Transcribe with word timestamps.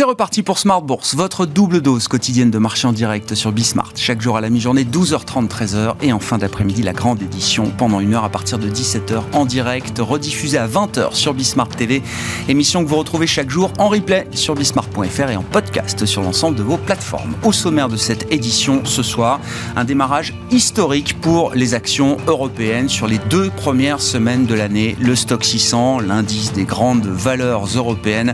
C'est 0.00 0.06
reparti 0.06 0.42
pour 0.42 0.58
Smart 0.58 0.80
Bourse, 0.80 1.14
votre 1.14 1.44
double 1.44 1.82
dose 1.82 2.08
quotidienne 2.08 2.50
de 2.50 2.56
marché 2.56 2.88
en 2.88 2.92
direct 2.94 3.34
sur 3.34 3.52
Bismart. 3.52 3.92
Chaque 3.96 4.22
jour 4.22 4.38
à 4.38 4.40
la 4.40 4.48
mi-journée, 4.48 4.84
12h30, 4.84 5.46
13h. 5.46 5.96
Et 6.00 6.14
en 6.14 6.18
fin 6.18 6.38
d'après-midi, 6.38 6.80
la 6.80 6.94
grande 6.94 7.20
édition 7.20 7.70
pendant 7.76 8.00
une 8.00 8.14
heure 8.14 8.24
à 8.24 8.30
partir 8.30 8.58
de 8.58 8.70
17h 8.70 9.20
en 9.34 9.44
direct, 9.44 9.98
rediffusée 9.98 10.56
à 10.56 10.66
20h 10.66 11.12
sur 11.12 11.34
Bismart 11.34 11.68
TV. 11.68 12.02
Émission 12.48 12.82
que 12.82 12.88
vous 12.88 12.96
retrouvez 12.96 13.26
chaque 13.26 13.50
jour 13.50 13.70
en 13.76 13.88
replay 13.88 14.26
sur 14.32 14.54
bismart.fr 14.54 15.30
et 15.32 15.36
en 15.36 15.42
podcast 15.42 16.06
sur 16.06 16.22
l'ensemble 16.22 16.56
de 16.56 16.62
vos 16.62 16.78
plateformes. 16.78 17.34
Au 17.44 17.52
sommaire 17.52 17.90
de 17.90 17.98
cette 17.98 18.32
édition 18.32 18.80
ce 18.86 19.02
soir, 19.02 19.38
un 19.76 19.84
démarrage 19.84 20.32
historique 20.50 21.20
pour 21.20 21.52
les 21.52 21.74
actions 21.74 22.16
européennes 22.26 22.88
sur 22.88 23.06
les 23.06 23.18
deux 23.28 23.50
premières 23.50 24.00
semaines 24.00 24.46
de 24.46 24.54
l'année. 24.54 24.96
Le 24.98 25.14
stock 25.14 25.44
600, 25.44 26.00
l'indice 26.00 26.54
des 26.54 26.64
grandes 26.64 27.06
valeurs 27.06 27.66
européennes, 27.76 28.32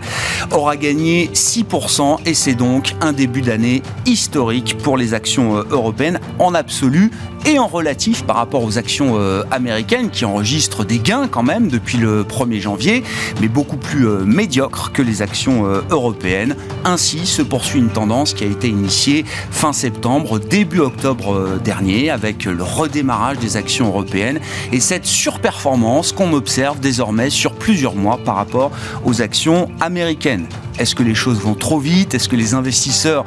aura 0.52 0.76
gagné 0.76 1.28
6% 1.34 1.55
et 2.26 2.34
c'est 2.34 2.54
donc 2.54 2.94
un 3.00 3.12
début 3.14 3.40
d'année 3.40 3.82
historique 4.04 4.76
pour 4.82 4.98
les 4.98 5.14
actions 5.14 5.56
euh, 5.56 5.62
européennes 5.70 6.20
en 6.38 6.54
absolu 6.54 7.10
et 7.46 7.58
en 7.58 7.66
relatif 7.66 8.24
par 8.24 8.36
rapport 8.36 8.62
aux 8.62 8.76
actions 8.76 9.14
euh, 9.14 9.42
américaines 9.50 10.10
qui 10.10 10.26
enregistrent 10.26 10.84
des 10.84 10.98
gains 10.98 11.28
quand 11.28 11.42
même 11.42 11.68
depuis 11.68 11.96
le 11.96 12.24
1er 12.24 12.60
janvier, 12.60 13.04
mais 13.40 13.48
beaucoup 13.48 13.78
plus 13.78 14.06
euh, 14.06 14.24
médiocres 14.24 14.92
que 14.92 15.00
les 15.00 15.22
actions 15.22 15.64
européennes. 15.90 16.56
Ainsi 16.84 17.24
se 17.24 17.40
poursuit 17.40 17.78
une 17.78 17.88
tendance 17.88 18.34
qui 18.34 18.44
a 18.44 18.48
été 18.48 18.68
initiée 18.68 19.24
fin 19.50 19.72
septembre, 19.72 20.38
début 20.38 20.80
octobre 20.80 21.58
dernier 21.64 22.10
avec 22.10 22.44
le 22.44 22.62
redémarrage 22.62 23.38
des 23.38 23.56
actions 23.56 23.86
européennes 23.86 24.40
et 24.72 24.80
cette 24.80 25.06
surperformance 25.06 26.12
qu'on 26.12 26.32
observe 26.34 26.80
désormais 26.80 27.30
sur 27.30 27.54
plusieurs 27.54 27.94
mois 27.94 28.18
par 28.18 28.36
rapport 28.36 28.72
aux 29.04 29.22
actions 29.22 29.70
américaines. 29.80 30.46
Est-ce 30.78 30.94
que 30.94 31.02
les 31.02 31.14
choses 31.14 31.38
vont 31.38 31.54
trop 31.54 31.78
vite? 31.78 32.14
Est-ce 32.14 32.28
que 32.28 32.36
les 32.36 32.52
investisseurs 32.52 33.24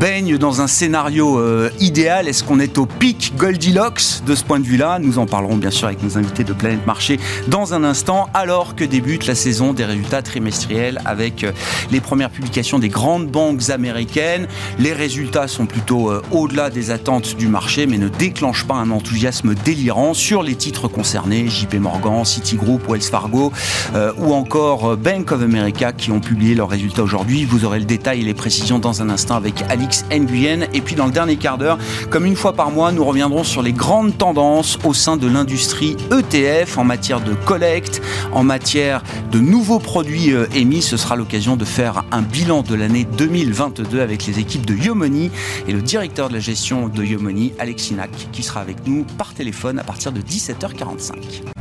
baignent 0.00 0.38
dans 0.38 0.62
un 0.62 0.66
scénario 0.66 1.38
euh, 1.38 1.70
idéal? 1.78 2.26
Est-ce 2.26 2.42
qu'on 2.42 2.58
est 2.58 2.78
au 2.78 2.86
pic 2.86 3.34
Goldilocks? 3.36 4.22
De 4.24 4.34
ce 4.34 4.44
point 4.44 4.58
de 4.58 4.64
vue-là 4.64 4.98
Nous 4.98 5.18
en 5.18 5.26
parlerons 5.26 5.56
bien 5.56 5.70
sûr 5.70 5.88
avec 5.88 6.02
nos 6.02 6.16
invités 6.16 6.42
de 6.42 6.54
Planète 6.54 6.86
Marché 6.86 7.20
dans 7.48 7.74
un 7.74 7.84
instant, 7.84 8.28
alors 8.32 8.74
que 8.74 8.84
débute 8.84 9.26
la 9.26 9.34
saison 9.34 9.74
des 9.74 9.84
résultats 9.84 10.22
trimestriels 10.22 11.00
avec 11.04 11.44
euh, 11.44 11.52
les 11.90 12.00
premières 12.00 12.30
publications 12.30 12.78
des 12.78 12.88
grandes 12.88 13.26
banques 13.26 13.68
américaines. 13.68 14.48
Les 14.78 14.94
résultats 14.94 15.48
sont 15.48 15.66
plutôt 15.66 16.10
euh, 16.10 16.22
au-delà 16.30 16.70
des 16.70 16.90
attentes 16.90 17.36
du 17.36 17.48
marché, 17.48 17.86
mais 17.86 17.98
ne 17.98 18.08
déclenchent 18.08 18.64
pas 18.64 18.74
un 18.74 18.90
enthousiasme 18.90 19.54
délirant 19.54 20.14
sur 20.14 20.42
les 20.42 20.54
titres 20.54 20.88
concernés, 20.88 21.48
JP 21.48 21.74
Morgan, 21.74 22.24
Citigroup, 22.24 22.80
Wells 22.88 23.02
Fargo 23.02 23.52
ou 24.18 24.32
encore 24.34 24.96
Bank 24.96 25.32
of 25.32 25.42
America 25.42 25.92
qui 25.92 26.10
ont 26.10 26.20
publié 26.20 26.54
leurs 26.54 26.68
résultats 26.68 26.85
aujourd'hui. 26.98 27.44
Vous 27.44 27.64
aurez 27.64 27.78
le 27.78 27.84
détail 27.84 28.20
et 28.20 28.24
les 28.24 28.34
précisions 28.34 28.78
dans 28.78 29.02
un 29.02 29.10
instant 29.10 29.36
avec 29.36 29.62
Alix 29.68 30.04
Nguyen. 30.10 30.66
Et 30.72 30.80
puis 30.80 30.94
dans 30.94 31.06
le 31.06 31.12
dernier 31.12 31.36
quart 31.36 31.58
d'heure, 31.58 31.78
comme 32.10 32.24
une 32.26 32.36
fois 32.36 32.52
par 32.52 32.70
mois, 32.70 32.92
nous 32.92 33.04
reviendrons 33.04 33.44
sur 33.44 33.62
les 33.62 33.72
grandes 33.72 34.16
tendances 34.16 34.78
au 34.84 34.94
sein 34.94 35.16
de 35.16 35.26
l'industrie 35.26 35.96
ETF 36.10 36.78
en 36.78 36.84
matière 36.84 37.20
de 37.20 37.34
collecte, 37.34 38.00
en 38.32 38.44
matière 38.44 39.02
de 39.30 39.40
nouveaux 39.40 39.78
produits 39.78 40.32
euh, 40.32 40.46
émis. 40.54 40.82
Ce 40.82 40.96
sera 40.96 41.16
l'occasion 41.16 41.56
de 41.56 41.64
faire 41.64 42.04
un 42.12 42.22
bilan 42.22 42.62
de 42.62 42.74
l'année 42.74 43.06
2022 43.16 44.00
avec 44.00 44.26
les 44.26 44.38
équipes 44.38 44.66
de 44.66 44.74
Yomoni 44.74 45.30
et 45.68 45.72
le 45.72 45.82
directeur 45.82 46.28
de 46.28 46.34
la 46.34 46.40
gestion 46.40 46.88
de 46.88 47.04
Yomoni, 47.04 47.52
Alex 47.58 47.84
Sinac, 47.84 48.10
qui 48.32 48.42
sera 48.42 48.60
avec 48.60 48.86
nous 48.86 49.04
par 49.18 49.34
téléphone 49.34 49.78
à 49.78 49.84
partir 49.84 50.12
de 50.12 50.20
17h45. 50.20 51.55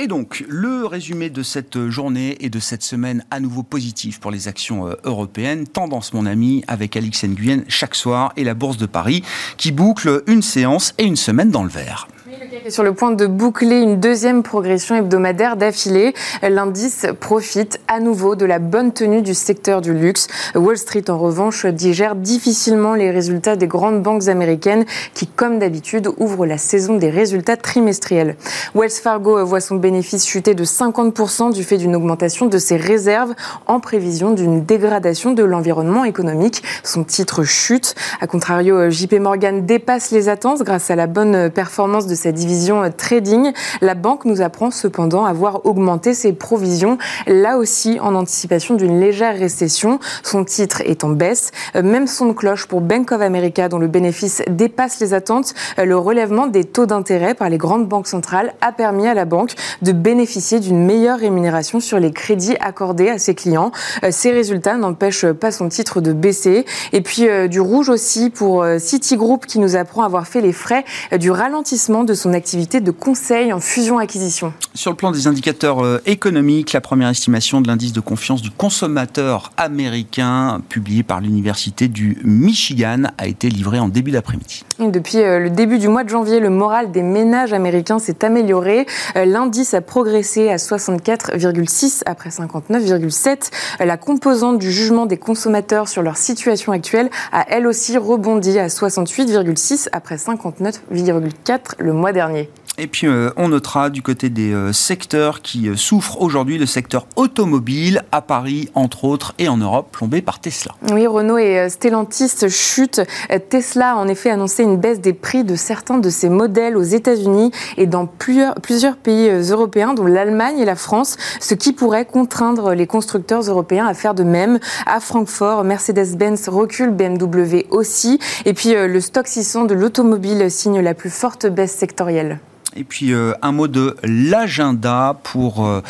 Et 0.00 0.06
donc, 0.06 0.46
le 0.48 0.86
résumé 0.86 1.28
de 1.28 1.42
cette 1.42 1.90
journée 1.90 2.38
et 2.40 2.48
de 2.48 2.58
cette 2.58 2.82
semaine 2.82 3.22
à 3.30 3.38
nouveau 3.38 3.62
positif 3.62 4.18
pour 4.18 4.30
les 4.30 4.48
actions 4.48 4.88
euh, 4.88 4.94
européennes. 5.04 5.66
Tendance, 5.66 6.14
mon 6.14 6.24
ami, 6.24 6.64
avec 6.68 6.96
Alix 6.96 7.22
Nguyen 7.22 7.64
chaque 7.68 7.94
soir 7.94 8.32
et 8.38 8.44
la 8.44 8.54
Bourse 8.54 8.78
de 8.78 8.86
Paris 8.86 9.22
qui 9.58 9.72
boucle 9.72 10.22
une 10.26 10.40
séance 10.40 10.94
et 10.96 11.04
une 11.04 11.16
semaine 11.16 11.50
dans 11.50 11.64
le 11.64 11.68
vert 11.68 12.08
est 12.40 12.70
sur 12.70 12.82
le 12.82 12.94
point 12.94 13.10
de 13.10 13.26
boucler 13.26 13.80
une 13.80 14.00
deuxième 14.00 14.42
progression 14.42 14.94
hebdomadaire 14.94 15.56
d'affilée. 15.56 16.14
L'indice 16.42 17.06
profite 17.20 17.80
à 17.86 18.00
nouveau 18.00 18.34
de 18.34 18.46
la 18.46 18.58
bonne 18.58 18.92
tenue 18.92 19.20
du 19.20 19.34
secteur 19.34 19.82
du 19.82 19.92
luxe. 19.92 20.26
Wall 20.54 20.78
Street, 20.78 21.04
en 21.10 21.18
revanche, 21.18 21.66
digère 21.66 22.14
difficilement 22.14 22.94
les 22.94 23.10
résultats 23.10 23.56
des 23.56 23.66
grandes 23.66 24.02
banques 24.02 24.28
américaines 24.28 24.86
qui, 25.12 25.26
comme 25.26 25.58
d'habitude, 25.58 26.08
ouvrent 26.18 26.46
la 26.46 26.56
saison 26.56 26.96
des 26.96 27.10
résultats 27.10 27.58
trimestriels. 27.58 28.36
Wells 28.74 28.90
Fargo 28.90 29.44
voit 29.44 29.60
son 29.60 29.76
bénéfice 29.76 30.26
chuter 30.26 30.54
de 30.54 30.64
50% 30.64 31.52
du 31.52 31.62
fait 31.62 31.76
d'une 31.76 31.94
augmentation 31.94 32.46
de 32.46 32.58
ses 32.58 32.76
réserves 32.76 33.34
en 33.66 33.80
prévision 33.80 34.30
d'une 34.30 34.64
dégradation 34.64 35.32
de 35.32 35.42
l'environnement 35.42 36.04
économique. 36.04 36.62
Son 36.84 37.04
titre 37.04 37.44
chute. 37.44 37.94
A 38.20 38.26
contrario, 38.26 38.88
JP 38.88 39.14
Morgan 39.20 39.66
dépasse 39.66 40.10
les 40.10 40.28
attentes 40.28 40.62
grâce 40.62 40.90
à 40.90 40.96
la 40.96 41.06
bonne 41.06 41.50
performance 41.50 42.06
de 42.06 42.14
sa 42.14 42.29
division 42.32 42.82
euh, 42.82 42.88
trading. 42.96 43.52
La 43.80 43.94
banque 43.94 44.24
nous 44.24 44.40
apprend 44.40 44.70
cependant 44.70 45.24
avoir 45.24 45.66
augmenté 45.66 46.14
ses 46.14 46.32
provisions, 46.32 46.98
là 47.26 47.58
aussi 47.58 47.98
en 48.00 48.14
anticipation 48.14 48.74
d'une 48.74 49.00
légère 49.00 49.36
récession. 49.38 49.98
Son 50.22 50.44
titre 50.44 50.82
est 50.84 51.04
en 51.04 51.10
baisse. 51.10 51.50
Euh, 51.76 51.82
même 51.82 52.06
son 52.06 52.26
de 52.26 52.32
cloche 52.32 52.66
pour 52.66 52.80
Bank 52.80 53.12
of 53.12 53.20
America, 53.20 53.68
dont 53.68 53.78
le 53.78 53.88
bénéfice 53.88 54.42
dépasse 54.48 55.00
les 55.00 55.14
attentes. 55.14 55.54
Euh, 55.78 55.84
le 55.84 55.96
relèvement 55.96 56.46
des 56.46 56.64
taux 56.64 56.86
d'intérêt 56.86 57.34
par 57.34 57.48
les 57.48 57.58
grandes 57.58 57.88
banques 57.88 58.06
centrales 58.06 58.54
a 58.60 58.72
permis 58.72 59.06
à 59.06 59.14
la 59.14 59.24
banque 59.24 59.54
de 59.82 59.92
bénéficier 59.92 60.60
d'une 60.60 60.84
meilleure 60.84 61.18
rémunération 61.18 61.80
sur 61.80 61.98
les 61.98 62.12
crédits 62.12 62.56
accordés 62.60 63.08
à 63.08 63.18
ses 63.18 63.34
clients. 63.34 63.72
Ces 64.10 64.30
résultats 64.30 64.76
n'empêchent 64.76 65.26
pas 65.26 65.50
son 65.50 65.68
titre 65.68 66.00
de 66.00 66.12
baisser. 66.12 66.64
Et 66.92 67.00
puis 67.00 67.26
du 67.48 67.60
rouge 67.60 67.88
aussi 67.88 68.30
pour 68.30 68.64
Citigroup 68.78 69.46
qui 69.46 69.58
nous 69.58 69.76
apprend 69.76 70.02
avoir 70.02 70.26
fait 70.26 70.40
les 70.40 70.52
frais 70.52 70.84
du 71.18 71.30
ralentissement 71.30 72.04
de 72.04 72.14
son 72.20 72.34
activité 72.34 72.80
de 72.80 72.90
conseil 72.90 73.52
en 73.52 73.60
fusion-acquisition. 73.60 74.52
Sur 74.74 74.90
le 74.90 74.96
plan 74.96 75.10
des 75.10 75.26
indicateurs 75.26 75.82
euh, 75.82 76.00
économiques, 76.04 76.72
la 76.72 76.80
première 76.80 77.08
estimation 77.08 77.60
de 77.60 77.68
l'indice 77.68 77.92
de 77.92 78.00
confiance 78.00 78.42
du 78.42 78.50
consommateur 78.50 79.52
américain, 79.56 80.60
publié 80.68 81.02
par 81.02 81.20
l'Université 81.20 81.88
du 81.88 82.18
Michigan, 82.22 83.04
a 83.16 83.26
été 83.26 83.48
livrée 83.48 83.78
en 83.78 83.88
début 83.88 84.10
d'après-midi. 84.10 84.64
Depuis 84.78 85.18
euh, 85.18 85.38
le 85.38 85.50
début 85.50 85.78
du 85.78 85.88
mois 85.88 86.04
de 86.04 86.10
janvier, 86.10 86.40
le 86.40 86.50
moral 86.50 86.92
des 86.92 87.02
ménages 87.02 87.54
américains 87.54 87.98
s'est 87.98 88.24
amélioré. 88.24 88.86
Euh, 89.16 89.24
l'indice 89.24 89.72
a 89.72 89.80
progressé 89.80 90.50
à 90.50 90.56
64,6 90.56 92.02
après 92.04 92.28
59,7. 92.28 93.50
La 93.80 93.96
composante 93.96 94.58
du 94.58 94.70
jugement 94.70 95.06
des 95.06 95.16
consommateurs 95.16 95.88
sur 95.88 96.02
leur 96.02 96.18
situation 96.18 96.72
actuelle 96.72 97.08
a 97.32 97.46
elle 97.48 97.66
aussi 97.66 97.96
rebondi 97.96 98.58
à 98.58 98.66
68,6 98.66 99.88
après 99.92 100.16
59,4 100.16 101.58
le 101.78 101.92
dernier. 102.12 102.48
Et 102.80 102.86
puis 102.86 103.06
euh, 103.06 103.30
on 103.36 103.48
notera 103.48 103.90
du 103.90 104.00
côté 104.00 104.30
des 104.30 104.54
euh, 104.54 104.72
secteurs 104.72 105.42
qui 105.42 105.68
euh, 105.68 105.76
souffrent 105.76 106.22
aujourd'hui, 106.22 106.56
le 106.56 106.64
secteur 106.64 107.06
automobile 107.14 108.04
à 108.10 108.22
Paris 108.22 108.70
entre 108.74 109.04
autres 109.04 109.34
et 109.38 109.50
en 109.50 109.58
Europe, 109.58 109.90
plombé 109.92 110.22
par 110.22 110.40
Tesla. 110.40 110.74
Oui, 110.90 111.06
Renault 111.06 111.36
et 111.36 111.68
Stellantis 111.68 112.48
chutent. 112.48 113.02
Tesla 113.50 113.92
a 113.92 113.96
en 113.96 114.08
effet 114.08 114.30
annoncé 114.30 114.62
une 114.62 114.78
baisse 114.78 114.98
des 115.02 115.12
prix 115.12 115.44
de 115.44 115.56
certains 115.56 115.98
de 115.98 116.08
ses 116.08 116.30
modèles 116.30 116.74
aux 116.78 116.82
États-Unis 116.82 117.50
et 117.76 117.86
dans 117.86 118.06
plusieurs, 118.06 118.54
plusieurs 118.54 118.96
pays 118.96 119.28
européens, 119.28 119.92
dont 119.92 120.06
l'Allemagne 120.06 120.58
et 120.58 120.64
la 120.64 120.76
France, 120.76 121.18
ce 121.38 121.52
qui 121.52 121.74
pourrait 121.74 122.06
contraindre 122.06 122.72
les 122.72 122.86
constructeurs 122.86 123.42
européens 123.42 123.86
à 123.86 123.92
faire 123.92 124.14
de 124.14 124.22
même. 124.22 124.58
À 124.86 125.00
Francfort, 125.00 125.64
Mercedes-Benz 125.64 126.48
recule, 126.48 126.92
BMW 126.92 127.66
aussi. 127.70 128.18
Et 128.46 128.54
puis 128.54 128.72
le 128.72 129.00
stock 129.02 129.26
600 129.26 129.66
de 129.66 129.74
l'automobile 129.74 130.50
signe 130.50 130.80
la 130.80 130.94
plus 130.94 131.10
forte 131.10 131.46
baisse 131.46 131.76
sectorielle. 131.76 132.40
Et 132.76 132.84
puis 132.84 133.12
euh, 133.12 133.32
un 133.42 133.52
mot 133.52 133.68
de 133.68 133.96
l'agenda 134.04 135.18
pour 135.24 135.66
euh, 135.66 135.82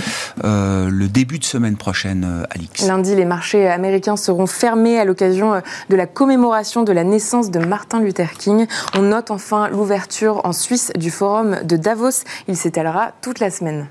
euh, 0.45 0.89
le 0.91 1.09
début 1.09 1.39
de 1.39 1.45
semaine 1.45 1.77
prochaine, 1.77 2.47
Alix. 2.51 2.87
Lundi, 2.87 3.15
les 3.15 3.25
marchés 3.25 3.69
américains 3.69 4.17
seront 4.17 4.47
fermés 4.47 4.99
à 4.99 5.05
l'occasion 5.05 5.61
de 5.89 5.97
la 5.97 6.07
commémoration 6.07 6.83
de 6.83 6.93
la 6.93 7.05
naissance 7.05 7.51
de 7.51 7.59
Martin 7.59 8.01
Luther 8.01 8.33
King. 8.33 8.67
On 8.97 9.03
note 9.03 9.31
enfin 9.31 9.69
l'ouverture 9.69 10.41
en 10.45 10.53
Suisse 10.53 10.93
du 10.97 11.11
forum 11.11 11.59
de 11.65 11.77
Davos. 11.77 12.25
Il 12.49 12.57
s'étalera 12.57 13.13
toute 13.21 13.41
la 13.41 13.51
semaine. 13.51 13.87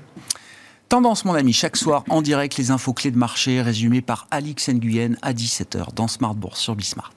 Tendance, 0.88 1.24
mon 1.24 1.34
ami, 1.34 1.52
chaque 1.52 1.76
soir 1.76 2.02
en 2.08 2.20
direct, 2.20 2.56
les 2.56 2.72
infos 2.72 2.92
clés 2.92 3.12
de 3.12 3.18
marché 3.18 3.62
résumées 3.62 4.02
par 4.02 4.26
Alix 4.32 4.68
Nguyen 4.68 5.16
à 5.22 5.32
17h 5.32 5.94
dans 5.94 6.08
Smart 6.08 6.34
Bourse 6.34 6.58
sur 6.58 6.74
Bismart. 6.74 7.12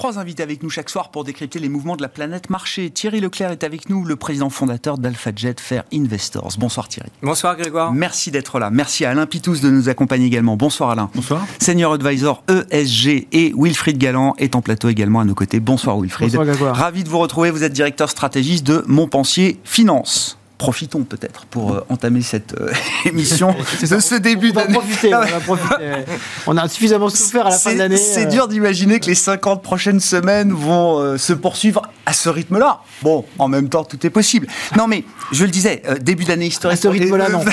Trois 0.00 0.18
invités 0.18 0.42
avec 0.42 0.62
nous 0.62 0.70
chaque 0.70 0.88
soir 0.88 1.10
pour 1.10 1.24
décrypter 1.24 1.58
les 1.58 1.68
mouvements 1.68 1.94
de 1.94 2.00
la 2.00 2.08
planète 2.08 2.48
marché. 2.48 2.88
Thierry 2.88 3.20
Leclerc 3.20 3.50
est 3.50 3.64
avec 3.64 3.90
nous, 3.90 4.06
le 4.06 4.16
président 4.16 4.48
fondateur 4.48 4.96
d'AlphaJet 4.96 5.56
Fair 5.58 5.84
Investors. 5.92 6.54
Bonsoir 6.58 6.88
Thierry. 6.88 7.10
Bonsoir 7.22 7.54
Grégoire. 7.54 7.92
Merci 7.92 8.30
d'être 8.30 8.58
là. 8.58 8.70
Merci 8.70 9.04
à 9.04 9.10
Alain 9.10 9.26
Pitous 9.26 9.60
de 9.60 9.68
nous 9.68 9.90
accompagner 9.90 10.24
également. 10.24 10.56
Bonsoir 10.56 10.88
Alain. 10.88 11.10
Bonsoir. 11.14 11.46
Senior 11.58 11.92
Advisor 11.92 12.42
ESG 12.48 13.28
et 13.30 13.52
Wilfried 13.54 13.98
Galland 13.98 14.34
est 14.38 14.56
en 14.56 14.62
plateau 14.62 14.88
également 14.88 15.20
à 15.20 15.26
nos 15.26 15.34
côtés. 15.34 15.60
Bonsoir 15.60 16.00
Wilfried. 16.00 16.30
Bonsoir 16.30 16.46
Grégoire. 16.46 16.76
Ravi 16.76 17.04
de 17.04 17.10
vous 17.10 17.18
retrouver. 17.18 17.50
Vous 17.50 17.62
êtes 17.62 17.74
directeur 17.74 18.08
stratégiste 18.08 18.66
de 18.66 18.82
Montpensier 18.86 19.60
Finance 19.64 20.39
profitons 20.60 21.04
peut-être 21.04 21.46
pour 21.46 21.72
euh, 21.72 21.86
entamer 21.88 22.20
cette 22.20 22.52
euh, 22.60 22.70
émission 23.06 23.56
de 23.80 23.98
ce 23.98 24.14
début 24.16 24.52
d'année. 24.52 24.76
On, 24.76 25.12
ah 25.14 25.24
on, 25.48 26.52
on, 26.52 26.56
a 26.58 26.68
suffisamment 26.68 27.08
souffert 27.08 27.46
à 27.46 27.50
la 27.50 27.58
fin 27.58 27.72
de 27.72 27.78
l'année. 27.78 27.96
C'est 27.96 28.26
dur 28.26 28.46
d'imaginer 28.46 29.00
que 29.00 29.06
les 29.06 29.14
50 29.14 29.62
prochaines 29.62 30.00
semaines 30.00 30.52
vont 30.52 30.98
euh, 30.98 31.16
se 31.16 31.32
poursuivre 31.32 31.80
à 32.10 32.12
ce 32.12 32.28
rythme-là. 32.28 32.80
Bon, 33.02 33.24
en 33.38 33.48
même 33.48 33.68
temps, 33.68 33.84
tout 33.84 34.04
est 34.04 34.10
possible. 34.10 34.48
Non, 34.76 34.86
mais 34.88 35.04
je 35.32 35.44
le 35.44 35.50
disais, 35.50 35.82
début 36.00 36.24
d'année 36.24 36.46
historique. 36.46 36.78
À 36.78 36.80
ce 36.80 36.88
rythme-là, 36.88 37.28
non. 37.28 37.44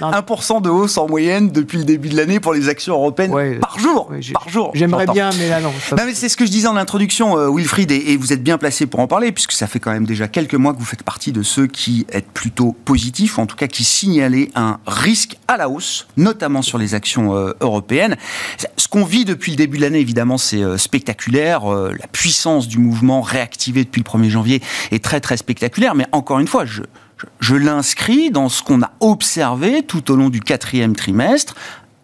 1% 0.00 0.62
de 0.62 0.70
hausse 0.70 0.96
en 0.98 1.06
moyenne 1.06 1.50
depuis 1.50 1.78
le 1.78 1.84
début 1.84 2.08
de 2.08 2.16
l'année 2.16 2.40
pour 2.40 2.52
les 2.52 2.68
actions 2.68 2.94
européennes 2.94 3.58
par 3.60 3.78
jour. 3.78 4.10
par 4.32 4.48
jour. 4.48 4.70
J'aimerais 4.74 5.06
bien, 5.06 5.30
mais 5.38 5.48
là, 5.48 5.60
non. 5.60 5.72
non 5.92 6.04
mais 6.06 6.14
c'est 6.14 6.28
ce 6.28 6.36
que 6.36 6.46
je 6.46 6.50
disais 6.50 6.68
en 6.68 6.76
introduction, 6.76 7.54
Wilfried, 7.54 7.90
et, 7.90 8.12
et, 8.12 8.16
vous 8.16 8.32
êtes 8.32 8.42
bien 8.42 8.58
placé 8.58 8.86
pour 8.86 9.00
en 9.00 9.06
parler, 9.06 9.32
puisque 9.32 9.52
ça 9.52 9.66
fait 9.66 9.80
quand 9.80 9.92
même 9.92 10.06
déjà 10.06 10.28
quelques 10.28 10.54
mois 10.54 10.72
que 10.72 10.78
vous 10.78 10.84
faites 10.84 11.02
partie 11.02 11.32
de 11.32 11.42
ceux 11.42 11.66
qui 11.66 12.06
êtes 12.10 12.30
plutôt 12.30 12.72
positif, 12.84 13.38
ou 13.38 13.42
en 13.42 13.46
tout 13.46 13.56
cas 13.56 13.66
qui 13.66 13.84
signalait 13.84 14.50
un 14.54 14.78
risque 14.86 15.36
à 15.48 15.56
la 15.56 15.68
hausse, 15.68 16.06
notamment 16.16 16.62
sur 16.62 16.78
les 16.78 16.94
actions 16.94 17.34
euh, 17.34 17.52
européennes. 17.60 18.16
Ce 18.76 18.88
qu'on 18.88 19.04
vit 19.04 19.24
depuis 19.24 19.52
le 19.52 19.56
début 19.56 19.76
de 19.78 19.82
l'année, 19.82 20.00
évidemment, 20.00 20.38
c'est 20.38 20.62
euh, 20.62 20.78
spectaculaire. 20.78 21.70
Euh, 21.70 21.92
la 21.98 22.06
puissance 22.06 22.68
du 22.68 22.78
mouvement 22.78 23.20
réactivé 23.20 23.84
depuis 23.90 24.02
le 24.06 24.18
1er 24.18 24.30
janvier 24.30 24.62
est 24.90 25.02
très 25.02 25.20
très 25.20 25.36
spectaculaire, 25.36 25.94
mais 25.94 26.06
encore 26.12 26.38
une 26.38 26.46
fois, 26.46 26.64
je, 26.64 26.82
je 27.40 27.54
l'inscris 27.56 28.30
dans 28.30 28.48
ce 28.48 28.62
qu'on 28.62 28.82
a 28.82 28.92
observé 29.00 29.82
tout 29.82 30.10
au 30.10 30.16
long 30.16 30.30
du 30.30 30.40
quatrième 30.40 30.94
trimestre, 30.94 31.54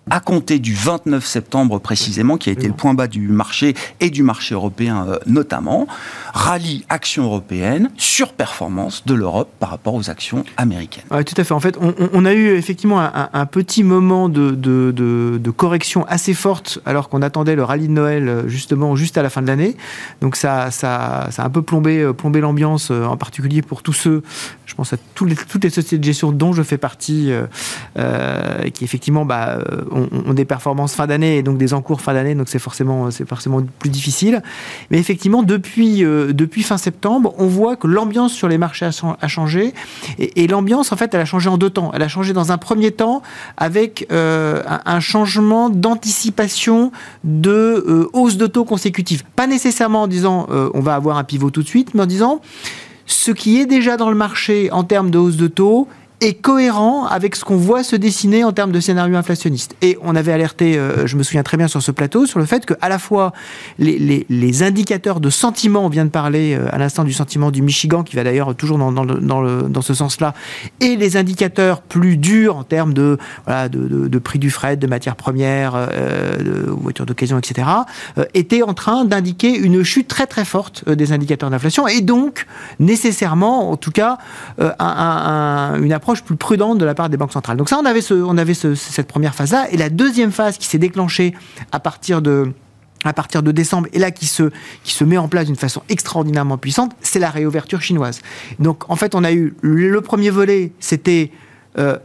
à 0.09 0.21
compter 0.21 0.61
du 0.61 0.73
29 0.75 1.27
septembre 1.27 1.81
précisément, 1.81 2.37
qui 2.37 2.49
a 2.49 2.53
été 2.53 2.69
le 2.69 2.75
point 2.75 2.95
bas 2.95 3.09
du 3.09 3.29
marché 3.29 3.75
et 4.01 4.11
du 4.11 4.23
marché 4.23 4.55
européen 4.55 5.07
euh, 5.09 5.19
notamment, 5.27 5.89
rallye 6.33 6.85
action 6.89 7.25
européenne, 7.25 7.91
surperformance 7.97 9.05
de 9.05 9.15
l'Europe 9.15 9.51
par 9.59 9.71
rapport 9.71 9.95
aux 9.95 10.09
actions 10.09 10.45
américaines. 10.57 11.05
Oui, 11.11 11.25
tout 11.25 11.35
à 11.37 11.43
fait. 11.43 11.53
En 11.53 11.61
fait, 11.61 11.77
on, 11.81 12.25
a 12.25 12.35
eu 12.35 12.57
effectivement 12.57 13.01
un, 13.01 13.47
petit 13.47 13.83
moment 13.83 14.29
de, 14.29 15.51
correction 15.57 16.05
assez 16.07 16.35
forte 16.35 16.79
alors 16.85 17.09
qu'on 17.09 17.23
attendait 17.23 17.57
le 17.57 17.65
rallye 17.65 17.89
de 17.89 17.93
Noël 17.93 18.29
euh, 18.29 18.49
justement 18.49 18.95
juste 18.95 19.19
à 19.19 19.23
la 19.23 19.31
fin 19.31 19.43
de 19.43 19.47
l'année. 19.47 19.77
Donc 20.21 20.37
ça, 20.37 20.71
ça, 20.71 21.29
ça 21.31 21.43
a 21.43 21.47
un 21.47 21.51
peu 21.51 21.63
plombé, 21.63 22.01
euh, 22.01 22.13
plombé 22.13 22.41
l'ambiance, 22.41 22.91
en 22.91 23.17
particulier 23.17 23.63
pour 23.63 23.83
tous 23.83 23.93
ceux, 23.93 24.23
je 24.67 24.75
pense 24.75 24.93
à 24.93 24.97
toutes 25.15 25.65
les 25.65 25.71
sociétés 25.71 25.99
de 25.99 26.05
gestion 26.05 26.33
dont 26.33 26.53
je 26.53 26.63
fais 26.63 26.77
partie, 26.77 27.33
euh, 27.97 28.71
qui 28.75 28.85
effectivement 28.85 29.25
bah, 29.25 29.59
ont, 29.97 30.35
des 30.35 30.45
performances 30.45 30.95
fin 30.95 31.07
d'année 31.07 31.39
et 31.39 31.43
donc 31.43 31.59
des 31.59 31.75
encours 31.75 32.01
fin 32.01 32.15
d'année, 32.15 32.35
donc 32.35 32.49
c'est 32.49 32.59
forcément, 32.59 33.11
c'est 33.11 33.29
forcément 33.29 33.63
plus 33.79 33.91
difficile. 33.91 34.43
Mais 34.91 34.99
effectivement, 34.99 35.43
depuis, 35.43 36.05
euh, 36.05 36.33
depuis 36.33 36.63
fin 36.63 36.77
septembre, 36.77 37.35
on 37.39 37.47
voit 37.47 37.77
que 37.77 37.87
l'ambiance 37.87 38.33
sur 38.33 38.49
les 38.49 38.59
marchés 38.59 38.87
a, 38.87 39.29
changé. 39.29 39.75
Et, 40.19 40.47
l'ambiance, 40.47 40.93
en 40.93 40.97
fait, 40.97 41.15
elle 41.15 41.21
a 41.21 41.25
changé 41.25 41.49
en 41.49 41.59
deux 41.59 41.71
temps. 41.71 41.91
Elle 41.95 42.03
a 42.03 42.09
changé 42.09 42.33
dans 42.33 42.53
un 42.53 42.59
premier 42.59 42.91
temps 42.91 43.23
avec 43.57 44.07
euh, 44.13 44.63
un, 44.85 45.01
changement 45.01 45.71
d'anticipation 45.71 46.93
de 47.25 47.51
euh, 47.51 48.09
hausse 48.13 48.37
de 48.37 48.47
taux 48.47 48.65
consécutive. 48.65 49.25
Pas 49.37 49.47
nécessairement 49.47 50.03
en 50.03 50.07
disant 50.07 50.47
on 50.75 50.81
va 50.81 50.95
avoir 50.95 51.19
un 51.19 51.25
pivot 51.25 51.51
tout 51.51 51.63
de 51.63 51.69
suite, 51.69 51.95
mais 51.95 52.03
en 52.03 52.07
disant 52.07 52.41
ce 53.07 53.31
qui 53.31 53.61
est 53.61 53.67
déjà 53.67 53.97
dans 53.97 54.11
le 54.11 54.17
marché 54.17 54.71
en 54.73 54.85
termes 54.85 55.11
de 55.11 55.19
hausse 55.19 55.37
de 55.37 55.47
taux 55.47 55.89
est 56.21 56.35
cohérent 56.35 57.07
avec 57.07 57.37
ce 57.37 57.45
qu'on 57.45 57.57
voit 57.57 57.83
se 57.83 57.95
dessiner 57.95 58.43
en 58.43 58.53
termes 58.53 58.73
de 58.73 58.81
scénario 58.81 59.17
inflationniste. 59.17 59.77
Et 59.83 59.99
on 60.03 60.17
avait 60.17 60.33
alerté, 60.33 60.79
euh, 60.79 61.07
je 61.07 61.17
me 61.17 61.23
souviens 61.23 61.43
très 61.43 61.59
bien 61.59 61.69
sur 61.69 61.83
ce 61.83 61.91
plateau, 61.91 62.25
sur 62.25 62.39
le 62.39 62.47
fait 62.47 62.65
que 62.65 62.75
à 62.81 62.89
la 62.89 62.99
fois 62.99 63.33
les, 63.79 64.25
les, 64.29 64.63
indicateurs 64.63 65.21
de 65.21 65.29
sentiment, 65.29 65.85
on 65.85 65.89
vient 65.91 66.07
de 66.07 66.11
parler 66.11 66.55
euh, 66.55 66.69
à 66.73 66.79
l'instant 66.79 67.05
du 67.05 67.13
sentiment 67.13 67.51
du 67.51 67.61
Michigan, 67.61 68.03
qui 68.03 68.17
va 68.17 68.25
d'ailleurs 68.25 68.55
toujours 68.55 68.79
dans, 68.79 68.93
dans, 68.93 69.05
le, 69.43 69.63
dans 69.69 69.83
ce 69.83 69.93
sens-là, 69.93 70.33
et 70.81 70.97
les 70.97 71.19
indicateurs 71.19 71.83
plus 71.83 72.17
durs 72.17 72.57
en 72.57 72.65
termes 72.65 72.95
de, 72.95 73.19
voilà, 73.45 73.69
de, 73.69 74.09
de, 74.09 74.19
prix 74.19 74.39
du 74.39 74.51
fret, 74.51 74.77
de 74.77 74.87
matières 74.87 75.17
premières, 75.17 75.75
euh, 75.75 76.39
de 76.39 76.71
voitures 76.71 77.05
d'occasion, 77.05 77.39
etc., 77.39 77.69
étaient 78.33 78.63
en 78.63 78.73
train 78.73 79.05
d'indiquer 79.05 79.55
une 79.55 79.83
chute 79.83 80.09
très 80.09 80.27
très 80.27 80.45
forte 80.45 80.89
des 80.89 81.13
indicateurs 81.13 81.51
d'inflation, 81.51 81.87
et 81.87 82.01
donc 82.01 82.47
nécessairement, 82.79 83.71
en 83.71 83.77
tout 83.77 83.91
cas, 83.91 84.19
un, 84.59 85.75
une 85.83 85.93
approche 85.93 86.06
plus 86.15 86.37
prudente 86.37 86.79
de 86.79 86.85
la 86.85 86.95
part 86.95 87.09
des 87.09 87.17
banques 87.17 87.33
centrales. 87.33 87.57
Donc 87.57 87.69
ça, 87.69 87.79
on 87.81 87.85
avait, 87.85 88.01
ce, 88.01 88.15
on 88.15 88.39
avait 88.39 88.55
cette 88.55 89.09
première 89.09 89.35
phase-là. 89.35 89.69
Et 89.71 89.77
la 89.77 89.91
deuxième 89.91 90.33
phase 90.33 90.59
qui 90.59 90.67
s'est 90.67 90.79
déclenchée 90.79 91.35
à 91.73 91.81
partir 91.81 92.23
de 92.23 92.53
à 93.05 93.13
partir 93.13 93.43
de 93.43 93.53
décembre, 93.53 93.87
et 93.93 94.01
là 94.01 94.11
qui 94.11 94.27
se, 94.27 94.51
qui 94.83 94.93
se 94.93 95.05
met 95.05 95.19
en 95.19 95.29
place 95.29 95.47
d'une 95.47 95.55
façon 95.55 95.83
extraordinairement 95.89 96.59
puissante, 96.59 96.93
c'est 97.03 97.21
la 97.21 97.31
réouverture 97.31 97.81
chinoise. 97.81 98.21
Donc 98.59 98.91
en 98.91 98.97
fait, 98.97 99.15
on 99.15 99.23
a 99.23 99.33
eu 99.33 99.55
le 99.61 100.01
premier 100.01 100.31
volet, 100.31 100.73
c'était 100.81 101.31
euh, 101.79 101.99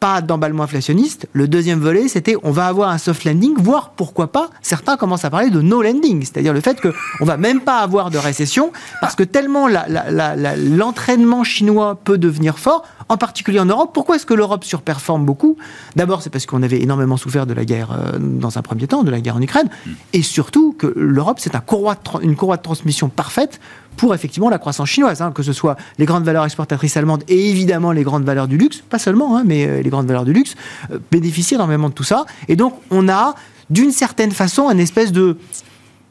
pas 0.00 0.20
d'emballement 0.20 0.64
inflationniste. 0.64 1.28
Le 1.32 1.48
deuxième 1.48 1.80
volet, 1.80 2.08
c'était 2.08 2.36
on 2.42 2.50
va 2.50 2.66
avoir 2.66 2.90
un 2.90 2.98
soft 2.98 3.24
landing, 3.24 3.54
voire 3.56 3.90
pourquoi 3.90 4.32
pas, 4.32 4.50
certains 4.62 4.96
commencent 4.96 5.24
à 5.24 5.30
parler 5.30 5.50
de 5.50 5.60
no 5.60 5.82
landing, 5.82 6.22
c'est-à-dire 6.22 6.52
le 6.52 6.60
fait 6.60 6.80
qu'on 6.80 7.24
va 7.24 7.36
même 7.36 7.60
pas 7.60 7.78
avoir 7.78 8.10
de 8.10 8.18
récession, 8.18 8.72
parce 9.00 9.14
que 9.14 9.22
tellement 9.22 9.68
l'entraînement 9.68 11.44
chinois 11.44 11.98
peut 12.02 12.18
devenir 12.18 12.58
fort, 12.58 12.84
en 13.08 13.16
particulier 13.16 13.60
en 13.60 13.66
Europe. 13.66 13.90
Pourquoi 13.94 14.16
est-ce 14.16 14.26
que 14.26 14.34
l'Europe 14.34 14.64
surperforme 14.64 15.24
beaucoup? 15.24 15.56
D'abord, 15.94 16.22
c'est 16.22 16.30
parce 16.30 16.46
qu'on 16.46 16.62
avait 16.62 16.82
énormément 16.82 17.16
souffert 17.16 17.46
de 17.46 17.54
la 17.54 17.64
guerre 17.64 17.92
euh, 17.92 18.18
dans 18.18 18.58
un 18.58 18.62
premier 18.62 18.86
temps, 18.86 19.04
de 19.04 19.10
la 19.10 19.20
guerre 19.20 19.36
en 19.36 19.42
Ukraine, 19.42 19.68
et 20.12 20.22
surtout 20.22 20.74
que 20.76 20.92
l'Europe, 20.96 21.38
c'est 21.40 21.54
un 21.54 21.62
une 22.22 22.36
courroie 22.36 22.56
de 22.56 22.62
transmission 22.62 23.08
parfaite 23.08 23.60
pour 23.96 24.14
effectivement 24.14 24.48
la 24.48 24.58
croissance 24.58 24.88
chinoise, 24.88 25.22
hein, 25.22 25.32
que 25.32 25.42
ce 25.42 25.52
soit 25.52 25.76
les 25.98 26.04
grandes 26.04 26.24
valeurs 26.24 26.44
exportatrices 26.44 26.96
allemandes 26.96 27.24
et 27.28 27.50
évidemment 27.50 27.92
les 27.92 28.02
grandes 28.02 28.24
valeurs 28.24 28.48
du 28.48 28.56
luxe, 28.56 28.82
pas 28.88 28.98
seulement, 28.98 29.36
hein, 29.36 29.42
mais 29.44 29.66
euh, 29.66 29.82
les 29.82 29.90
grandes 29.90 30.06
valeurs 30.06 30.24
du 30.24 30.32
luxe, 30.32 30.54
euh, 30.90 30.98
bénéficient 31.10 31.54
énormément 31.54 31.88
de 31.88 31.94
tout 31.94 32.04
ça. 32.04 32.26
Et 32.48 32.56
donc 32.56 32.74
on 32.90 33.08
a 33.08 33.34
d'une 33.70 33.90
certaine 33.90 34.30
façon 34.30 34.68
un 34.68 34.78
espèce 34.78 35.12
de 35.12 35.36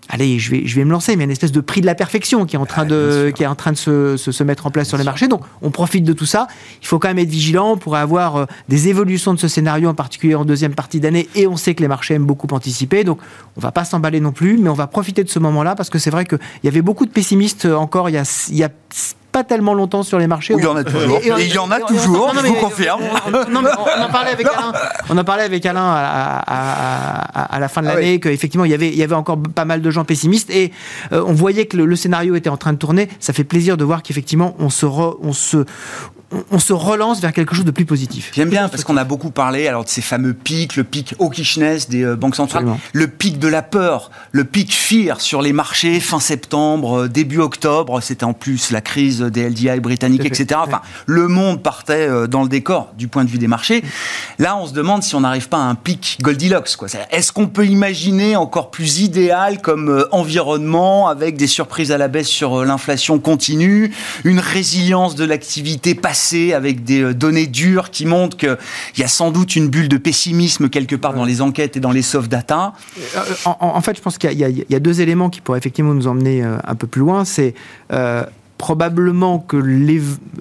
allez, 0.10 0.40
je 0.40 0.52
vais, 0.52 0.66
je 0.66 0.76
vais 0.76 0.86
me 0.86 0.92
lancer, 0.92 1.16
mais 1.16 1.24
une 1.24 1.32
espèce 1.32 1.52
de 1.52 1.62
prix 1.62 1.82
de 1.82 1.86
la 1.86 1.96
perfection 1.96 2.46
qui 2.46 2.56
est 2.56 2.60
en 2.60 2.66
train 2.66 2.86
de, 2.86 3.32
qui 3.36 3.44
est 3.44 3.48
en 3.48 3.56
train 3.56 3.72
de 3.72 3.78
se, 3.78 4.18
se, 4.18 4.44
mettre 4.44 4.68
en 4.68 4.72
place 4.72 4.88
sur 4.88 4.98
les 4.98 5.04
marchés. 5.04 5.28
Donc, 5.28 5.42
on 5.62 5.72
profite 5.72 6.04
de 6.04 6.14
tout 6.14 6.26
ça. 6.26 6.48
Il 6.82 6.88
faut 6.88 7.00
quand 7.00 7.08
même 7.08 7.20
être 7.20 7.30
vigilant 7.30 7.78
pour 7.78 7.96
avoir 7.96 8.36
euh, 8.36 8.46
des 8.70 8.88
évolutions 8.90 9.34
de 9.34 9.40
ce 9.40 9.48
scénario, 9.48 9.90
en 9.90 9.96
particulier 9.96 10.36
en 10.36 10.46
deuxième 10.46 10.76
partie 10.76 11.00
d'année. 11.00 11.28
Et 11.36 11.48
on 11.48 11.58
sait 11.58 11.76
que 11.76 11.82
les 11.82 11.88
marchés 11.88 12.14
aiment 12.14 12.26
beaucoup 12.26 12.48
anticiper. 12.52 13.04
Donc, 13.04 13.20
on 13.58 13.62
va 13.62 13.72
pas 13.72 13.86
s'emballer 13.86 14.20
non 14.20 14.32
plus, 14.32 14.58
mais 14.58 14.70
on 14.70 14.74
va 14.74 14.88
profiter 14.88 15.24
de 15.24 15.30
ce 15.30 15.40
moment-là 15.40 15.76
parce 15.76 15.90
que 15.90 16.00
c'est 16.00 16.12
vrai 16.12 16.26
qu'il 16.26 16.40
y 16.64 16.68
avait 16.68 16.82
beaucoup 16.82 17.06
de 17.06 17.12
pessimistes 17.12 17.66
euh, 17.66 17.76
encore 17.76 18.10
il 18.10 18.14
y 18.14 18.18
a, 18.18 18.48
il 18.50 18.58
y 18.58 18.64
a 18.64 18.70
pas 19.36 19.44
tellement 19.44 19.74
longtemps 19.74 20.04
sur 20.04 20.18
les 20.18 20.28
marchés. 20.28 20.54
il 20.58 20.64
y 20.64 20.66
en 20.66 20.78
a 20.78 20.84
toujours. 20.86 21.20
il 21.22 21.54
y 21.54 21.58
en 21.58 21.70
a 21.70 21.82
toujours, 21.82 22.32
je 22.34 22.48
vous 22.48 22.54
confirme. 22.54 23.02
On, 23.28 24.02
en 24.02 24.10
parlait 24.10 24.32
avec 24.32 24.48
Alain, 24.58 24.72
on 25.10 25.18
en 25.18 25.24
parlait 25.26 25.44
avec 25.44 25.66
Alain 25.66 25.94
à, 25.94 27.60
la 27.60 27.68
fin 27.68 27.82
de 27.82 27.88
ah 27.88 27.96
l'année, 27.96 28.22
qu'effectivement, 28.22 28.64
il 28.64 28.72
y, 28.72 28.74
avait, 28.74 28.88
il 28.88 28.96
y 28.96 29.04
avait 29.04 29.14
encore 29.14 29.38
pas 29.54 29.66
mal 29.66 29.82
de 29.82 29.92
gens 29.92 30.06
pessimistes 30.06 30.50
et 30.52 30.72
euh, 31.12 31.22
on 31.28 31.34
voyait 31.34 31.66
que 31.66 31.76
le, 31.76 31.96
scénario 31.98 32.36
était 32.36 32.50
en 32.50 32.56
train 32.56 32.72
de 32.72 32.78
tourner. 32.78 33.10
Ça 33.20 33.34
fait 33.34 33.44
plaisir 33.44 33.76
de 33.76 33.84
voir 33.84 34.04
qu'effectivement, 34.04 34.56
on 34.58 34.70
se, 34.70 34.86
on 34.86 35.34
se, 35.34 35.66
on, 36.52 36.60
se 36.60 36.74
relance 36.74 37.22
vers 37.22 37.34
quelque 37.34 37.56
chose 37.56 37.66
de 37.66 37.72
plus 37.72 37.86
positif. 37.86 38.32
J'aime 38.34 38.50
bien 38.50 38.68
parce 38.68 38.84
qu'on 38.84 38.98
a 38.98 39.04
beaucoup 39.04 39.30
parlé 39.30 39.68
alors 39.68 39.84
de 39.84 39.90
ces 39.90 40.02
fameux 40.02 40.34
pics, 40.34 40.76
le 40.76 40.84
pic 40.84 41.14
hawkishness 41.20 41.90
des 41.90 42.04
euh, 42.04 42.16
banques 42.16 42.36
centrales, 42.36 42.66
le 42.94 43.08
pic 43.08 43.40
de 43.40 43.48
la 43.48 43.62
peur, 43.62 44.10
le 44.32 44.44
pic 44.44 44.74
fear 44.74 45.22
sur 45.22 45.42
les 45.42 45.54
marchés 45.54 46.00
fin 46.00 46.20
septembre, 46.20 47.04
euh, 47.04 47.08
début 47.08 47.40
octobre, 47.40 48.02
c'était 48.02 48.24
en 48.24 48.34
plus 48.34 48.72
la 48.72 48.82
crise 48.82 49.22
des 49.22 49.50
LDI 49.50 49.80
britanniques, 49.80 50.26
etc. 50.26 50.60
Enfin, 50.66 50.82
le 51.06 51.28
monde 51.28 51.62
partait 51.62 52.08
euh, 52.08 52.28
dans 52.28 52.44
le 52.44 52.50
décor 52.50 52.94
du 52.98 53.08
point 53.08 53.24
de 53.24 53.30
vue 53.30 53.38
des 53.38 53.48
marchés. 53.48 53.84
Là, 54.40 54.58
on 54.58 54.66
se 54.66 54.74
demande 54.74 55.04
si 55.04 55.16
on 55.16 55.22
n'arrive 55.22 55.50
pas 55.50 55.58
à 55.58 55.62
un 55.62 55.76
pic 55.76 56.18
Goldilocks. 56.22 56.76
Est-ce 57.12 57.32
qu'on 57.32 57.48
peut 57.48 57.68
imaginer 57.68 58.36
encore 58.36 58.72
plus 58.72 59.02
idéal 59.02 59.62
comme 59.62 60.06
environnement 60.12 61.08
avec 61.08 61.38
des 61.38 61.48
surprises 61.48 61.92
à 61.92 61.98
la 61.98 62.08
baisse 62.08 62.28
sur 62.28 62.66
l'inflation 62.66 63.20
continue, 63.20 63.94
une 64.24 64.40
résilience 64.40 65.16
de 65.16 65.24
l'activité 65.24 65.96
passée 65.96 66.25
avec 66.34 66.84
des 66.84 67.02
euh, 67.02 67.14
données 67.14 67.48
dures 67.48 67.92
qui 67.92 68.06
montrent 68.06 68.38
qu'il 68.38 68.58
y 68.98 69.04
a 69.04 69.08
sans 69.08 69.32
doute 69.32 69.56
une 69.56 69.70
bulle 69.70 69.90
de 69.90 69.98
pessimisme 69.98 70.70
quelque 70.70 70.96
part 70.96 71.14
dans 71.14 71.26
les 71.26 71.42
enquêtes 71.42 71.78
et 71.78 71.80
dans 71.80 71.92
les 71.92 72.02
soft 72.02 72.30
data 72.30 72.74
euh, 73.16 73.20
en, 73.46 73.82
fait, 73.82 73.98
je 73.98 74.02
pense 74.02 74.18
qu'il 74.18 74.32
y, 74.34 74.76
a 74.76 74.80
deux 74.80 75.02
éléments 75.02 75.30
qui 75.30 75.42
pourraient 75.42 75.58
effectivement 75.58 75.94
nous 75.94 76.08
emmener 76.08 76.44
euh, 76.44 76.58
un 76.66 76.76
peu 76.76 76.88
plus 76.88 77.02
loin. 77.02 77.26
C'est 77.26 77.54
probablement 78.58 79.40
que 79.40 79.58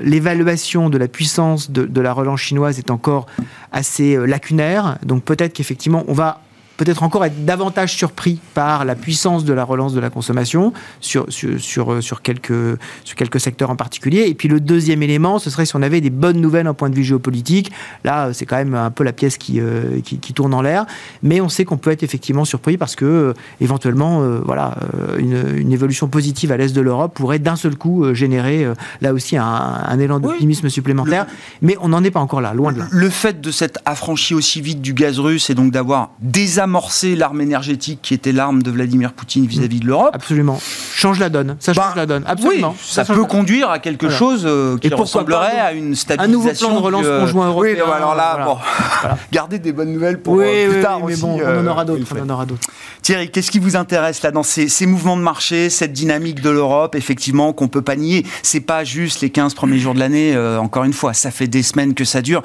l'évaluation 0.01 0.89
de 0.89 0.97
la 0.99 1.09
puissance 1.09 1.71
de, 1.71 1.85
de, 1.85 2.01
la 2.01 2.13
relance 2.13 2.41
chinoise 2.41 2.79
est 2.79 2.91
encore 2.91 3.27
assez 3.73 4.17
lacunaire. 4.27 4.99
Donc 5.05 5.25
peut-être 5.25 5.53
qu'effectivement, 5.53 6.05
on 6.07 6.13
va 6.13 6.41
peut-être 6.77 7.03
encore 7.03 7.25
être 7.25 7.45
davantage 7.45 7.95
surpris 7.95 8.39
par 8.55 8.85
la 8.85 8.95
puissance 8.95 9.45
de 9.45 9.53
la 9.53 9.65
relance 9.65 9.95
de 9.95 10.01
la 10.01 10.11
consommation 10.11 10.73
sur, 11.01 11.27
sur, 11.29 11.61
sur, 11.61 11.93
euh, 11.93 12.01
sur, 12.01 12.23
quelques, 12.23 12.79
sur 13.05 13.17
quelques 13.17 13.41
secteurs 13.41 13.71
en 13.71 13.77
particulier. 13.77 14.25
Et 14.27 14.35
puis 14.35 14.49
le 14.49 14.61
deuxième 14.61 15.03
élément, 15.03 15.39
ce 15.39 15.51
serait 15.51 15.67
si 15.67 15.77
on 15.77 15.83
avait 15.83 16.01
des 16.01 16.11
bonnes 16.11 16.41
nouvelles 16.41 16.69
en 16.69 16.75
point 16.75 16.91
de 16.91 16.95
vue 16.95 17.05
géopolitique. 17.05 17.71
Là, 18.05 18.33
c'est 18.33 18.47
quand 18.47 18.57
même 18.57 18.75
un 18.75 18.91
peu 18.91 19.05
la 19.05 19.13
pièce 19.13 19.39
qui, 19.39 19.61
euh, 19.61 20.01
qui, 20.03 20.19
qui, 20.19 20.33
tourne 20.33 20.55
en 20.55 20.63
l'air. 20.63 20.87
Mais 21.23 21.41
on 21.41 21.49
sait 21.49 21.65
qu'on 21.65 21.77
peut 21.77 21.91
être 21.91 22.03
effectivement 22.03 22.45
surpris 22.45 22.77
parce 22.77 22.97
que, 22.97 23.05
euh, 23.05 23.35
éventuellement, 23.61 24.23
voilà, 24.45 24.77
une, 25.19 25.57
une, 25.57 25.73
évolution 25.73 26.09
positive 26.09 26.53
à 26.53 26.57
l'est 26.57 26.75
de 26.75 26.81
l'Europe 26.81 27.15
pourrait 27.15 27.39
d'un 27.39 27.57
seul 27.57 27.77
coup 27.77 28.13
générer, 28.15 28.67
là 29.01 29.13
aussi, 29.13 29.37
un, 29.37 29.45
un 29.45 29.99
élan 29.99 30.21
d'optimisme 30.21 30.69
supplémentaire. 30.69 31.27
Mais 31.63 31.77
on 31.81 31.89
n'en 31.89 32.03
est 32.05 32.11
pas 32.11 32.21
encore 32.21 32.41
là, 32.41 32.55
loin 32.55 32.73
de 32.73 32.79
là. 32.79 32.87
Le 32.91 33.09
fait 33.09 33.41
de 33.41 33.51
s'être 33.51 33.81
affranchi 33.85 34.35
aussi 34.35 34.61
vite 34.61 34.81
du 34.81 34.95
gaz 34.95 35.19
russe 35.19 35.51
et 35.51 35.55
donc 35.55 35.73
d'avoir 35.73 36.11
désamorcé 36.65 37.15
l'arme 37.15 37.41
énergétique 37.41 38.01
qui 38.03 38.15
était 38.15 38.33
l'arme 38.33 38.63
de 38.63 38.71
Vladimir 38.71 39.13
Poutine 39.13 39.47
vis-à-vis 39.47 39.81
de 39.81 39.87
l'Europe. 39.87 40.11
Absolument. 40.15 40.59
Change 40.95 41.19
la 41.19 41.29
donne. 41.29 41.57
Ça 41.61 41.75
change 41.75 41.85
bah, 41.89 41.93
la 41.97 42.07
donne. 42.07 42.25
Absolument. 42.27 42.75
ça, 42.83 43.05
peut 43.05 43.25
conduire 43.25 43.71
à 43.71 43.79
quelque 43.79 44.09
chose 44.09 44.45
euh, 44.47 44.79
qui 44.79 44.89
ressemblerait 44.89 45.61
à 45.61 45.73
une 45.73 45.95
stabilisation. 45.95 46.69
Un 46.69 46.73
nouveau 46.73 46.81
plan 46.81 46.81
de 46.81 46.85
relance 46.85 47.21
conjoint 47.21 47.49
européen. 47.49 47.85
Oui, 47.85 47.93
alors 47.93 48.15
là, 48.15 48.45
bon, 48.45 48.57
gardez 49.33 49.59
des 49.59 49.73
bonnes 49.73 49.93
nouvelles 49.93 50.21
pour 50.21 50.39
euh, 50.41 50.71
plus 50.71 50.83
tard 50.83 51.01
mais 51.01 51.13
aussi. 51.13 51.23
Bon, 51.23 51.39
on 51.41 51.61
en 51.61 51.67
aura 51.67 51.85
d'autres. 51.85 52.17
On 52.19 52.23
en 52.23 52.31
aura 52.31 52.47
d'autres. 52.47 52.69
Thierry, 53.03 53.31
qu'est-ce 53.31 53.51
qui 53.51 53.59
vous 53.59 53.77
intéresse 53.77 54.23
là 54.23 54.31
dans 54.31 54.43
ces, 54.43 54.69
ces 54.69 54.87
mouvements 54.87 55.17
de 55.17 55.23
marché, 55.23 55.69
cette 55.69 55.93
dynamique 55.93 56.41
de 56.41 56.51
l'Europe, 56.51 56.95
effectivement, 56.95 57.53
qu'on 57.53 57.69
peut 57.69 57.83
pas 57.83 57.97
nier? 57.97 58.25
C'est 58.43 58.61
pas 58.61 58.85
juste 58.85 59.21
les 59.21 59.31
15 59.31 59.55
premiers 59.55 59.79
jours 59.79 59.95
de 59.95 59.99
l'année, 59.99 60.35
euh, 60.35 60.59
encore 60.59 60.85
une 60.85 60.95
fois, 60.95 61.13
ça 61.13 61.31
fait 61.31 61.49
des 61.49 61.63
semaines 61.63 61.95
que 61.95 62.05
ça 62.05 62.23
dure. 62.23 62.43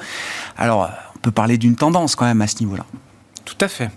Alors, 0.58 0.90
on 1.16 1.18
peut 1.20 1.30
parler 1.30 1.56
d'une 1.56 1.76
tendance 1.76 2.14
quand 2.14 2.26
même 2.26 2.42
à 2.42 2.46
ce 2.46 2.56
niveau-là. 2.60 2.84
Tout 3.44 3.56
à 3.60 3.68
fait. 3.68 3.90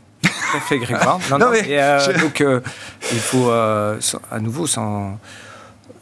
Tout 0.54 0.58
à 0.58 0.62
fait, 0.62 0.78
Grégoire. 0.78 1.20
Non, 1.32 1.40
non, 1.40 1.50
mais, 1.52 1.64
euh, 1.70 2.20
Donc, 2.20 2.42
euh, 2.42 2.60
il 3.12 3.18
faut 3.18 3.50
euh, 3.50 4.00
à 4.32 4.40
nouveau 4.40 4.68
sans, 4.68 5.18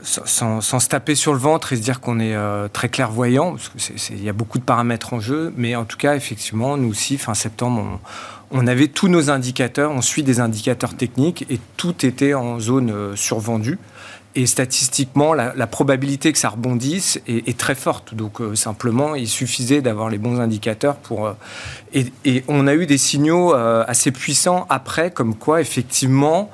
sans, 0.02 0.60
sans, 0.60 0.80
se 0.80 0.90
taper 0.90 1.16
sur 1.16 1.32
le 1.32 1.40
ventre 1.40 1.72
et 1.72 1.78
se 1.78 1.82
dire 1.82 2.02
qu'on 2.02 2.20
est 2.20 2.36
très 2.74 2.90
clairvoyant, 2.90 3.52
parce 3.52 3.70
qu'il 3.70 4.22
y 4.22 4.28
a 4.28 4.34
beaucoup 4.34 4.60
de 4.60 4.64
paramètres 4.64 5.14
en 5.14 5.22
jeu, 5.22 5.54
mais 5.56 5.76
en 5.78 5.86
tout 5.86 5.98
cas, 5.98 6.16
effectivement, 6.16 6.76
nous 6.76 6.90
aussi, 6.90 7.18
fin 7.18 7.34
septembre, 7.34 8.00
on, 8.52 8.64
on 8.64 8.68
avait 8.68 8.88
tous 8.88 9.08
nos 9.08 9.30
indicateurs, 9.30 9.92
on 9.92 10.02
suit 10.02 10.24
des 10.24 10.42
indicateurs 10.42 10.96
techniques 10.96 11.46
et 11.50 11.60
tout 11.78 12.06
était 12.06 12.34
en 12.34 12.60
zone 12.60 13.16
survendue. 13.16 13.80
Et 14.34 14.46
statistiquement, 14.46 15.34
la, 15.34 15.68
probabilité 15.68 16.32
que 16.32 16.38
ça 16.38 16.50
rebondisse 16.50 17.20
est, 17.28 17.58
très 17.58 17.76
forte. 17.76 18.16
Donc 18.16 18.40
euh, 18.40 18.56
simplement, 18.56 19.14
il 19.14 19.28
suffisait 19.28 19.82
d'avoir 19.82 20.10
les 20.10 20.18
bons 20.18 20.40
indicateurs 20.40 20.96
pour... 20.96 21.28
Euh, 21.28 21.34
et, 21.94 22.44
on 22.48 22.66
a 22.68 22.74
eu 22.74 22.86
des 22.86 22.98
signaux 22.98 23.54
euh, 23.54 23.84
assez 23.88 24.12
puissants 24.12 24.66
après, 24.70 25.12
comme 25.12 25.36
quoi 25.36 25.60
effectivement, 25.60 26.50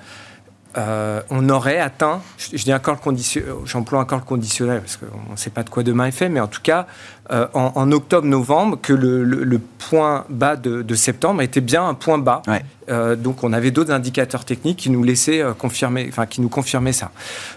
on 0.77 1.49
aurait 1.49 1.79
atteint, 1.79 2.21
je, 2.37 2.63
dis 2.63 2.73
encore 2.73 2.97
le 3.03 3.21
j'emploie 3.65 3.99
encore 3.99 4.19
le 4.19 4.25
conditionnel 4.25 4.81
parce 4.81 4.97
qu'on 4.97 5.31
ne 5.31 5.37
sait 5.37 5.49
pas 5.49 5.63
de 5.63 5.69
quoi 5.69 5.83
demain 5.83 6.05
est 6.05 6.11
fait, 6.11 6.29
mais 6.29 6.39
en 6.39 6.47
tout 6.47 6.61
cas, 6.61 6.87
en, 7.29 7.91
octobre-novembre, 7.91 8.79
que 8.81 8.93
le, 8.93 9.61
point 9.89 10.25
bas 10.29 10.55
de, 10.55 10.95
septembre 10.95 11.41
était 11.41 11.61
bien 11.61 11.87
un 11.87 11.93
point 11.93 12.17
bas. 12.17 12.41
Euh, 12.89 13.15
donc 13.15 13.43
on 13.43 13.51
avait 13.53 13.71
d'autres 13.71 13.91
indicateurs 13.91 14.45
techniques 14.45 14.77
qui 14.77 14.89
nous 14.89 15.03
laissaient 15.03 15.41
euh, 15.41 15.53
confirmer, 15.53 16.05
enfin 16.07 16.25
qui 16.25 16.39
nous 16.39 16.47
confirmaient 16.49 16.93
ça. 16.93 17.11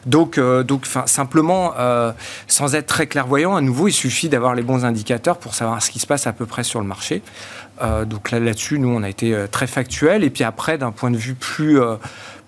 Donc, 0.07 0.39
euh, 0.39 0.65
donc 0.65 0.87
simplement, 1.07 1.73
sans 2.47 2.75
être 2.75 2.87
très 2.87 3.07
clairvoyant, 3.07 3.57
à 3.57 3.61
nouveau, 3.61 3.89
il 3.89 3.93
suffit 3.93 4.29
d'avoir 4.29 4.55
les 4.55 4.63
bons 4.63 4.85
indicateurs 4.85 5.39
pour 5.39 5.55
savoir 5.55 5.83
ce 5.83 5.91
qui 5.91 5.99
se 5.99 6.07
passe 6.07 6.27
à 6.27 6.33
peu 6.33 6.47
près 6.47 6.65
sur 6.65 6.81
le 6.81 6.87
marché. 6.87 7.23
donc 8.07 8.31
là, 8.31 8.41
là-dessus, 8.41 8.79
nous, 8.79 8.89
on 8.89 9.03
a 9.03 9.09
été 9.09 9.35
très 9.51 9.67
factuel. 9.67 10.25
Et 10.25 10.31
puis 10.31 10.45
après, 10.45 10.79
d'un 10.79 10.93
point 10.93 11.11
de 11.11 11.17
vue 11.17 11.35
plus 11.35 11.79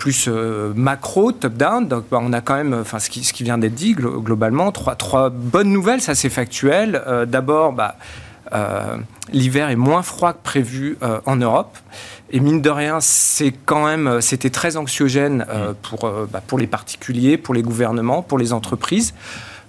plus 0.03 0.29
macro, 0.75 1.31
top-down. 1.31 1.87
Donc, 1.87 2.07
bah, 2.11 2.19
on 2.21 2.33
a 2.33 2.41
quand 2.41 2.57
même, 2.57 2.75
enfin, 2.75 2.99
ce 2.99 3.09
qui, 3.09 3.23
ce 3.23 3.33
qui 3.33 3.45
vient 3.45 3.57
d'être 3.57 3.75
dit 3.75 3.95
globalement, 3.95 4.73
trois, 4.73 4.97
trois 4.97 5.31
bonnes 5.31 5.71
nouvelles, 5.71 6.01
ça 6.01 6.17
c'est 6.17 6.29
factuel. 6.29 7.01
D'abord, 7.29 7.73
bah, 7.73 7.97
l'hiver 9.33 9.71
est 9.71 9.77
moins 9.77 10.03
froid 10.03 10.33
que 10.33 10.43
prévu 10.43 10.99
en 11.25 11.37
Europe. 11.37 11.79
Et 12.35 12.41
mine 12.41 12.63
de 12.63 12.71
rien, 12.71 12.99
c'est 13.01 13.53
quand 13.67 13.85
même, 13.85 14.07
euh, 14.07 14.21
c'était 14.23 14.49
très 14.49 14.79
anxiogène 14.79 15.45
euh, 15.51 15.75
pour, 15.83 16.05
euh, 16.05 16.27
bah, 16.33 16.43
pour 16.45 16.59
les 16.59 16.67
particuliers, 16.67 17.37
pour 17.37 17.53
les 17.53 17.63
gouvernements, 17.63 18.23
pour 18.23 18.39
les 18.39 18.55
entreprises. 18.55 19.13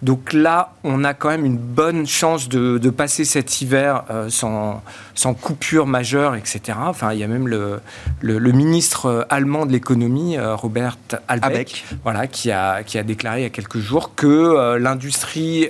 Donc 0.04 0.34
là, 0.34 0.74
on 0.84 1.04
a 1.04 1.14
quand 1.14 1.30
même 1.30 1.46
une 1.46 1.58
bonne 1.58 2.06
chance 2.06 2.50
de, 2.50 2.90
passer 2.90 3.26
cet 3.26 3.62
hiver 3.62 4.04
sans, 4.30 4.84
sans, 5.16 5.34
coupure 5.34 5.88
majeure, 5.88 6.36
etc. 6.36 6.78
Enfin, 6.86 7.14
il 7.14 7.20
y 7.20 7.24
a 7.24 7.28
même 7.28 7.48
le, 7.48 7.80
le, 8.22 8.52
ministre 8.52 9.26
allemand 9.30 9.66
de 9.66 9.72
l'économie, 9.72 10.38
Robert 10.38 10.98
Albeck, 11.28 11.86
Voilà, 12.04 12.28
qui, 12.28 12.52
a, 12.52 12.84
qui 12.84 12.98
a 13.00 13.04
déclaré 13.04 13.40
il 13.40 13.44
y 13.44 13.48
a 13.48 13.50
quelques 13.50 13.80
jours 13.80 14.14
que 14.16 14.78
l'industrie 14.78 15.70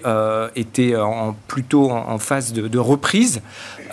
était 0.56 0.96
en, 0.98 1.34
plutôt 1.48 1.92
en, 1.92 2.18
phase 2.18 2.52
de, 2.52 2.68
de 2.68 2.80
reprise. 2.80 3.42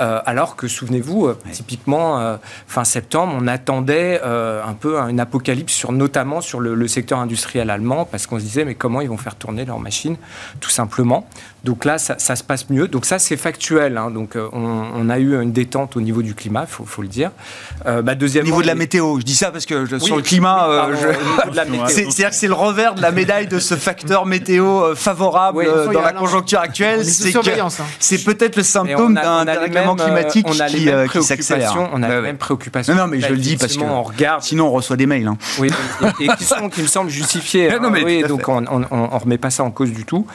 Euh, 0.00 0.20
alors 0.24 0.56
que, 0.56 0.66
souvenez-vous, 0.66 1.26
euh, 1.26 1.38
typiquement, 1.52 2.18
euh, 2.20 2.36
fin 2.66 2.84
septembre, 2.84 3.34
on 3.38 3.46
attendait 3.46 4.20
un 4.22 4.74
peu 4.74 4.98
une 4.98 5.20
apocalypse, 5.20 5.72
sur, 5.72 5.92
notamment 5.92 6.40
sur 6.40 6.60
le, 6.60 6.88
secteur 6.88 7.18
industriel 7.18 7.70
allemand, 7.70 8.04
parce 8.04 8.26
qu'on 8.26 8.38
se 8.38 8.44
disait, 8.44 8.64
mais 8.64 8.74
comment 8.74 9.00
ils 9.00 9.08
vont 9.08 9.16
faire 9.16 9.36
tourner 9.36 9.64
leurs 9.64 9.78
machines, 9.78 10.16
tout 10.60 10.70
simplement. 10.70 11.28
Donc 11.64 11.84
là, 11.84 11.98
ça, 11.98 12.16
se 12.18 12.42
passe 12.42 12.70
mieux. 12.70 12.88
Donc 12.88 13.06
ça, 13.06 13.18
c'est 13.18 13.36
factuel. 13.36 13.96
Hein. 13.96 14.10
Donc 14.10 14.36
on, 14.52 15.08
a 15.08 15.18
eu 15.18 15.40
une 15.40 15.52
détente 15.52 15.96
au 15.96 16.00
niveau 16.00 16.22
du 16.22 16.34
climat, 16.34 16.66
il 16.68 16.86
faut, 16.86 17.02
le 17.02 17.08
dire. 17.08 17.30
Bah, 17.84 18.14
deuxièmement, 18.14 18.48
au 18.48 18.52
niveau 18.52 18.62
de 18.62 18.66
la 18.66 18.74
météo, 18.74 19.18
je 19.18 19.24
dis 19.24 19.34
ça 19.34 19.50
parce 19.50 19.66
que 19.66 19.98
sur 19.98 20.16
le 20.16 20.22
climat, 20.22 20.88
c'est-à-dire 21.88 22.30
que 22.30 22.36
c'est 22.36 22.48
le 22.48 22.54
revers 22.54 22.94
de 22.94 23.02
la 23.02 23.10
médaille 23.10 23.46
de 23.46 23.58
ce 23.58 23.74
facteur 23.74 24.26
météo 24.26 24.94
favorable 24.94 25.66
dans 25.92 26.02
la 26.02 26.12
conjoncture 26.12 26.60
actuelle. 26.60 27.04
C'est 27.04 27.36
hein. 27.36 27.68
c'est 27.98 28.24
peut-être 28.24 28.56
le 28.56 28.62
symptôme 28.62 29.14
d'un 29.14 29.44
climatique 29.96 30.46
on 30.48 30.60
a 30.60 30.66
qui, 30.66 30.88
euh, 30.88 31.06
s'accélère. 31.20 31.76
On 31.92 32.02
a 32.02 32.08
les 32.08 32.20
mêmes 32.20 32.38
préoccupations. 32.38 32.94
Non, 32.94 33.06
mais 33.06 33.20
je 33.20 33.28
le 33.28 33.38
dis 33.38 33.56
parce 33.56 33.76
que 33.76 33.82
on 33.82 34.02
regarde. 34.02 34.42
sinon 34.42 34.66
on 34.66 34.70
reçoit 34.70 34.96
des 34.96 35.06
mails. 35.06 35.26
Hein. 35.26 35.36
Oui, 35.58 35.70
et, 36.20 36.28
qui, 36.38 36.44
sont, 36.44 36.68
qui 36.68 36.82
me 36.82 36.86
semblent 36.86 37.10
justifiés. 37.10 37.70
non, 37.82 37.90
mais 37.90 38.22
donc 38.22 38.48
on 38.48 38.60
ne 38.60 39.18
remet 39.18 39.38
pas 39.38 39.50
ça 39.50 39.64
en 39.64 39.70
cause 39.70 39.92
du 39.92 40.04
tout. 40.04 40.26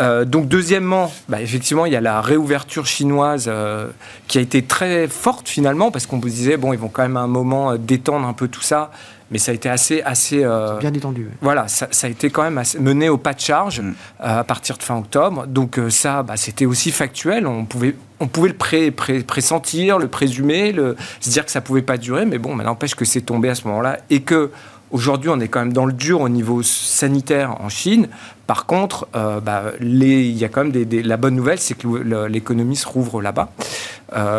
Euh, 0.00 0.24
donc 0.24 0.48
deuxièmement, 0.48 1.12
bah, 1.28 1.40
effectivement, 1.40 1.86
il 1.86 1.92
y 1.92 1.96
a 1.96 2.00
la 2.00 2.20
réouverture 2.20 2.86
chinoise 2.86 3.46
euh, 3.48 3.88
qui 4.26 4.38
a 4.38 4.40
été 4.40 4.62
très 4.62 5.06
forte 5.06 5.48
finalement 5.48 5.90
parce 5.90 6.06
qu'on 6.06 6.18
vous 6.18 6.28
disait 6.28 6.56
bon, 6.56 6.72
ils 6.72 6.78
vont 6.78 6.88
quand 6.88 7.02
même 7.02 7.16
à 7.16 7.20
un 7.20 7.28
moment 7.28 7.76
détendre 7.76 8.26
un 8.26 8.32
peu 8.32 8.48
tout 8.48 8.62
ça 8.62 8.90
mais 9.34 9.38
ça 9.38 9.50
a 9.50 9.54
été 9.54 9.68
assez. 9.68 10.00
assez 10.02 10.44
euh, 10.44 10.78
bien 10.78 10.92
détendu. 10.92 11.28
Voilà, 11.40 11.66
ça, 11.68 11.88
a 12.02 12.08
été 12.08 12.30
quand 12.30 12.48
même 12.48 12.62
mené 12.78 13.08
au 13.08 13.18
pas 13.18 13.32
de 13.32 13.40
charge 13.40 13.80
mm. 13.80 13.94
euh, 14.20 14.38
à 14.40 14.44
partir 14.44 14.78
de 14.78 14.82
fin 14.82 14.96
octobre. 14.96 15.46
Donc 15.46 15.78
euh, 15.78 15.90
ça, 15.90 16.22
bah, 16.22 16.36
c'était 16.36 16.66
aussi 16.66 16.92
factuel. 16.92 17.46
On 17.46 17.64
pouvait, 17.64 17.96
on 18.20 18.28
pouvait 18.28 18.50
le 18.50 18.54
pré, 18.54 18.92
pressentir, 18.92 19.98
le 19.98 20.08
présumer, 20.08 20.70
le, 20.72 20.96
se 21.20 21.30
dire 21.30 21.44
que 21.44 21.50
ça 21.50 21.60
pouvait 21.60 21.82
pas 21.82 21.96
durer. 21.96 22.26
Mais 22.26 22.38
bon, 22.38 22.54
n'empêche 22.54 22.94
que 22.94 23.04
c'est 23.04 23.22
tombé 23.22 23.48
à 23.48 23.54
ce 23.54 23.66
moment-là 23.66 23.98
et 24.10 24.20
que 24.20 24.52
Aujourd'hui, 24.94 25.28
on 25.28 25.40
est 25.40 25.48
quand 25.48 25.58
même 25.58 25.72
dans 25.72 25.86
le 25.86 25.92
dur 25.92 26.20
au 26.20 26.28
niveau 26.28 26.62
sanitaire 26.62 27.60
en 27.60 27.68
Chine. 27.68 28.08
Par 28.46 28.64
contre, 28.64 29.08
bah, 29.12 29.72
les, 29.80 30.22
il 30.22 30.38
y 30.38 30.44
a 30.44 30.48
quand 30.48 30.62
même 30.62 30.72
des, 30.72 31.02
la 31.02 31.16
bonne 31.16 31.34
nouvelle, 31.34 31.58
c'est 31.58 31.74
que 31.74 31.88
l'économie 32.28 32.76
se 32.76 32.86
rouvre 32.86 33.20
là-bas. 33.20 33.50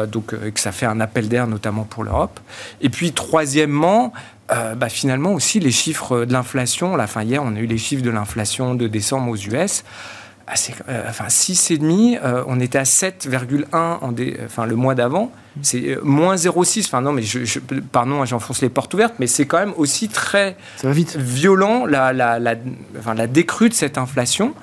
donc, 0.07 0.27
que 0.27 0.59
ça 0.59 0.71
fait 0.71 0.85
un 0.85 1.01
appel 1.01 1.27
d'air, 1.27 1.47
notamment 1.47 1.83
pour 1.83 2.05
l'Europe. 2.05 2.39
Et 2.79 2.87
puis, 2.87 3.11
troisièmement, 3.11 4.13
euh, 4.51 4.75
bah, 4.75 4.89
finalement 4.89 5.33
aussi 5.33 5.59
les 5.59 5.71
chiffres 5.71 6.23
de 6.23 6.31
l'inflation. 6.31 6.93
Enfin, 6.99 7.23
hier, 7.23 7.41
on 7.43 7.55
a 7.55 7.59
eu 7.59 7.65
les 7.65 7.79
chiffres 7.79 8.03
de 8.03 8.11
l'inflation 8.11 8.75
de 8.75 8.87
décembre 8.87 9.31
aux 9.31 9.35
US. 9.35 9.83
Ah, 10.47 10.53
euh, 10.89 11.03
enfin, 11.09 11.25
6,5, 11.27 12.19
euh, 12.23 12.43
on 12.45 12.59
était 12.59 12.77
à 12.77 12.83
7,1 12.83 13.65
enfin, 14.45 14.65
le 14.65 14.75
mois 14.75 14.93
d'avant. 14.93 15.31
C'est 15.61 15.97
moins 16.03 16.35
0,6. 16.35 16.85
Enfin, 16.85 17.01
non, 17.01 17.13
mais 17.13 17.23
je, 17.23 17.59
pardon, 17.91 18.21
hein, 18.21 18.25
j'enfonce 18.25 18.61
les 18.61 18.69
portes 18.69 18.93
ouvertes, 18.93 19.15
mais 19.19 19.25
c'est 19.25 19.45
quand 19.45 19.57
même 19.57 19.73
aussi 19.77 20.09
très 20.09 20.55
violent 21.15 21.85
la, 21.85 22.13
la, 22.13 22.39
la, 22.39 22.55
enfin, 22.99 23.13
la, 23.15 23.25
décrue 23.25 23.69
de 23.69 23.73
cette 23.73 23.97
inflation. 23.97 24.53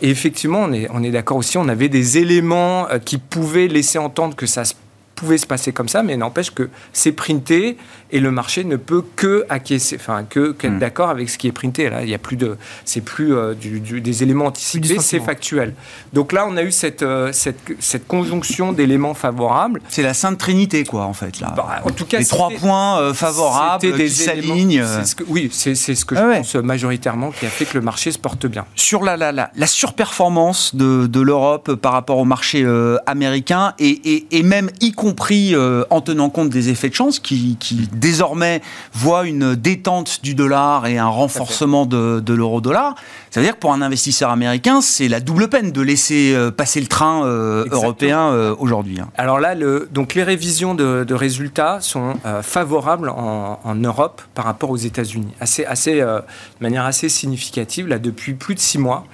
et 0.00 0.10
effectivement, 0.10 0.60
on 0.60 0.72
est, 0.72 0.88
on 0.92 1.02
est 1.02 1.10
d'accord 1.10 1.36
aussi, 1.36 1.58
on 1.58 1.68
avait 1.68 1.90
des 1.90 2.18
éléments 2.18 2.86
qui 3.04 3.18
pouvaient 3.18 3.68
laisser 3.68 3.98
entendre 3.98 4.34
que 4.34 4.46
ça 4.46 4.64
se 4.64 4.74
pouvait 5.20 5.38
se 5.38 5.46
passer 5.46 5.72
comme 5.72 5.88
ça, 5.88 6.02
mais 6.02 6.16
n'empêche 6.16 6.50
que 6.50 6.70
c'est 6.94 7.12
printé 7.12 7.76
et 8.12 8.20
le 8.20 8.30
marché 8.30 8.64
ne 8.64 8.76
peut 8.76 9.02
que 9.16 9.44
acquiescer, 9.48 9.96
enfin 9.96 10.24
que 10.24 10.52
qu'être 10.52 10.74
hmm. 10.74 10.78
d'accord 10.78 11.10
avec 11.10 11.30
ce 11.30 11.38
qui 11.38 11.46
est 11.46 11.52
printé. 11.52 11.88
Là, 11.88 12.02
il 12.02 12.08
y 12.08 12.14
a 12.14 12.18
plus 12.18 12.36
de, 12.36 12.56
c'est 12.84 13.00
plus 13.00 13.34
euh, 13.34 13.54
du, 13.54 14.00
des 14.00 14.22
éléments 14.22 14.46
anticipés, 14.46 14.98
c'est 15.00 15.20
factuel. 15.20 15.74
Donc 16.12 16.32
là, 16.32 16.46
on 16.48 16.56
a 16.56 16.62
eu 16.62 16.72
cette 16.72 17.02
euh, 17.02 17.30
cette, 17.32 17.60
cette, 17.78 18.06
conjonction 18.06 18.72
d'éléments 18.80 19.14
favorables. 19.14 19.80
C'est 19.88 20.02
la 20.02 20.14
sainte 20.14 20.38
trinité, 20.38 20.84
quoi, 20.84 21.04
en 21.04 21.12
fait 21.12 21.40
là. 21.40 21.52
Bah, 21.56 21.80
en 21.84 21.90
tout 21.90 22.06
cas, 22.06 22.18
les 22.18 22.26
trois 22.26 22.50
points 22.50 23.00
euh, 23.00 23.14
favorables 23.14 23.96
qui 23.96 24.10
s'alignent. 24.10 24.84
oui, 25.28 25.48
c'est 25.52 25.74
ce 25.74 26.04
que 26.04 26.16
je 26.16 26.20
ah 26.20 26.36
pense 26.36 26.54
majoritairement 26.56 27.30
qui 27.30 27.46
a 27.46 27.50
fait 27.50 27.64
que 27.64 27.78
le 27.78 27.84
marché 27.84 28.10
se 28.10 28.18
porte 28.18 28.46
bien. 28.46 28.64
Sur 28.74 29.04
la 29.04 29.16
la, 29.16 29.32
la, 29.32 29.50
la 29.54 29.66
surperformance 29.66 30.74
de, 30.74 31.06
de 31.06 31.20
l'Europe 31.20 31.74
par 31.74 31.92
rapport 31.92 32.18
au 32.18 32.24
marché 32.24 32.66
américain 33.06 33.74
et, 33.78 33.88
et, 33.88 34.26
et 34.30 34.42
même 34.42 34.70
y 34.80 34.92
compris 34.92 35.10
compris 35.10 35.54
en 35.90 36.00
tenant 36.00 36.30
compte 36.30 36.50
des 36.50 36.68
effets 36.68 36.88
de 36.88 36.94
chance, 36.94 37.18
qui, 37.18 37.56
désormais 38.00 38.62
voient 38.92 39.26
une 39.26 39.54
détente 39.54 40.20
du 40.22 40.34
dollar 40.34 40.86
et 40.86 40.98
un 40.98 41.08
renforcement 41.08 41.86
de, 41.86 42.20
de 42.20 42.34
l'euro-dollar. 42.34 42.94
Ça 43.30 43.40
veut 43.40 43.46
dire 43.46 43.54
que 43.54 43.60
pour 43.60 43.72
un 43.72 43.82
investisseur 43.82 44.30
américain, 44.30 44.80
c'est 44.80 45.08
la 45.08 45.20
double 45.20 45.48
peine 45.48 45.70
de 45.70 45.80
laisser 45.80 46.36
passer 46.56 46.80
le 46.80 46.88
train 46.88 47.24
européen 47.24 48.54
aujourd'hui. 48.58 48.98
Hein. 49.00 49.08
Alors 49.16 49.38
là, 49.38 49.54
le, 49.54 49.88
donc 49.92 50.14
les 50.14 50.24
révisions 50.24 50.74
de, 50.74 51.14
résultats 51.14 51.80
sont 51.80 52.14
favorables 52.42 53.08
en, 53.08 53.60
en, 53.62 53.74
Europe 53.76 54.22
par 54.34 54.46
rapport 54.46 54.70
aux 54.70 54.76
États-Unis, 54.76 55.32
assez, 55.40 55.64
assez, 55.64 56.00
de 56.00 56.22
manière 56.60 56.84
assez 56.84 57.08
significative 57.08 57.86
là 57.86 57.98
depuis 57.98 58.34
plus 58.34 58.54
de 58.54 58.60
six 58.60 58.78
mois. 58.78 59.06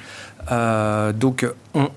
Euh, 0.52 1.12
donc 1.12 1.44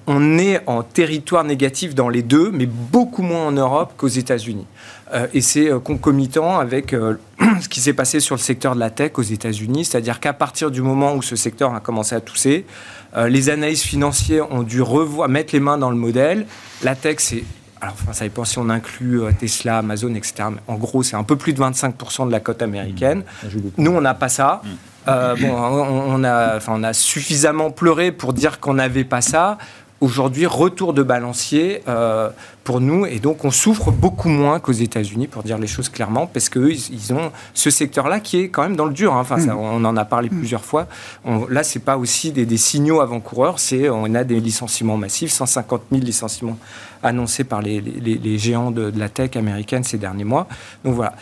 on, 0.07 0.37
est 0.37 0.61
en 0.65 0.81
territoire 0.81 1.43
négatif 1.43 1.93
dans 1.93 2.09
les 2.09 2.23
deux, 2.23 2.51
mais 2.51 2.65
beaucoup 2.65 3.21
moins 3.21 3.45
en 3.45 3.51
Europe 3.51 3.93
qu'aux 3.95 4.07
États-Unis. 4.07 4.65
Euh, 5.13 5.27
et 5.33 5.41
c'est 5.41 5.71
euh, 5.71 5.79
concomitant 5.79 6.59
avec 6.59 6.91
ce 7.61 7.69
qui 7.69 7.81
s'est 7.81 7.93
passé 7.93 8.19
sur 8.19 8.35
le 8.35 8.39
secteur 8.41 8.75
de 8.75 8.79
la 8.79 8.89
tech 8.89 9.13
aux 9.15 9.23
États-Unis, 9.23 9.85
c'est-à-dire 9.85 10.19
qu'à 10.19 10.33
partir 10.33 10.71
du 10.71 10.81
moment 10.81 11.15
où 11.15 11.21
ce 11.21 11.35
secteur 11.35 11.73
a 11.73 11.79
commencé 11.79 12.15
à 12.15 12.21
tousser, 12.21 12.65
les 13.27 13.49
analystes 13.49 13.85
financiers 13.85 14.39
ont 14.39 14.61
dû 14.61 14.83
revoir, 14.83 15.27
mettre 15.29 15.53
les 15.53 15.59
mains 15.59 15.79
dans 15.79 15.89
le 15.89 15.95
modèle. 15.95 16.45
La 16.83 16.95
tech, 16.95 17.15
c'est 17.17 17.43
alors, 17.81 17.95
enfin, 17.95 18.13
ça 18.13 18.25
dépend 18.25 18.43
si 18.43 18.59
on 18.59 18.69
inclut 18.69 19.21
Tesla, 19.39 19.77
Amazon, 19.77 20.13
etc. 20.13 20.49
en 20.67 20.75
gros, 20.75 21.01
c'est 21.01 21.15
un 21.15 21.23
peu 21.23 21.37
plus 21.37 21.53
de 21.53 21.61
25% 21.61 22.27
de 22.27 22.31
la 22.31 22.41
cote 22.41 22.61
américaine. 22.61 23.23
Mmh. 23.43 23.47
Nous, 23.77 23.91
on 23.91 24.01
n'a 24.01 24.13
pas 24.13 24.27
ça. 24.27 24.61
Mmh. 24.63 24.67
Euh, 25.07 25.35
bon, 25.35 25.51
on, 25.51 26.23
a, 26.23 26.57
enfin, 26.57 26.73
on 26.75 26.83
a 26.83 26.93
suffisamment 26.93 27.71
pleuré 27.71 28.11
pour 28.11 28.33
dire 28.33 28.59
qu'on 28.59 28.75
n'avait 28.75 29.03
pas 29.03 29.21
ça. 29.21 29.57
Aujourd'hui, 30.01 30.45
retour 30.45 30.93
de 30.93 31.03
balancier 31.03 31.81
euh, 31.89 32.29
pour 32.63 32.79
nous, 32.79 33.05
et 33.05 33.19
donc 33.19 33.43
on 33.43 33.51
souffre 33.51 33.91
beaucoup 33.91 34.29
moins 34.29 34.61
qu'aux 34.61 34.71
États-Unis, 34.71 35.27
pour 35.27 35.43
dire 35.43 35.57
les 35.57 35.67
choses 35.67 35.89
clairement, 35.89 36.25
parce 36.25 36.47
qu'eux, 36.47 36.71
ils 36.71 37.13
ont 37.13 37.33
ce 37.53 37.69
secteur-là 37.69 38.21
qui 38.21 38.39
est 38.39 38.49
quand 38.49 38.63
même 38.63 38.77
dans 38.77 38.85
le 38.85 38.93
dur. 38.93 39.13
Hein. 39.13 39.19
Enfin, 39.21 39.37
mm. 39.37 39.49
on 39.57 39.83
en 39.83 39.97
a 39.97 40.05
parlé 40.05 40.29
mm. 40.29 40.37
plusieurs 40.37 40.63
fois. 40.63 40.87
On, 41.25 41.47
là, 41.47 41.63
c'est 41.63 41.79
pas 41.79 41.97
aussi 41.97 42.31
des, 42.31 42.57
signaux 42.57 43.01
avant-coureurs, 43.01 43.59
c'est 43.59 43.89
on 43.89 44.15
a 44.15 44.23
des 44.23 44.39
licenciements 44.39 44.95
massifs, 44.95 45.31
150 45.31 45.81
000 45.91 46.03
licenciements 46.03 46.57
annoncés 47.03 47.43
par 47.43 47.61
les, 47.61 48.37
géants 48.37 48.71
de, 48.71 48.93
la 48.95 49.09
tech 49.09 49.35
américaine 49.35 49.83
ces 49.83 49.97
derniers 49.97 50.23
mois. 50.23 50.47
Donc 50.85 50.95
voilà. 50.95 51.15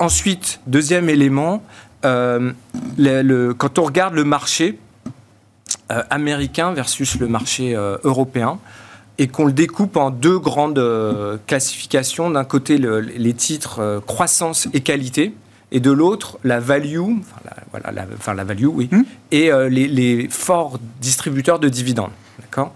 ensuite, 0.00 0.60
deuxième 0.66 1.08
élément, 1.08 1.62
euh, 2.04 2.52
le, 2.98 3.52
quand 3.52 3.78
on 3.78 3.84
regarde 3.84 4.14
le 4.14 4.24
marché 4.24 4.78
américain 6.10 6.72
versus 6.72 7.18
le 7.18 7.28
marché 7.28 7.74
euh, 7.74 7.96
européen, 8.04 8.58
et 9.18 9.28
qu'on 9.28 9.44
le 9.44 9.52
découpe 9.52 9.96
en 9.96 10.10
deux 10.10 10.38
grandes 10.38 10.82
classifications. 11.46 12.30
D'un 12.30 12.44
côté, 12.44 12.78
les 12.78 13.34
titres 13.34 14.02
croissance 14.06 14.66
et 14.72 14.80
qualité, 14.80 15.34
et 15.72 15.80
de 15.80 15.90
l'autre, 15.90 16.38
la 16.42 16.58
value, 16.58 17.00
enfin 17.00 17.36
la, 17.44 17.56
voilà, 17.70 17.92
la, 17.92 18.06
enfin, 18.16 18.32
la 18.32 18.44
value, 18.44 18.64
oui, 18.64 18.88
hmm. 18.90 19.02
et 19.30 19.50
les, 19.68 19.88
les, 19.88 20.28
forts 20.30 20.78
distributeurs 21.02 21.58
de 21.58 21.68
dividendes. 21.68 22.12
D'accord? 22.40 22.72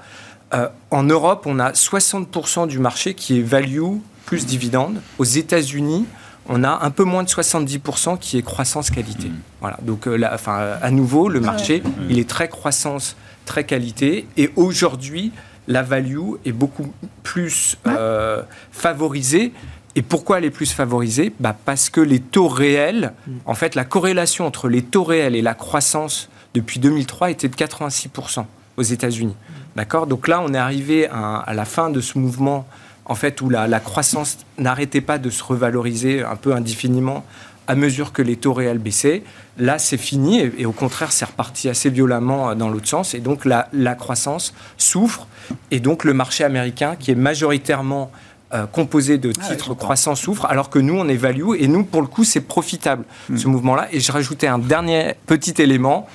En 0.90 1.02
Europe, 1.02 1.44
on 1.47 1.59
a 1.61 1.71
60% 1.71 2.66
du 2.68 2.78
marché 2.78 3.14
qui 3.14 3.38
est 3.38 3.42
value 3.42 3.97
plus 4.26 4.44
dividendes. 4.44 5.00
Aux 5.18 5.25
États-Unis, 5.25 6.04
on 6.48 6.62
a 6.64 6.84
un 6.84 6.90
peu 6.90 7.04
moins 7.04 7.22
de 7.22 7.28
70% 7.28 8.18
qui 8.18 8.38
est 8.38 8.42
croissance 8.42 8.90
qualité. 8.90 9.28
Mmh. 9.28 9.40
Voilà. 9.60 9.78
Donc, 9.82 10.06
euh, 10.06 10.18
enfin, 10.32 10.76
à 10.80 10.90
nouveau, 10.90 11.28
le 11.28 11.40
marché, 11.40 11.82
il 12.08 12.18
est 12.18 12.28
très 12.28 12.48
croissance, 12.48 13.16
très 13.46 13.64
qualité. 13.64 14.26
Et 14.36 14.50
aujourd'hui, 14.56 15.32
la 15.68 15.82
value 15.82 16.34
est 16.44 16.52
beaucoup 16.52 16.92
plus 17.22 17.76
euh, 17.86 18.42
favorisée. 18.72 19.52
Et 19.96 20.02
pourquoi 20.02 20.38
elle 20.38 20.44
est 20.44 20.50
plus 20.50 20.72
favorisée? 20.72 21.32
Bah 21.40 21.56
Parce 21.64 21.88
que 21.88 22.00
les 22.00 22.20
taux 22.20 22.48
réels, 22.48 23.12
mmh. 23.26 23.33
en 23.46 23.54
fait, 23.54 23.74
la 23.74 23.85
corrélation 23.85 24.46
entre 24.46 24.68
les 24.68 24.83
taux 24.83 25.04
réels 25.04 25.37
et 25.37 25.42
la 25.42 25.54
croissance 25.54 26.28
depuis 26.52 26.80
2003 26.80 27.30
était 27.30 27.48
de 27.48 27.54
86% 27.54 28.44
aux 28.76 28.83
États-Unis. 28.83 29.35
Mmh. 29.35 29.52
D'accord? 29.76 30.07
Donc 30.07 30.28
là, 30.28 30.42
on 30.42 30.52
est 30.52 30.59
arrivé 30.59 31.09
à 31.09 31.52
la 31.54 31.64
fin 31.64 31.90
de 31.90 32.00
ce 32.00 32.18
mouvement 32.18 32.66
en 33.07 33.14
fait, 33.14 33.40
où 33.40 33.51
la, 33.51 33.81
croissance 33.81 34.38
n'arrêtait 34.59 35.01
pas 35.01 35.19
de 35.19 35.31
se 35.31 35.43
revaloriser 35.43 36.23
un 36.23 36.37
peu 36.37 36.55
indéfiniment 36.55 37.25
à 37.67 37.75
mesure 37.75 38.12
que 38.12 38.23
les 38.23 38.37
taux 38.37 38.53
réels 38.53 38.79
baissaient. 38.79 39.23
Là, 39.59 39.79
c'est 39.79 39.97
fini 39.97 40.40
et, 40.40 40.67
au 40.67 40.73
contraire, 40.73 41.12
c'est 41.12 41.25
reparti 41.25 41.69
assez 41.69 41.88
violemment 41.90 42.51
euh, 42.51 42.55
dans 42.55 42.69
l'autre 42.69 42.88
sens. 42.88 43.14
Et 43.14 43.21
donc, 43.21 43.45
la, 43.45 43.95
croissance 43.95 44.55
souffre. 44.77 45.27
Et 45.71 45.81
donc, 45.81 46.05
le 46.05 46.12
marché 46.12 46.45
américain, 46.45 46.97
qui 46.97 47.11
est 47.11 47.17
majoritairement 47.17 48.11
euh, 48.53 48.67
composé 48.67 49.17
de 49.17 49.33
ah 49.40 49.49
titres 49.49 49.75
croissants, 49.75 50.14
souffre, 50.14 50.45
alors 50.47 50.69
que 50.69 50.79
nous, 50.79 50.95
on 50.95 51.09
est 51.09 51.17
value. 51.17 51.55
Et 51.59 51.69
nous, 51.69 51.85
pour 51.85 52.03
le 52.03 52.07
coup, 52.07 52.25
c'est 52.25 52.43
profitable, 52.43 53.05
hmm. 53.31 53.37
ce 53.38 53.49
mouvement-là. 53.49 53.88
Et 53.93 54.01
je 54.01 54.12
rajoutais 54.12 54.47
un 54.47 54.59
dernier 54.59 55.14
petit 55.27 55.55
élément 55.62 56.07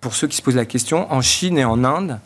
pour 0.00 0.14
ceux 0.14 0.26
qui 0.26 0.36
se 0.36 0.42
posent 0.42 0.56
la 0.56 0.66
question. 0.66 1.10
En 1.12 1.20
Chine 1.20 1.58
et 1.58 1.64
en 1.64 1.84
Inde, 1.84 2.18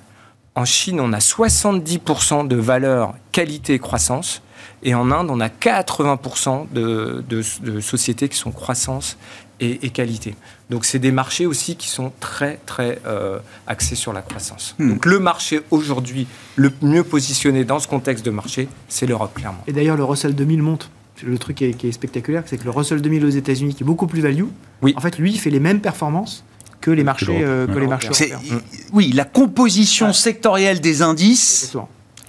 en 0.54 0.64
Chine, 0.64 1.00
on 1.00 1.12
a 1.12 1.18
70% 1.18 2.46
de 2.46 2.56
valeur 2.56 3.14
qualité 3.32 3.74
et 3.74 3.78
croissance. 3.78 4.42
Et 4.82 4.94
en 4.94 5.10
Inde, 5.10 5.28
on 5.30 5.40
a 5.40 5.48
80% 5.48 6.66
de, 6.72 7.80
sociétés 7.80 8.28
qui 8.28 8.36
sont 8.36 8.50
croissance 8.50 9.16
et, 9.60 9.90
qualité. 9.90 10.34
Donc, 10.70 10.84
c'est 10.84 10.98
des 10.98 11.12
marchés 11.12 11.46
aussi 11.46 11.76
qui 11.76 11.88
sont 11.88 12.12
très, 12.18 12.58
très 12.66 12.98
euh, 13.06 13.38
axés 13.66 13.94
sur 13.94 14.12
la 14.12 14.20
croissance. 14.20 14.74
Hmm. 14.78 14.90
Donc, 14.90 15.06
le 15.06 15.20
marché 15.20 15.60
aujourd'hui, 15.70 16.26
le 16.56 16.72
mieux 16.82 17.04
positionné 17.04 17.64
dans 17.64 17.78
ce 17.78 17.86
contexte 17.86 18.26
de 18.26 18.30
marché, 18.30 18.68
c'est 18.88 19.06
l'Europe, 19.06 19.34
clairement. 19.34 19.62
Et 19.68 19.72
d'ailleurs, 19.72 19.96
le 19.96 20.04
Russell 20.04 20.34
2000 20.34 20.62
monte. 20.62 20.90
Le 21.24 21.38
truc 21.38 21.56
qui 21.56 21.64
est, 21.64 21.92
spectaculaire, 21.92 22.42
c'est 22.46 22.58
que 22.58 22.64
le 22.64 22.70
Russell 22.70 23.00
2000 23.00 23.24
aux 23.24 23.28
États-Unis, 23.28 23.74
qui 23.76 23.84
est 23.84 23.86
beaucoup 23.86 24.08
plus 24.08 24.20
value, 24.20 24.46
oui. 24.82 24.92
en 24.96 25.00
fait, 25.00 25.18
lui, 25.18 25.30
il 25.30 25.38
fait 25.38 25.50
les 25.50 25.60
mêmes 25.60 25.80
performances 25.80 26.44
que 26.82 26.90
les 26.90 27.04
marchés, 27.04 27.40
euh, 27.40 27.66
que 27.66 27.78
les 27.78 27.86
marchés 27.86 28.08
européens. 28.08 28.60
Oui, 28.92 29.12
la 29.12 29.24
composition 29.24 30.12
sectorielle 30.12 30.80
des 30.80 31.00
indices 31.00 31.74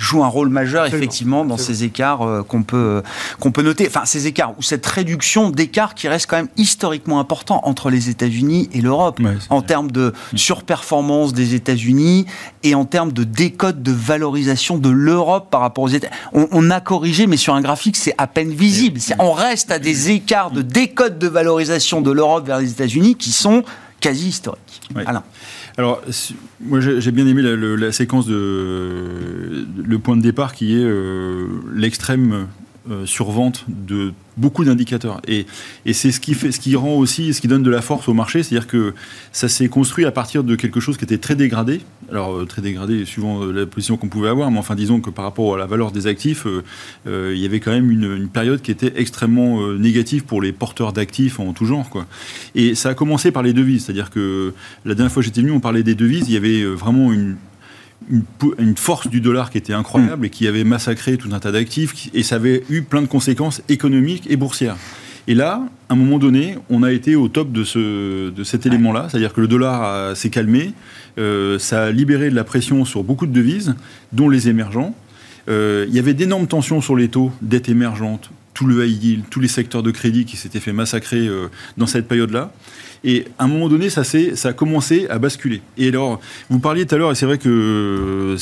joue 0.03 0.23
un 0.23 0.27
rôle 0.27 0.49
majeur 0.49 0.85
effectivement 0.85 1.45
dans 1.45 1.57
ces 1.57 1.83
écarts 1.83 2.23
euh, 2.23 2.43
qu'on 2.43 2.63
peut 2.63 3.01
qu'on 3.39 3.51
peut 3.51 3.61
noter. 3.61 3.87
Enfin, 3.87 4.05
ces 4.05 4.27
écarts 4.27 4.53
ou 4.57 4.61
cette 4.61 4.85
réduction 4.85 5.49
d'écart 5.49 5.95
qui 5.95 6.07
reste 6.07 6.29
quand 6.29 6.35
même 6.35 6.49
historiquement 6.57 7.19
important 7.19 7.61
entre 7.63 7.89
les 7.89 8.09
États-Unis 8.09 8.69
et 8.73 8.81
l'Europe 8.81 9.19
en 9.49 9.61
termes 9.61 9.91
de 9.91 10.13
surperformance 10.35 11.33
des 11.33 11.55
États-Unis 11.55 12.25
et 12.63 12.75
en 12.75 12.85
termes 12.85 13.13
de 13.13 13.23
décode 13.23 13.81
de 13.81 13.91
valorisation 13.91 14.77
de 14.77 14.89
l'Europe 14.89 15.49
par 15.49 15.61
rapport 15.61 15.85
aux 15.85 15.89
États. 15.89 16.09
On, 16.33 16.47
on, 16.51 16.69
a 16.69 16.81
corrigé, 16.81 17.27
mais 17.27 17.37
sur 17.37 17.53
un 17.53 17.61
graphique, 17.61 17.95
c'est 17.95 18.15
à 18.17 18.27
peine 18.27 18.51
visible. 18.51 18.99
On 19.19 19.31
reste 19.31 19.71
à 19.71 19.79
des 19.79 20.11
écarts 20.11 20.51
de 20.51 20.61
décode 20.61 21.19
de 21.19 21.27
valorisation 21.27 22.01
de 22.01 22.11
l'Europe 22.11 22.45
vers 22.47 22.59
les 22.59 22.71
États-Unis 22.71 23.15
qui 23.15 23.31
sont 23.31 23.63
quasi 24.03 24.27
historique. 24.27 24.81
Alors, 25.77 26.01
moi 26.59 26.81
j'ai 26.81 27.11
bien 27.11 27.25
aimé 27.25 27.41
la, 27.41 27.91
séquence 27.91 28.27
de 28.27 29.65
le 29.75 29.99
point 29.99 30.17
de 30.17 30.21
départ 30.21 30.53
qui 30.53 30.75
est 30.75 30.83
euh, 30.83 31.47
l'extrême 31.73 32.47
euh, 32.91 33.05
survente 33.05 33.63
de 33.69 34.11
beaucoup 34.35 34.65
d'indicateurs. 34.65 35.21
Et, 35.25 35.45
c'est 35.93 36.11
ce 36.11 36.19
qui, 36.19 36.33
fait, 36.33 36.51
ce 36.51 36.59
qui 36.59 36.75
rend 36.75 36.95
aussi, 36.95 37.33
ce 37.33 37.39
qui 37.39 37.47
donne 37.47 37.63
de 37.63 37.69
la 37.69 37.81
force 37.81 38.09
au 38.09 38.13
marché, 38.13 38.43
c'est-à-dire 38.43 38.67
que 38.67 38.93
ça 39.31 39.47
s'est 39.47 39.69
construit 39.69 40.03
à 40.03 40.11
partir 40.11 40.43
de 40.43 40.55
quelque 40.57 40.81
chose 40.81 40.97
qui 40.97 41.05
était 41.05 41.17
très 41.17 41.35
dégradé. 41.35 41.79
Alors, 42.11 42.35
euh, 42.35 42.45
très 42.45 42.61
dégradé 42.61 43.05
suivant 43.05 43.45
la 43.45 43.65
position 43.65 43.95
qu'on 43.95 44.09
pouvait 44.09 44.27
avoir, 44.27 44.51
mais 44.51 44.59
enfin, 44.59 44.75
disons 44.75 44.99
que 44.99 45.09
par 45.09 45.23
rapport 45.23 45.55
à 45.55 45.57
la 45.57 45.65
valeur 45.65 45.91
des 45.91 46.07
actifs, 46.07 46.45
il 47.05 47.37
y 47.37 47.45
avait 47.45 47.61
quand 47.61 47.71
même 47.71 47.89
une, 47.89 48.27
période 48.27 48.61
qui 48.61 48.71
était 48.71 48.91
extrêmement 48.97 49.65
négative 49.73 50.25
pour 50.25 50.41
les 50.41 50.51
porteurs 50.51 50.91
d'actifs 50.91 51.39
en 51.39 51.53
tout 51.53 51.65
genre. 51.65 51.89
Quoi. 51.89 52.05
Et 52.55 52.75
ça 52.75 52.89
a 52.89 52.93
commencé 52.95 53.31
par 53.31 53.43
les 53.43 53.53
devises, 53.53 53.85
c'est-à-dire 53.85 54.09
que 54.09 54.53
la 54.83 54.93
dernière 54.93 55.11
fois 55.11 55.21
que 55.21 55.25
j'étais 55.25 55.41
venu, 55.41 55.51
on 55.51 55.59
parlait 55.59 55.83
des 55.83 55.95
devises, 55.95 56.25
il 56.27 56.33
y 56.33 56.37
avait 56.37 56.65
vraiment 56.65 57.13
une 57.13 57.37
une, 58.09 58.77
force 58.77 59.07
du 59.07 59.21
dollar 59.21 59.49
qui 59.49 59.57
était 59.57 59.73
incroyable 59.73 60.25
et 60.25 60.29
qui 60.29 60.47
avait 60.47 60.63
massacré 60.63 61.17
tout 61.17 61.29
un 61.31 61.39
tas 61.39 61.51
d'actifs 61.51 62.09
et 62.13 62.23
ça 62.23 62.35
avait 62.35 62.63
eu 62.69 62.81
plein 62.81 63.01
de 63.01 63.07
conséquences 63.07 63.61
économiques 63.69 64.25
et 64.29 64.35
boursières. 64.35 64.77
Et 65.27 65.35
là, 65.35 65.61
à 65.87 65.93
un 65.93 65.95
moment 65.95 66.19
donné, 66.19 66.57
on 66.69 66.83
a 66.83 66.91
été 66.91 67.15
au 67.15 67.29
top 67.29 67.51
de, 67.51 67.63
ce, 67.63 68.29
de 68.29 68.43
cet 68.43 68.65
élément-là, 68.65 69.07
c'est-à-dire 69.09 69.33
que 69.33 69.39
le 69.39 69.47
dollar 69.47 70.17
s'est 70.17 70.29
calmé, 70.29 70.73
euh, 71.17 71.59
ça 71.59 71.85
a 71.85 71.91
libéré 71.91 72.29
de 72.29 72.35
la 72.35 72.43
pression 72.43 72.85
sur 72.85 73.03
beaucoup 73.03 73.27
de 73.27 73.31
devises, 73.31 73.75
dont 74.11 74.29
les 74.29 74.49
émergents. 74.49 74.95
Euh, 75.49 75.85
il 75.87 75.95
y 75.95 75.99
avait 75.99 76.13
d'énormes 76.13 76.47
tensions 76.47 76.81
sur 76.81 76.95
les 76.95 77.09
taux, 77.09 77.31
dette 77.41 77.69
émergente, 77.69 78.31
tout 78.53 78.65
le 78.65 78.85
high 78.85 79.03
yield, 79.03 79.23
tous 79.29 79.39
les 79.39 79.47
secteurs 79.47 79.83
de 79.83 79.91
crédit 79.91 80.25
qui 80.25 80.37
s'étaient 80.37 80.59
fait 80.59 80.73
massacrer 80.73 81.27
euh, 81.27 81.47
dans 81.77 81.87
cette 81.87 82.07
période-là. 82.07 82.51
Et 83.03 83.25
à 83.37 83.45
un 83.45 83.47
moment 83.47 83.67
donné, 83.67 83.89
ça, 83.89 84.03
ça 84.03 84.49
a 84.49 84.53
commencé 84.53 85.07
à 85.09 85.19
basculer. 85.19 85.61
Et 85.77 85.89
alors, 85.89 86.21
vous 86.49 86.59
parliez 86.59 86.85
tout 86.85 86.95
à 86.95 86.97
l'heure, 86.97 87.11
et 87.11 87.15
c'est 87.15 87.25
vrai 87.25 87.37
que 87.37 88.35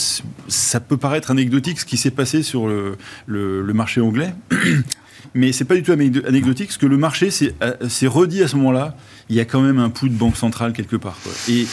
ça 0.47 0.80
peut 0.80 0.97
paraître 0.97 1.32
anecdotique 1.32 1.80
ce 1.80 1.86
qui 1.86 1.97
s'est 1.97 2.12
passé 2.12 2.43
sur 2.43 2.67
le, 2.67 3.74
marché 3.74 4.02
anglais. 4.02 4.34
Mais 5.34 5.54
c'est 5.54 5.65
pas 5.65 5.76
du 5.76 5.84
tout 5.84 5.93
anecdotique, 5.93 6.67
parce 6.67 6.78
que 6.78 6.86
le 6.86 6.97
marché 6.97 7.32
s'est 7.32 7.54
redit 8.08 8.43
à 8.43 8.47
ce 8.47 8.56
moment-là, 8.58 8.95
il 9.30 9.36
y 9.36 9.39
a 9.39 9.45
quand 9.45 9.62
même 9.62 9.80
un 9.80 9.89
pouls 9.89 10.10
de 10.10 10.13
banque 10.13 10.36
centrale 10.36 10.74
quelque 10.74 10.97
part. 10.97 11.17
Et, 11.50 11.65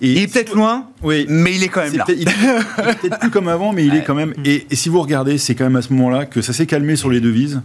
il 0.00 0.18
est 0.18 0.26
peut-être 0.26 0.54
loin, 0.54 0.88
oui, 1.02 1.24
mais 1.28 1.54
il 1.54 1.62
est 1.62 1.68
quand 1.68 1.82
même 1.82 1.96
là. 1.96 2.04
il 2.08 2.28
est 2.28 3.00
peut-être 3.00 3.20
plus 3.20 3.30
comme 3.30 3.48
avant, 3.48 3.72
mais 3.72 3.86
il 3.86 3.94
est 3.94 4.02
quand 4.02 4.16
même. 4.16 4.34
Et, 4.44 4.66
et 4.68 4.76
si 4.76 4.88
vous 4.88 5.00
regardez, 5.00 5.38
c'est 5.38 5.54
quand 5.54 5.64
même 5.64 5.76
à 5.76 5.82
ce 5.82 5.92
moment-là 5.92 6.26
que 6.26 6.42
ça 6.42 6.52
s'est 6.52 6.66
calmé 6.66 6.96
sur 6.96 7.08
les 7.08 7.20
devises. 7.20 7.62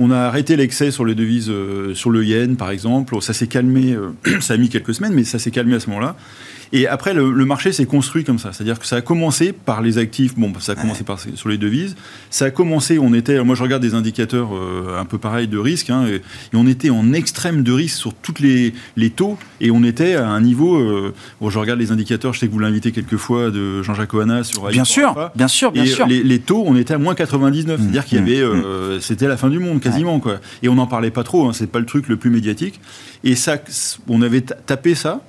On 0.00 0.12
a 0.12 0.18
arrêté 0.18 0.54
l'excès 0.54 0.92
sur 0.92 1.04
les 1.04 1.16
devises, 1.16 1.50
euh, 1.50 1.92
sur 1.92 2.10
le 2.10 2.24
yen 2.24 2.56
par 2.56 2.70
exemple. 2.70 3.20
Ça 3.20 3.32
s'est 3.32 3.48
calmé, 3.48 3.94
euh, 3.94 4.12
ça 4.40 4.54
a 4.54 4.56
mis 4.56 4.68
quelques 4.68 4.94
semaines, 4.94 5.12
mais 5.12 5.24
ça 5.24 5.40
s'est 5.40 5.50
calmé 5.50 5.74
à 5.74 5.80
ce 5.80 5.88
moment-là. 5.90 6.16
Et 6.72 6.86
après, 6.86 7.14
le, 7.14 7.44
marché 7.44 7.72
s'est 7.72 7.86
construit 7.86 8.24
comme 8.24 8.38
ça. 8.38 8.52
C'est-à-dire 8.52 8.78
que 8.78 8.86
ça 8.86 8.96
a 8.96 9.00
commencé 9.00 9.52
par 9.52 9.80
les 9.80 9.98
actifs, 9.98 10.36
bon, 10.36 10.52
ça 10.60 10.72
a 10.72 10.74
commencé 10.74 11.02
par, 11.04 11.18
sur 11.18 11.48
les 11.48 11.58
devises. 11.58 11.96
Ça 12.30 12.46
a 12.46 12.50
commencé, 12.50 12.98
on 12.98 13.14
était, 13.14 13.42
moi 13.42 13.54
je 13.54 13.62
regarde 13.62 13.82
des 13.82 13.94
indicateurs 13.94 14.50
euh, 14.54 15.00
un 15.00 15.04
peu 15.04 15.18
pareils 15.18 15.48
de 15.48 15.58
risque, 15.58 15.90
hein, 15.90 16.06
et, 16.06 16.20
on 16.52 16.66
était 16.66 16.90
en 16.90 17.12
extrême 17.12 17.62
de 17.62 17.72
risque 17.72 17.96
sur 17.96 18.14
tous 18.14 18.34
les, 18.40 18.74
les, 18.96 19.10
taux, 19.10 19.38
et 19.60 19.70
on 19.70 19.82
était 19.82 20.14
à 20.16 20.28
un 20.28 20.40
niveau, 20.40 21.12
bon, 21.40 21.50
je 21.50 21.58
regarde 21.58 21.78
les 21.78 21.92
indicateurs, 21.92 22.34
je 22.34 22.40
sais 22.40 22.48
que 22.48 22.52
vous 22.52 22.58
l'invitez 22.58 22.92
quelques 22.92 23.16
fois, 23.16 23.50
de 23.50 23.82
Jean-Jacques 23.82 24.12
Oana 24.14 24.44
sur 24.44 24.68
Bien 24.68 24.84
sûr, 24.84 25.30
bien 25.34 25.48
sûr, 25.48 25.72
bien 25.72 25.86
sûr. 25.86 26.06
Les, 26.06 26.22
les, 26.22 26.38
taux, 26.38 26.64
on 26.66 26.76
était 26.76 26.94
à 26.94 26.98
moins 26.98 27.14
99, 27.14 27.80
c'est-à-dire 27.80 28.04
qu'il 28.04 28.18
y 28.18 28.20
mmh. 28.20 28.24
avait, 28.24 28.44
mmh. 28.44 29.00
c'était 29.00 29.28
la 29.28 29.36
fin 29.36 29.48
du 29.48 29.58
monde 29.58 29.80
quasiment. 29.80 30.20
Quoi. 30.20 30.40
Et 30.62 30.68
on 30.68 30.74
n'en 30.74 30.86
parlait 30.86 31.10
pas 31.10 31.24
trop, 31.24 31.48
hein, 31.48 31.52
c'est 31.52 31.70
pas 31.70 31.78
le 31.78 31.86
truc 31.86 32.08
le 32.08 32.16
plus 32.16 32.30
médiatique. 32.30 32.80
Et 33.24 33.34
ça, 33.34 33.56
on 34.08 34.22
avait 34.22 34.40
tapé 34.42 34.94
ça. 34.94 35.22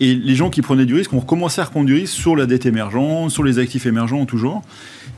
Et 0.00 0.14
les 0.14 0.34
gens 0.34 0.50
qui 0.50 0.62
prenaient 0.62 0.86
du 0.86 0.94
risque 0.94 1.12
ont 1.12 1.20
recommencé 1.20 1.60
à 1.60 1.64
reprendre 1.64 1.86
du 1.86 1.94
risque 1.94 2.14
sur 2.14 2.34
la 2.34 2.46
dette 2.46 2.66
émergente, 2.66 3.30
sur 3.30 3.44
les 3.44 3.58
actifs 3.58 3.86
émergents 3.86 4.24
toujours. 4.24 4.62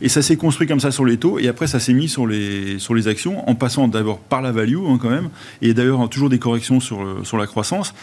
Et 0.01 0.09
ça 0.09 0.23
s'est 0.23 0.37
construit 0.37 0.67
comme 0.67 0.81
ça 0.81 0.91
sur 0.91 1.05
les 1.05 1.17
taux. 1.17 1.39
Et 1.39 1.47
après, 1.47 1.69
ça 1.69 1.79
s'est 1.79 1.93
mis 1.93 2.09
sur 2.09 2.27
les, 2.27 2.79
sur 2.81 2.95
les 2.95 3.07
actions, 3.07 3.49
en 3.49 3.55
passant 3.55 3.87
d'abord 3.87 4.19
par 4.19 4.43
la 4.43 4.51
value 4.51 4.79
hein, 4.87 4.99
quand 5.01 5.11
même. 5.11 5.31
Et 5.61 5.73
d'ailleurs, 5.73 6.09
toujours 6.09 6.29
des 6.29 6.41
corrections 6.41 6.81
sur, 6.81 7.21
sur 7.25 7.39
la 7.39 7.47
croissance. 7.47 7.95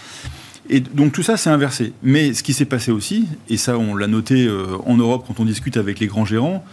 Et 0.70 0.80
donc 0.80 1.12
tout 1.12 1.24
ça, 1.24 1.36
c'est 1.36 1.50
inversé. 1.50 1.94
Mais 2.04 2.34
ce 2.34 2.44
qui 2.44 2.54
s'est 2.54 2.66
passé 2.66 2.92
aussi, 2.92 3.28
et 3.50 3.58
ça 3.58 3.78
on 3.78 3.96
l'a 3.96 4.08
noté 4.08 4.46
euh, 4.46 4.78
en 4.86 4.98
Europe 4.98 5.26
quand 5.28 5.40
on 5.40 5.46
discute 5.46 5.78
avec 5.78 6.00
les 6.00 6.08
grands 6.08 6.26
gérants, 6.26 6.64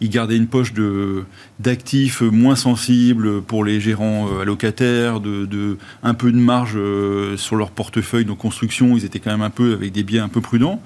ils 0.00 0.10
gardaient 0.10 0.36
une 0.36 0.46
poche 0.46 0.72
d'actifs 1.60 2.22
moins 2.22 2.56
sensibles 2.56 3.42
pour 3.42 3.64
les 3.64 3.80
gérants 3.80 4.28
euh, 4.28 4.42
allocataires, 4.42 5.20
de, 5.20 5.78
un 6.02 6.14
peu 6.14 6.32
de 6.32 6.38
marge 6.38 6.74
euh, 6.76 7.36
sur 7.36 7.56
leur 7.56 7.70
portefeuille 7.70 8.24
de 8.24 8.32
construction. 8.32 8.96
Ils 8.96 9.04
étaient 9.04 9.18
quand 9.18 9.30
même 9.30 9.42
un 9.42 9.50
peu 9.50 9.74
avec 9.74 9.92
des 9.92 10.02
biais 10.02 10.20
un 10.20 10.28
peu 10.28 10.40
prudents. 10.40 10.80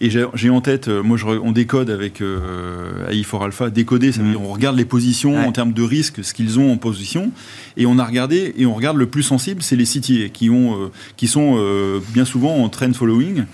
Et 0.00 0.10
j'ai 0.10 0.50
en 0.50 0.60
tête, 0.60 0.86
euh, 0.86 1.02
moi 1.02 1.16
je, 1.16 1.26
on 1.26 1.50
décode 1.50 1.90
avec 1.90 2.20
AI4 2.20 3.44
Alpha, 3.44 3.68
décoder, 3.68 4.12
ça 4.12 4.22
veut 4.22 4.30
dire 4.30 4.40
on 4.40 4.52
regarde 4.52 4.76
les 4.76 4.84
positions 4.84 5.36
en 5.36 5.50
termes 5.50 5.72
de 5.72 5.82
risque, 5.82 6.22
ce 6.22 6.34
qu'ils 6.34 6.60
ont 6.60 6.70
en 6.72 6.76
position, 6.76 7.32
et 7.76 7.84
on 7.84 7.98
a 7.98 8.04
regardé, 8.04 8.54
et 8.56 8.64
on 8.64 8.74
regarde 8.74 8.96
le 8.96 9.06
plus 9.06 9.24
sensible, 9.24 9.60
c'est 9.60 9.74
les 9.74 9.86
CTA, 9.86 10.28
qui, 10.32 10.50
ont, 10.50 10.88
qui 11.16 11.26
sont 11.26 11.58
bien 12.12 12.24
souvent 12.24 12.58
en 12.58 12.68
trend 12.68 12.92
following. 12.92 13.44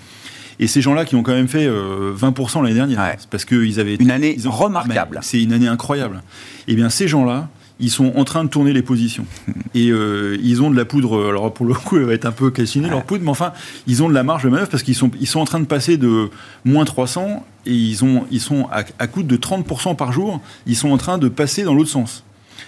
Et 0.59 0.67
ces 0.67 0.81
gens-là 0.81 1.05
qui 1.05 1.15
ont 1.15 1.23
quand 1.23 1.33
même 1.33 1.47
fait 1.47 1.67
20% 1.67 1.69
euh, 1.69 2.61
l'année 2.61 2.75
dernière, 2.75 3.17
parce 3.29 3.45
qu'ils 3.45 3.79
avaient 3.79 3.95
une 3.95 4.11
année 4.11 4.37
remarquable. 4.45 5.19
c'est 5.21 5.41
une 5.41 5.53
année 5.53 5.67
incroyable. 5.67 6.21
Eh 6.67 6.75
bien 6.75 6.89
ces 6.89 7.07
gens-là, 7.07 7.49
ils 7.79 7.91
sont 7.91 8.13
en 8.15 8.23
train 8.23 8.45
de 8.45 8.49
tourner 8.49 8.71
les 8.71 8.81
positions. 8.81 9.25
Et 9.73 9.89
euh, 9.89 10.37
ils 10.41 10.61
ont 10.61 10.71
de 10.71 10.77
la 10.77 10.85
poudre, 10.85 11.27
alors 11.27 11.53
pour 11.53 11.65
le 11.65 11.73
coup, 11.73 11.97
elle 11.97 12.05
va 12.05 12.13
être 12.13 12.25
un 12.25 12.31
peu 12.31 12.51
calcinée, 12.51 12.89
leur 12.89 13.03
poudre, 13.03 13.23
mais 13.23 13.31
enfin, 13.31 13.51
ils 13.87 14.01
ont 14.01 14.09
de 14.09 14.13
la 14.13 14.23
marge 14.23 14.43
de 14.43 14.49
manœuvre 14.49 14.69
parce 14.69 14.83
qu'ils 14.83 14.95
sont, 14.95 15.11
ils 15.19 15.27
sont 15.27 15.39
en 15.39 15.45
train 15.45 15.59
de 15.59 15.65
passer 15.65 15.97
de 15.97 16.29
moins 16.63 16.85
300 16.85 17.45
et 17.65 17.73
ils, 17.73 18.05
ont, 18.05 18.25
ils 18.31 18.39
sont 18.39 18.67
à, 18.71 18.83
à 18.99 19.07
coût 19.07 19.23
de 19.23 19.35
30% 19.35 19.95
par 19.95 20.13
jour, 20.13 20.41
ils 20.65 20.77
sont 20.77 20.91
en 20.91 20.97
train 20.97 21.17
de 21.17 21.27
passer 21.27 21.63
dans 21.63 21.73
l'autre 21.73 21.89
sens. 21.89 22.23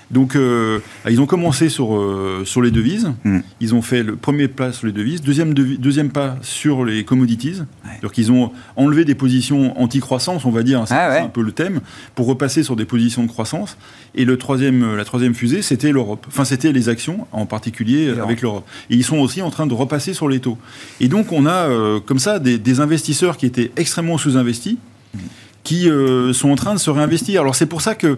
Donc, 0.09 0.35
euh, 0.35 0.79
ils 1.09 1.19
ont 1.19 1.25
commencé 1.25 1.67
sur, 1.67 1.95
euh, 1.95 2.43
sur 2.45 2.61
les 2.61 2.71
devises. 2.71 3.11
Hmm. 3.25 3.39
Ils 3.59 3.75
ont 3.75 3.81
fait 3.81 4.03
le 4.03 4.15
premier 4.15 4.47
pas 4.47 4.71
sur 4.71 4.87
les 4.87 4.93
devises, 4.93 5.21
deuxième, 5.21 5.53
deuxième 5.53 6.11
pas 6.11 6.37
sur 6.41 6.85
les 6.85 7.03
commodities. 7.03 7.61
Donc, 8.01 8.17
ils 8.17 8.31
ont 8.31 8.51
enlevé 8.75 9.03
des 9.03 9.15
positions 9.15 9.77
anti-croissance, 9.79 10.45
on 10.45 10.51
va 10.51 10.63
dire, 10.63 10.83
c'est 10.87 10.93
ah 10.93 11.23
un 11.23 11.27
peu 11.27 11.41
le 11.41 11.51
thème, 11.51 11.81
pour 12.15 12.27
repasser 12.27 12.63
sur 12.63 12.75
des 12.75 12.85
positions 12.85 13.23
de 13.23 13.27
croissance. 13.27 13.77
Et 14.15 14.23
le 14.23 14.37
troisième, 14.37 14.95
la 14.95 15.03
troisième 15.03 15.33
fusée, 15.33 15.61
c'était 15.61 15.91
l'Europe. 15.91 16.25
Enfin, 16.27 16.45
c'était 16.45 16.71
les 16.71 16.89
actions, 16.89 17.27
en 17.31 17.45
particulier 17.45 18.13
avec 18.21 18.41
l'Europe. 18.41 18.65
Et 18.89 18.95
ils 18.95 19.03
sont 19.03 19.17
aussi 19.17 19.41
en 19.41 19.49
train 19.49 19.67
de 19.67 19.73
repasser 19.73 20.13
sur 20.13 20.29
les 20.29 20.39
taux. 20.39 20.57
Et 21.01 21.09
donc, 21.09 21.31
on 21.31 21.45
a 21.45 21.67
euh, 21.67 21.99
comme 21.99 22.19
ça 22.19 22.39
des, 22.39 22.57
des, 22.57 22.79
investisseurs 22.79 23.37
qui 23.37 23.45
étaient 23.45 23.71
extrêmement 23.75 24.17
sous-investis, 24.17 24.77
hmm. 25.13 25.19
qui 25.63 25.89
sont 26.33 26.49
en 26.49 26.55
train 26.55 26.73
de 26.73 26.79
se 26.79 26.89
réinvestir. 26.89 27.41
Alors, 27.41 27.55
c'est 27.55 27.65
pour 27.65 27.81
ça 27.81 27.95
que 27.95 28.17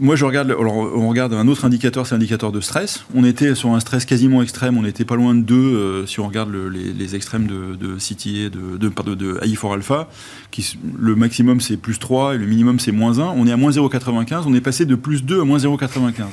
moi, 0.00 0.16
je 0.16 0.24
regarde, 0.24 0.56
on 0.58 1.08
regarde 1.08 1.34
un 1.34 1.46
autre 1.46 1.66
indicateur, 1.66 2.06
c'est 2.06 2.14
l'indicateur 2.14 2.52
de 2.52 2.60
stress. 2.60 3.04
On 3.14 3.22
était 3.22 3.54
sur 3.54 3.70
un 3.70 3.80
stress 3.80 4.06
quasiment 4.06 4.40
extrême, 4.42 4.78
on 4.78 4.82
n'était 4.82 5.04
pas 5.04 5.14
loin 5.14 5.34
de 5.34 5.42
2 5.42 5.54
euh, 5.54 6.06
si 6.06 6.20
on 6.20 6.26
regarde 6.26 6.50
les, 6.50 7.14
extrêmes 7.14 7.46
de, 7.46 7.76
de 7.76 7.96
CTA, 7.96 8.48
de, 8.48 8.78
de, 8.78 9.14
de 9.14 9.34
AI4 9.40 9.74
Alpha. 9.74 10.08
Qui, 10.50 10.78
le 10.98 11.14
maximum 11.14 11.60
c'est 11.60 11.76
plus 11.76 11.98
3 11.98 12.34
et 12.34 12.38
le 12.38 12.46
minimum 12.46 12.80
c'est 12.80 12.92
moins 12.92 13.18
1. 13.18 13.34
On 13.36 13.46
est 13.46 13.52
à 13.52 13.58
moins 13.58 13.70
0,95, 13.70 14.44
on 14.46 14.54
est 14.54 14.62
passé 14.62 14.86
de 14.86 14.94
plus 14.94 15.22
2 15.22 15.42
à 15.42 15.44
moins 15.44 15.58
0,95. 15.58 16.24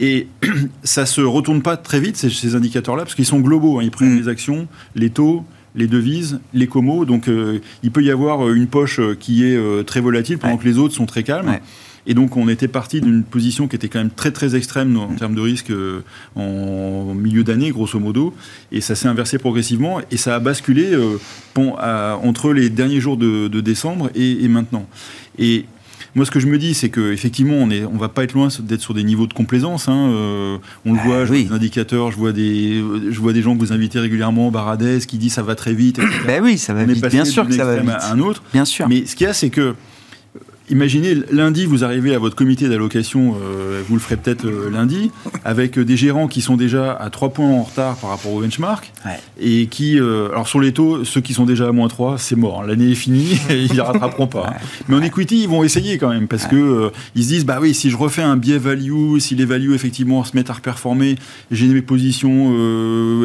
Et 0.00 0.26
ça 0.82 1.06
se 1.06 1.20
retourne 1.20 1.62
pas 1.62 1.76
très 1.76 2.00
vite, 2.00 2.16
ces, 2.16 2.54
indicateurs-là, 2.56 3.04
parce 3.04 3.14
qu'ils 3.14 3.26
sont 3.26 3.38
globaux. 3.38 3.78
Hein. 3.78 3.84
Ils 3.84 3.92
prennent 3.92 4.14
mm. 4.14 4.18
les 4.18 4.28
actions, 4.28 4.66
les 4.96 5.10
taux, 5.10 5.44
les 5.76 5.86
devises, 5.86 6.40
les 6.52 6.66
comos. 6.66 7.04
Donc 7.04 7.28
euh, 7.28 7.60
il 7.84 7.92
peut 7.92 8.02
y 8.02 8.10
avoir 8.10 8.50
une 8.50 8.66
poche 8.66 9.00
qui 9.20 9.44
est 9.44 9.56
euh, 9.56 9.84
très 9.84 10.00
volatile 10.00 10.38
pendant 10.38 10.56
que 10.56 10.64
les 10.64 10.78
autres 10.78 10.94
sont 10.94 11.06
très 11.06 11.22
calmes. 11.22 11.58
Et 12.06 12.14
donc 12.14 12.36
on 12.36 12.48
était 12.48 12.68
parti 12.68 13.00
d'une 13.00 13.22
position 13.22 13.68
qui 13.68 13.76
était 13.76 13.88
quand 13.88 14.00
même 14.00 14.10
très 14.10 14.32
très 14.32 14.56
extrême 14.56 14.96
en 14.96 15.14
termes 15.14 15.34
de 15.34 15.40
risque 15.40 15.70
euh, 15.70 16.02
en 16.34 17.14
milieu 17.14 17.44
d'année, 17.44 17.70
grosso 17.70 17.98
modo, 17.98 18.34
et 18.72 18.80
ça 18.80 18.94
s'est 18.94 19.08
inversé 19.08 19.38
progressivement, 19.38 20.00
et 20.10 20.16
ça 20.16 20.34
a 20.34 20.40
basculé 20.40 20.92
euh, 20.92 21.18
entre 21.56 22.52
les 22.52 22.70
derniers 22.70 23.00
jours 23.00 23.16
de, 23.16 23.60
décembre 23.60 24.10
et, 24.14 24.48
maintenant. 24.48 24.86
Et 25.38 25.66
moi, 26.14 26.26
ce 26.26 26.30
que 26.30 26.40
je 26.40 26.46
me 26.46 26.58
dis, 26.58 26.74
c'est 26.74 26.90
qu'effectivement, 26.90 27.54
on 27.54 27.66
ne 27.66 27.86
on 27.86 27.96
va 27.96 28.08
pas 28.08 28.24
être 28.24 28.34
loin 28.34 28.48
d'être 28.60 28.80
sur 28.80 28.92
des 28.92 29.04
niveaux 29.04 29.26
de 29.26 29.32
complaisance. 29.32 29.88
Hein, 29.88 30.10
euh, 30.10 30.58
on 30.84 30.92
le 30.92 30.98
ah 31.00 31.06
voit, 31.06 31.24
je 31.24 31.32
vois 31.32 31.42
des 31.42 31.52
indicateurs, 31.52 32.10
je 32.10 32.16
vois 32.16 32.32
des, 32.32 32.82
je 33.10 33.18
vois 33.20 33.32
des 33.32 33.40
gens 33.40 33.54
que 33.54 33.60
vous 33.60 33.72
invitez 33.72 33.98
régulièrement, 33.98 34.50
Baradez, 34.50 34.98
qui 35.06 35.16
dit 35.16 35.30
ça 35.30 35.42
va 35.42 35.54
très 35.54 35.72
vite. 35.72 36.00
Ben 36.26 36.42
oui, 36.42 36.58
ça 36.58 36.74
va 36.74 36.84
vite. 36.84 37.06
Bien 37.06 37.24
sûr 37.24 37.46
que 37.46 37.54
ça 37.54 37.64
va 37.64 37.76
vite. 37.76 37.90
À 37.90 38.12
un 38.12 38.18
autre. 38.18 38.42
Bien 38.52 38.64
sûr. 38.64 38.88
Mais 38.88 39.06
ce 39.06 39.14
qu'il 39.14 39.26
y 39.26 39.30
a, 39.30 39.32
c'est 39.32 39.50
que 39.50 39.74
Imaginez, 40.70 41.16
lundi, 41.30 41.66
vous 41.66 41.84
arrivez 41.84 42.14
à 42.14 42.18
votre 42.18 42.36
comité 42.36 42.68
d'allocation, 42.68 43.36
euh, 43.42 43.82
vous 43.88 43.94
le 43.94 44.00
ferez 44.00 44.16
peut-être 44.16 44.46
euh, 44.46 44.70
lundi, 44.70 45.10
avec 45.44 45.76
euh, 45.76 45.84
des 45.84 45.96
gérants 45.96 46.28
qui 46.28 46.40
sont 46.40 46.56
déjà 46.56 46.92
à 46.92 47.10
3 47.10 47.30
points 47.30 47.48
en 47.48 47.62
retard 47.62 47.96
par 47.96 48.10
rapport 48.10 48.32
au 48.32 48.40
benchmark, 48.40 48.92
et 49.40 49.66
qui, 49.66 49.98
alors 49.98 50.46
sur 50.46 50.60
les 50.60 50.72
taux, 50.72 51.04
ceux 51.04 51.20
qui 51.20 51.34
sont 51.34 51.44
déjà 51.44 51.68
à 51.68 51.72
moins 51.72 51.88
3, 51.88 52.16
c'est 52.18 52.36
mort, 52.36 52.62
hein. 52.62 52.66
l'année 52.66 52.92
est 52.92 52.94
finie, 52.94 53.40
et 53.50 53.64
ils 53.64 53.74
ne 53.74 53.80
rattraperont 53.80 54.28
pas. 54.28 54.54
Mais 54.88 54.94
en 54.94 55.02
equity, 55.02 55.42
ils 55.42 55.48
vont 55.48 55.64
essayer 55.64 55.98
quand 55.98 56.10
même, 56.10 56.28
parce 56.28 56.46
que 56.46 56.92
ils 57.16 57.24
se 57.24 57.28
disent, 57.28 57.44
bah 57.44 57.58
oui, 57.60 57.74
si 57.74 57.90
je 57.90 57.96
refais 57.96 58.22
un 58.22 58.36
biais 58.36 58.58
value, 58.58 59.18
si 59.18 59.34
les 59.34 59.44
values 59.44 59.74
effectivement 59.74 60.22
se 60.24 60.36
mettent 60.36 60.50
à 60.50 60.54
reperformer, 60.54 61.16
j'ai 61.50 61.66
mes 61.66 61.82
positions 61.82 62.52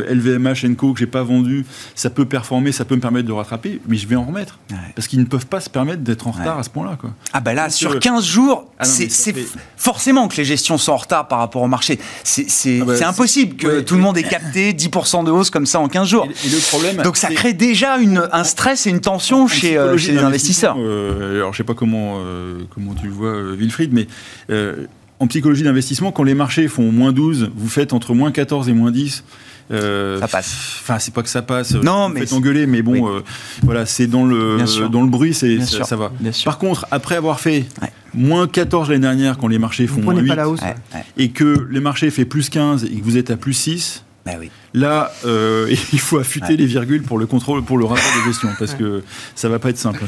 LVMH, 0.10 0.76
Co 0.76 0.94
que 0.94 1.00
j'ai 1.00 1.08
pas 1.08 1.24
vendues, 1.24 1.66
ça 1.96 2.10
peut 2.10 2.26
performer, 2.26 2.72
ça 2.72 2.84
peut 2.84 2.96
me 2.96 3.02
permettre 3.02 3.28
de 3.28 3.34
rattraper, 3.34 3.80
mais 3.88 3.98
je 3.98 4.08
vais 4.08 4.16
en 4.16 4.26
remettre, 4.26 4.60
parce 4.96 5.08
qu'ils 5.08 5.20
ne 5.20 5.26
peuvent 5.26 5.48
pas 5.48 5.60
se 5.60 5.70
permettre 5.70 6.02
d'être 6.02 6.28
en 6.28 6.32
retard 6.32 6.58
à 6.58 6.64
ce 6.64 6.70
point-là. 6.70 6.98
Quoi. 7.00 7.14
Ah 7.34 7.42
ben 7.42 7.54
là, 7.54 7.70
sur 7.70 8.00
15 8.00 8.26
jours, 8.26 8.66
ah 8.80 8.86
c'est 8.86 9.10
forcément 9.76 10.28
que 10.28 10.38
les 10.38 10.46
gestions 10.46 10.78
sont 10.78 10.94
en 10.94 10.98
retard 10.98 11.28
par 11.28 11.40
rapport 11.40 11.62
au 11.62 11.68
marché. 11.68 12.00
C'est 12.24 12.80
ah 12.82 12.86
bah, 12.86 13.08
impossible 13.08 13.58
que 13.58 13.82
tout 13.82 13.96
le 13.96 14.02
monde 14.02 14.18
ait 14.18 14.24
capté 14.24 14.74
10% 14.74 15.26
de 15.26 15.32
hausse 15.32 15.50
comme 15.50 15.66
ça 15.66 15.80
en 15.80 15.90
15 15.90 16.08
jours. 16.08 16.28
le 16.28 16.70
problème, 16.70 16.98
Donc 17.04 17.18
ça 17.18 17.30
crée 17.30 17.54
déjà 17.54 17.98
une, 17.98 18.28
un 18.32 18.44
stress 18.44 18.88
et 18.88 18.92
une 18.92 19.02
tension 19.02 19.48
chez, 19.48 19.78
euh, 19.78 19.98
chez 19.98 20.14
les 20.14 20.20
investisseurs. 20.20 20.78
Euh, 20.80 21.36
alors 21.38 21.52
je 21.52 21.58
sais 21.58 21.64
pas 21.64 21.74
comment, 21.74 22.20
euh, 22.20 22.62
comment 22.74 22.94
tu 22.94 23.08
le 23.08 23.14
vois, 23.14 23.54
Wilfried, 23.56 23.94
mais 23.94 24.08
en 25.20 25.28
psychologie 25.28 25.64
d'investissement, 25.64 26.12
quand 26.12 26.24
les 26.24 26.36
marchés 26.36 26.68
font 26.68 26.92
moins 26.92 27.12
12, 27.12 27.52
vous 27.56 27.70
faites 27.70 27.94
entre 27.94 28.14
moins 28.14 28.32
14 28.32 28.70
et 28.70 28.74
moins 28.74 28.92
10. 28.92 29.24
Euh, 29.72 30.20
ça 30.20 30.28
passe. 30.28 30.56
Enfin, 30.82 31.00
c'est 31.00 31.14
pas 31.14 31.24
que 31.24 31.30
ça 31.30 31.42
passe. 31.42 31.74
Non, 31.74 32.10
mais. 32.10 32.22
Faites 32.22 32.34
engueuler, 32.34 32.68
mais 32.68 32.82
bon, 32.82 33.10
euh, 33.10 33.24
voilà, 33.64 33.86
c'est 33.86 34.08
dans 34.08 34.26
le, 34.26 34.58
dans 34.90 35.02
le 35.02 35.10
bruit, 35.10 35.34
c'est, 35.34 35.60
ça, 35.62 35.96
va. 35.96 36.12
Par 36.46 36.58
contre, 36.58 36.86
après 36.92 37.16
avoir 37.16 37.40
fait 37.40 37.66
moins 38.14 38.48
14 38.48 38.90
l'année 38.90 39.02
dernière, 39.02 39.38
quand 39.38 39.48
les 39.48 39.60
marchés 39.60 39.88
font 39.88 40.02
moins 40.02 40.16
8, 40.16 40.34
et 41.18 41.30
que 41.30 41.68
les 41.70 41.80
marchés 41.80 42.10
fait 42.10 42.26
plus 42.26 42.50
15 42.50 42.86
et 42.86 43.00
que 43.00 43.04
vous 43.04 43.18
êtes 43.18 43.32
à 43.32 43.38
plus 43.38 43.54
6, 43.54 44.04
bah 44.26 44.34
oui. 44.40 44.52
Là, 44.74 45.12
euh, 45.26 45.74
il 45.94 46.00
faut 46.00 46.18
affûter 46.18 46.58
les 46.58 46.66
virgules 46.66 47.04
pour 47.04 47.18
le 47.18 47.26
contrôle, 47.26 47.64
pour 47.64 47.78
le 47.78 47.86
rapport 47.86 48.04
de 48.20 48.26
gestion, 48.26 48.50
parce 48.60 48.74
que 48.74 49.04
ça 49.36 49.50
va 49.50 49.60
pas 49.60 49.70
être 49.70 49.78
simple. 49.78 50.04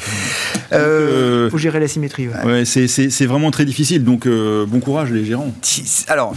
Il 0.71 0.77
euh, 0.77 1.49
faut 1.49 1.57
gérer 1.57 1.79
la 1.79 1.87
symétrie. 1.87 2.27
Ouais. 2.27 2.65
c'est 2.65 3.25
vraiment 3.25 3.51
très 3.51 3.65
difficile. 3.65 4.03
Donc, 4.03 4.25
euh, 4.25 4.65
bon 4.65 4.79
courage 4.79 5.11
les 5.11 5.25
gérants. 5.25 5.53
Alors, 6.07 6.33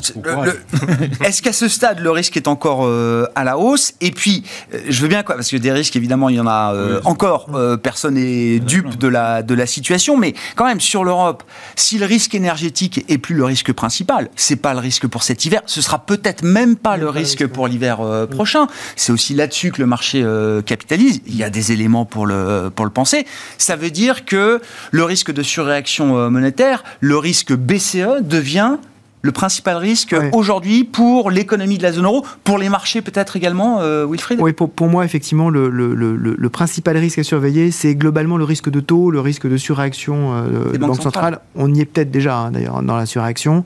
est-ce 1.24 1.42
qu'à 1.42 1.52
ce 1.52 1.68
stade, 1.68 2.00
le 2.00 2.10
risque 2.10 2.36
est 2.36 2.48
encore 2.48 2.88
à 3.34 3.44
la 3.44 3.58
hausse? 3.58 3.94
Et 4.00 4.10
puis, 4.10 4.44
je 4.88 5.02
veux 5.02 5.08
bien 5.08 5.22
quoi, 5.22 5.34
parce 5.34 5.50
que 5.50 5.56
des 5.56 5.72
risques, 5.72 5.96
évidemment, 5.96 6.28
il 6.28 6.36
y 6.36 6.40
en 6.40 6.46
a 6.46 7.00
encore. 7.04 7.50
personne 7.82 8.14
n'est 8.14 8.58
dupe 8.60 8.98
de 8.98 9.08
la 9.08 9.42
de 9.42 9.54
la 9.54 9.66
situation, 9.66 10.16
mais 10.16 10.34
quand 10.56 10.66
même 10.66 10.80
sur 10.80 11.04
l'Europe, 11.04 11.42
si 11.76 11.98
le 11.98 12.06
risque 12.06 12.34
énergétique 12.34 13.04
est 13.08 13.18
plus 13.18 13.34
le 13.34 13.44
risque 13.44 13.72
principal, 13.72 14.28
c'est 14.36 14.56
pas 14.56 14.74
le 14.74 14.80
risque 14.80 15.06
pour 15.06 15.22
cet 15.22 15.44
hiver. 15.44 15.62
Ce 15.66 15.80
sera 15.80 16.04
peut-être 16.04 16.42
même 16.42 16.76
pas 16.76 16.96
le 16.96 17.08
risque 17.08 17.46
pour 17.46 17.68
l'hiver 17.68 18.00
euh, 18.12 18.26
prochain. 18.26 18.66
C'est 18.96 19.12
aussi 19.12 19.34
là-dessus 19.34 19.72
que 19.72 19.80
le 19.80 19.86
marché 19.86 20.22
euh, 20.22 20.62
capitalise. 20.62 21.20
Il 21.26 21.36
y 21.36 21.44
a 21.44 21.50
des 21.50 21.72
éléments 21.72 22.04
pour 22.04 22.26
le, 22.26 22.70
pour 22.74 22.84
le 22.84 22.90
penser. 22.90 23.26
Ça 23.58 23.76
veut 23.76 23.90
dire 23.90 24.24
que 24.24 24.60
le 24.90 25.04
risque 25.04 25.32
de 25.32 25.42
surréaction 25.42 26.30
monétaire, 26.30 26.84
le 27.00 27.16
risque 27.16 27.52
BCE 27.52 28.20
devient 28.22 28.76
le 29.22 29.30
principal 29.30 29.76
risque 29.76 30.14
aujourd'hui 30.32 30.82
pour 30.84 31.30
l'économie 31.30 31.78
de 31.78 31.82
la 31.84 31.92
zone 31.92 32.04
euro, 32.04 32.26
pour 32.42 32.58
les 32.58 32.68
marchés 32.68 33.02
peut-être 33.02 33.36
également, 33.36 33.80
euh, 33.80 34.04
Wilfried? 34.04 34.40
Oui, 34.40 34.52
pour, 34.52 34.68
pour, 34.68 34.88
moi, 34.88 35.04
effectivement, 35.04 35.48
le, 35.48 35.70
le, 35.70 35.94
le, 35.94 36.48
principal 36.50 36.96
risque 36.96 37.20
à 37.20 37.22
surveiller, 37.22 37.70
c'est 37.70 37.94
globalement 37.94 38.36
le 38.36 38.44
risque 38.44 38.68
de 38.68 38.80
taux, 38.80 39.10
le 39.10 39.20
risque 39.20 39.48
de 39.48 39.56
surréaction 39.56 40.34
euh, 40.34 40.72
des 40.72 40.78
banques 40.78 41.00
centrales. 41.00 41.40
On 41.54 41.72
y 41.72 41.80
est 41.80 41.84
peut-être 41.84 42.10
déjà, 42.10 42.36
hein, 42.36 42.50
d'ailleurs, 42.50 42.82
dans 42.82 42.96
la 42.96 43.06
surréaction. 43.06 43.64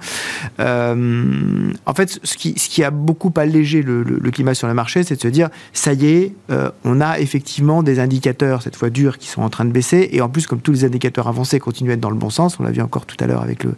Euh, 0.60 1.72
en 1.86 1.94
fait, 1.94 2.20
ce 2.22 2.36
qui, 2.36 2.54
ce 2.58 2.68
qui 2.68 2.84
a 2.84 2.90
beaucoup 2.90 3.32
allégé 3.36 3.82
le, 3.82 4.04
climat 4.30 4.54
sur 4.54 4.68
le 4.68 4.74
marché, 4.74 5.02
c'est 5.02 5.16
de 5.16 5.20
se 5.22 5.28
dire, 5.28 5.48
ça 5.72 5.94
y 5.94 6.06
est, 6.06 6.34
euh, 6.50 6.70
on 6.84 7.00
a 7.00 7.18
effectivement 7.18 7.82
des 7.82 7.98
indicateurs, 7.98 8.60
cette 8.60 8.76
fois 8.76 8.90
durs, 8.90 9.16
qui 9.16 9.28
sont 9.28 9.40
en 9.40 9.48
train 9.48 9.64
de 9.64 9.72
baisser, 9.72 10.10
et 10.12 10.20
en 10.20 10.28
plus, 10.28 10.46
comme 10.46 10.60
tous 10.60 10.72
les 10.72 10.84
indicateurs 10.84 11.28
avancés 11.28 11.58
continuent 11.58 11.90
à 11.90 11.94
être 11.94 12.00
dans 12.00 12.10
le 12.10 12.16
bon 12.16 12.30
sens, 12.30 12.60
on 12.60 12.62
l'a 12.62 12.70
vu 12.72 12.82
encore 12.82 13.06
tout 13.06 13.16
à 13.20 13.26
l'heure 13.26 13.42
avec 13.42 13.64
le, 13.64 13.74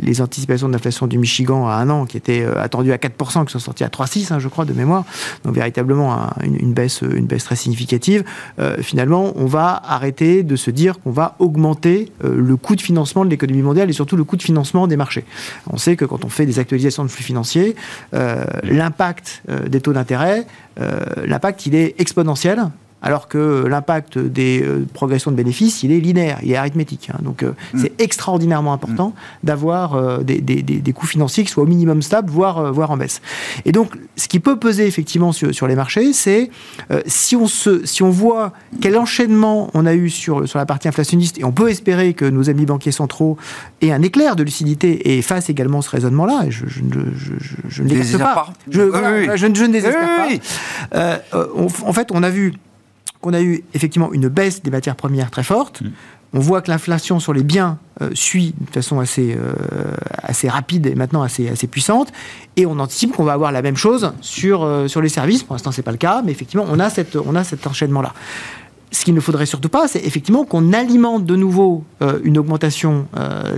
les 0.00 0.20
anticipations 0.20 0.55
d'inflation 0.64 1.06
du 1.06 1.18
Michigan 1.18 1.68
à 1.68 1.74
un 1.74 1.90
an, 1.90 2.06
qui 2.06 2.16
était 2.16 2.42
euh, 2.42 2.60
attendu 2.60 2.92
à 2.92 2.96
4%, 2.96 3.44
qui 3.44 3.52
sont 3.52 3.58
sortis 3.58 3.84
à 3.84 3.88
3,6, 3.88 4.32
hein, 4.32 4.38
je 4.38 4.48
crois, 4.48 4.64
de 4.64 4.72
mémoire. 4.72 5.04
Donc 5.44 5.54
véritablement 5.54 6.30
une, 6.42 6.72
baisse, 6.72 7.02
une 7.02 7.26
baisse 7.26 7.44
très 7.44 7.56
significative. 7.56 8.24
Euh, 8.58 8.76
finalement, 8.80 9.32
on 9.36 9.46
va 9.46 9.80
arrêter 9.86 10.42
de 10.42 10.56
se 10.56 10.70
dire 10.70 11.00
qu'on 11.00 11.10
va 11.10 11.36
augmenter 11.38 12.12
euh, 12.24 12.34
le 12.36 12.56
coût 12.56 12.76
de 12.76 12.80
financement 12.80 13.24
de 13.24 13.30
l'économie 13.30 13.62
mondiale 13.62 13.90
et 13.90 13.92
surtout 13.92 14.16
le 14.16 14.24
coût 14.24 14.36
de 14.36 14.42
financement 14.42 14.86
des 14.86 14.96
marchés. 14.96 15.24
On 15.70 15.76
sait 15.76 15.96
que 15.96 16.04
quand 16.04 16.24
on 16.24 16.28
fait 16.28 16.46
des 16.46 16.58
actualisations 16.58 17.04
de 17.04 17.08
flux 17.08 17.24
financiers, 17.24 17.76
l'impact 18.12 19.42
des 19.68 19.80
taux 19.80 19.92
d'intérêt, 19.92 20.46
l'impact 21.24 21.66
il 21.66 21.74
est 21.74 21.94
exponentiel 22.00 22.70
alors 23.06 23.28
que 23.28 23.66
l'impact 23.68 24.18
des 24.18 24.62
euh, 24.62 24.84
progressions 24.92 25.30
de 25.30 25.36
bénéfices, 25.36 25.84
il 25.84 25.92
est 25.92 26.00
linéaire, 26.00 26.40
il 26.42 26.50
est 26.50 26.56
arithmétique. 26.56 27.08
Hein. 27.12 27.18
Donc 27.22 27.44
euh, 27.44 27.52
mm. 27.72 27.78
c'est 27.78 28.02
extraordinairement 28.02 28.72
important 28.72 29.10
mm. 29.10 29.46
d'avoir 29.46 29.94
euh, 29.94 30.24
des, 30.24 30.40
des, 30.40 30.92
coûts 30.92 31.06
financiers 31.06 31.44
qui 31.44 31.50
soient 31.50 31.62
au 31.62 31.68
minimum 31.68 32.02
stables, 32.02 32.28
voire, 32.28 32.72
voire 32.72 32.90
en 32.90 32.96
baisse. 32.96 33.22
Et 33.64 33.70
donc 33.70 33.96
ce 34.16 34.26
qui 34.26 34.40
peut 34.40 34.56
peser 34.58 34.86
effectivement 34.86 35.30
sur, 35.30 35.54
sur 35.54 35.68
les 35.68 35.76
marchés, 35.76 36.12
c'est 36.12 36.50
si, 37.06 37.36
on 37.36 37.46
se, 37.46 37.86
si 37.86 38.02
on 38.02 38.10
voit 38.10 38.52
quel 38.80 38.98
enchaînement 38.98 39.70
on 39.74 39.86
a 39.86 39.94
eu 39.94 40.10
sur, 40.10 40.48
sur 40.48 40.58
la 40.58 40.66
partie 40.66 40.88
inflationniste, 40.88 41.38
et 41.38 41.44
on 41.44 41.52
peut 41.52 41.70
espérer 41.70 42.14
que 42.14 42.24
nos 42.24 42.50
amis 42.50 42.66
banquiers 42.66 42.92
centraux 42.92 43.36
aient 43.82 43.92
un 43.92 44.02
éclair 44.02 44.34
de 44.34 44.42
lucidité 44.42 45.16
et 45.16 45.22
fassent 45.22 45.50
également 45.50 45.80
ce 45.80 45.90
raisonnement-là, 45.90 46.46
et 46.46 46.50
je, 46.50 46.66
je, 46.66 46.80
je, 47.68 47.82
ne 47.82 47.88
désespère 47.88 48.34
pas. 48.34 48.52
Je, 48.68 48.80
ne 49.46 49.72
désespère 49.72 50.08
pas. 50.92 51.20
en 51.54 51.92
fait, 51.92 52.08
on 52.10 52.22
a 52.22 52.30
vu 52.30 52.54
qu'on 53.26 53.34
a 53.34 53.42
eu 53.42 53.64
effectivement 53.74 54.12
une 54.12 54.28
baisse 54.28 54.62
des 54.62 54.70
matières 54.70 54.94
premières 54.94 55.30
très 55.30 55.42
forte. 55.42 55.82
Mm. 55.82 55.90
On 56.32 56.38
voit 56.38 56.60
que 56.60 56.70
l'inflation 56.70 57.18
sur 57.18 57.32
les 57.32 57.42
biens 57.42 57.78
euh, 58.02 58.10
suit 58.14 58.54
de 58.58 58.70
façon 58.70 59.00
assez, 59.00 59.36
euh, 59.36 59.54
assez 60.22 60.48
rapide 60.48 60.86
et 60.86 60.94
maintenant 60.94 61.22
assez, 61.22 61.48
assez 61.48 61.66
puissante. 61.66 62.12
Et 62.56 62.66
on 62.66 62.78
anticipe 62.78 63.12
qu'on 63.12 63.24
va 63.24 63.32
avoir 63.32 63.52
la 63.52 63.62
même 63.62 63.76
chose 63.76 64.12
sur, 64.20 64.62
euh, 64.62 64.86
sur 64.86 65.00
les 65.00 65.08
services. 65.08 65.42
Pour 65.42 65.54
l'instant, 65.54 65.72
ce 65.72 65.80
n'est 65.80 65.84
pas 65.84 65.92
le 65.92 65.96
cas, 65.96 66.22
mais 66.24 66.30
effectivement, 66.30 66.66
on 66.68 66.78
a, 66.78 66.88
cette, 66.90 67.16
on 67.16 67.34
a 67.34 67.42
cet 67.42 67.66
enchaînement-là. 67.66 68.12
Ce 68.92 69.04
qu'il 69.04 69.14
ne 69.14 69.20
faudrait 69.20 69.46
surtout 69.46 69.68
pas, 69.68 69.88
c'est 69.88 70.04
effectivement 70.04 70.44
qu'on 70.44 70.72
alimente 70.72 71.26
de 71.26 71.34
nouveau 71.34 71.84
une 72.22 72.38
augmentation 72.38 73.08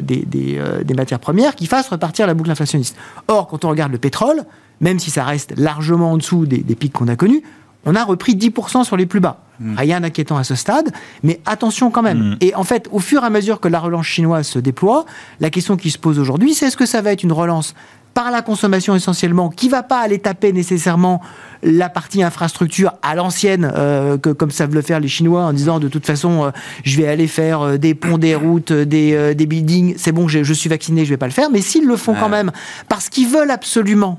des, 0.03 0.25
des, 0.25 0.59
des, 0.85 0.95
matières 0.95 1.21
premières 1.21 1.55
qui 1.55 1.67
fasse 1.67 1.89
repartir 1.91 2.27
la 2.27 2.33
boucle 2.33 2.51
inflationniste. 2.51 2.97
Or, 3.29 3.47
quand 3.47 3.67
on 3.67 3.69
regarde 3.69 3.93
le 3.93 3.99
pétrole, 3.99 4.45
même 4.81 4.99
si 4.99 5.11
ça 5.11 5.25
reste 5.25 5.53
largement 5.59 6.13
en 6.13 6.17
dessous 6.17 6.47
des, 6.47 6.59
des 6.59 6.75
pics 6.75 6.95
qu'on 6.95 7.09
a 7.09 7.15
connus, 7.15 7.43
on 7.89 7.95
a 7.95 8.05
repris 8.05 8.35
10% 8.35 8.85
sur 8.85 8.97
les 8.99 9.07
plus 9.07 9.21
bas. 9.21 9.39
Hmm. 9.61 9.77
Rien 9.77 10.01
d'inquiétant 10.01 10.37
à 10.37 10.45
ce 10.45 10.55
stade, 10.55 10.93
mais 11.23 11.41
attention 11.47 11.91
quand 11.91 12.03
même. 12.03 12.19
Hmm. 12.19 12.37
Et 12.43 12.55
en 12.55 12.65
fait, 12.65 12.87
au 12.93 12.99
fur 12.99 13.23
et 13.23 13.27
à 13.27 13.31
mesure 13.31 13.61
que 13.61 13.69
la 13.69 13.81
relance 13.81 14.07
chinoise 14.07 14.47
se 14.47 14.59
déploie, 14.59 15.07
la 15.41 15.49
question 15.49 15.77
qui 15.77 15.91
se 15.91 15.99
pose 15.99 16.19
aujourd'hui, 16.19 16.53
c'est 16.53 16.67
est-ce 16.67 16.77
que 16.77 16.87
ça 16.87 17.01
va 17.01 17.13
être 17.13 17.23
une 17.23 17.33
relance 17.33 17.75
par 18.19 18.33
la 18.33 18.43
consommation 18.43 18.97
essentiellement, 18.97 19.49
qui 19.49 19.69
va 19.69 19.85
pas 19.85 20.01
aller 20.01 20.19
taper 20.19 20.53
nécessairement 20.53 21.21
la 21.63 21.89
partie 21.89 22.23
infrastructure 22.23 22.95
à 23.01 23.15
l'ancienne, 23.15 23.71
euh, 23.77 24.19
comme 24.19 24.51
savent 24.51 24.75
le 24.75 24.83
faire 24.83 24.99
les 24.99 25.07
Chinois, 25.07 25.45
en 25.45 25.53
disant 25.53 25.79
de 25.79 25.87
toute 25.87 26.05
façon, 26.05 26.47
euh, 26.47 26.51
je 26.83 26.97
vais 26.97 27.07
aller 27.07 27.29
faire 27.29 27.63
euh, 27.63 27.77
des 27.77 27.95
ponts, 27.95 28.19
des 28.19 28.35
routes, 28.35 28.73
des, 28.73 29.47
buildings, 29.47 29.95
c'est 29.99 30.11
bon, 30.11 30.27
je, 30.27 30.53
suis 30.53 30.69
vacciné, 30.69 31.05
je 31.05 31.11
vais 31.11 31.17
pas 31.17 31.27
le 31.27 31.33
faire. 31.33 31.49
Mais 31.51 31.61
s'ils 31.61 31.87
le 31.87 31.97
font 31.97 32.15
quand 32.15 32.29
même, 32.29 32.51
parce 32.89 33.09
qu'ils 33.09 33.29
veulent 33.29 33.53
absolument 33.53 34.19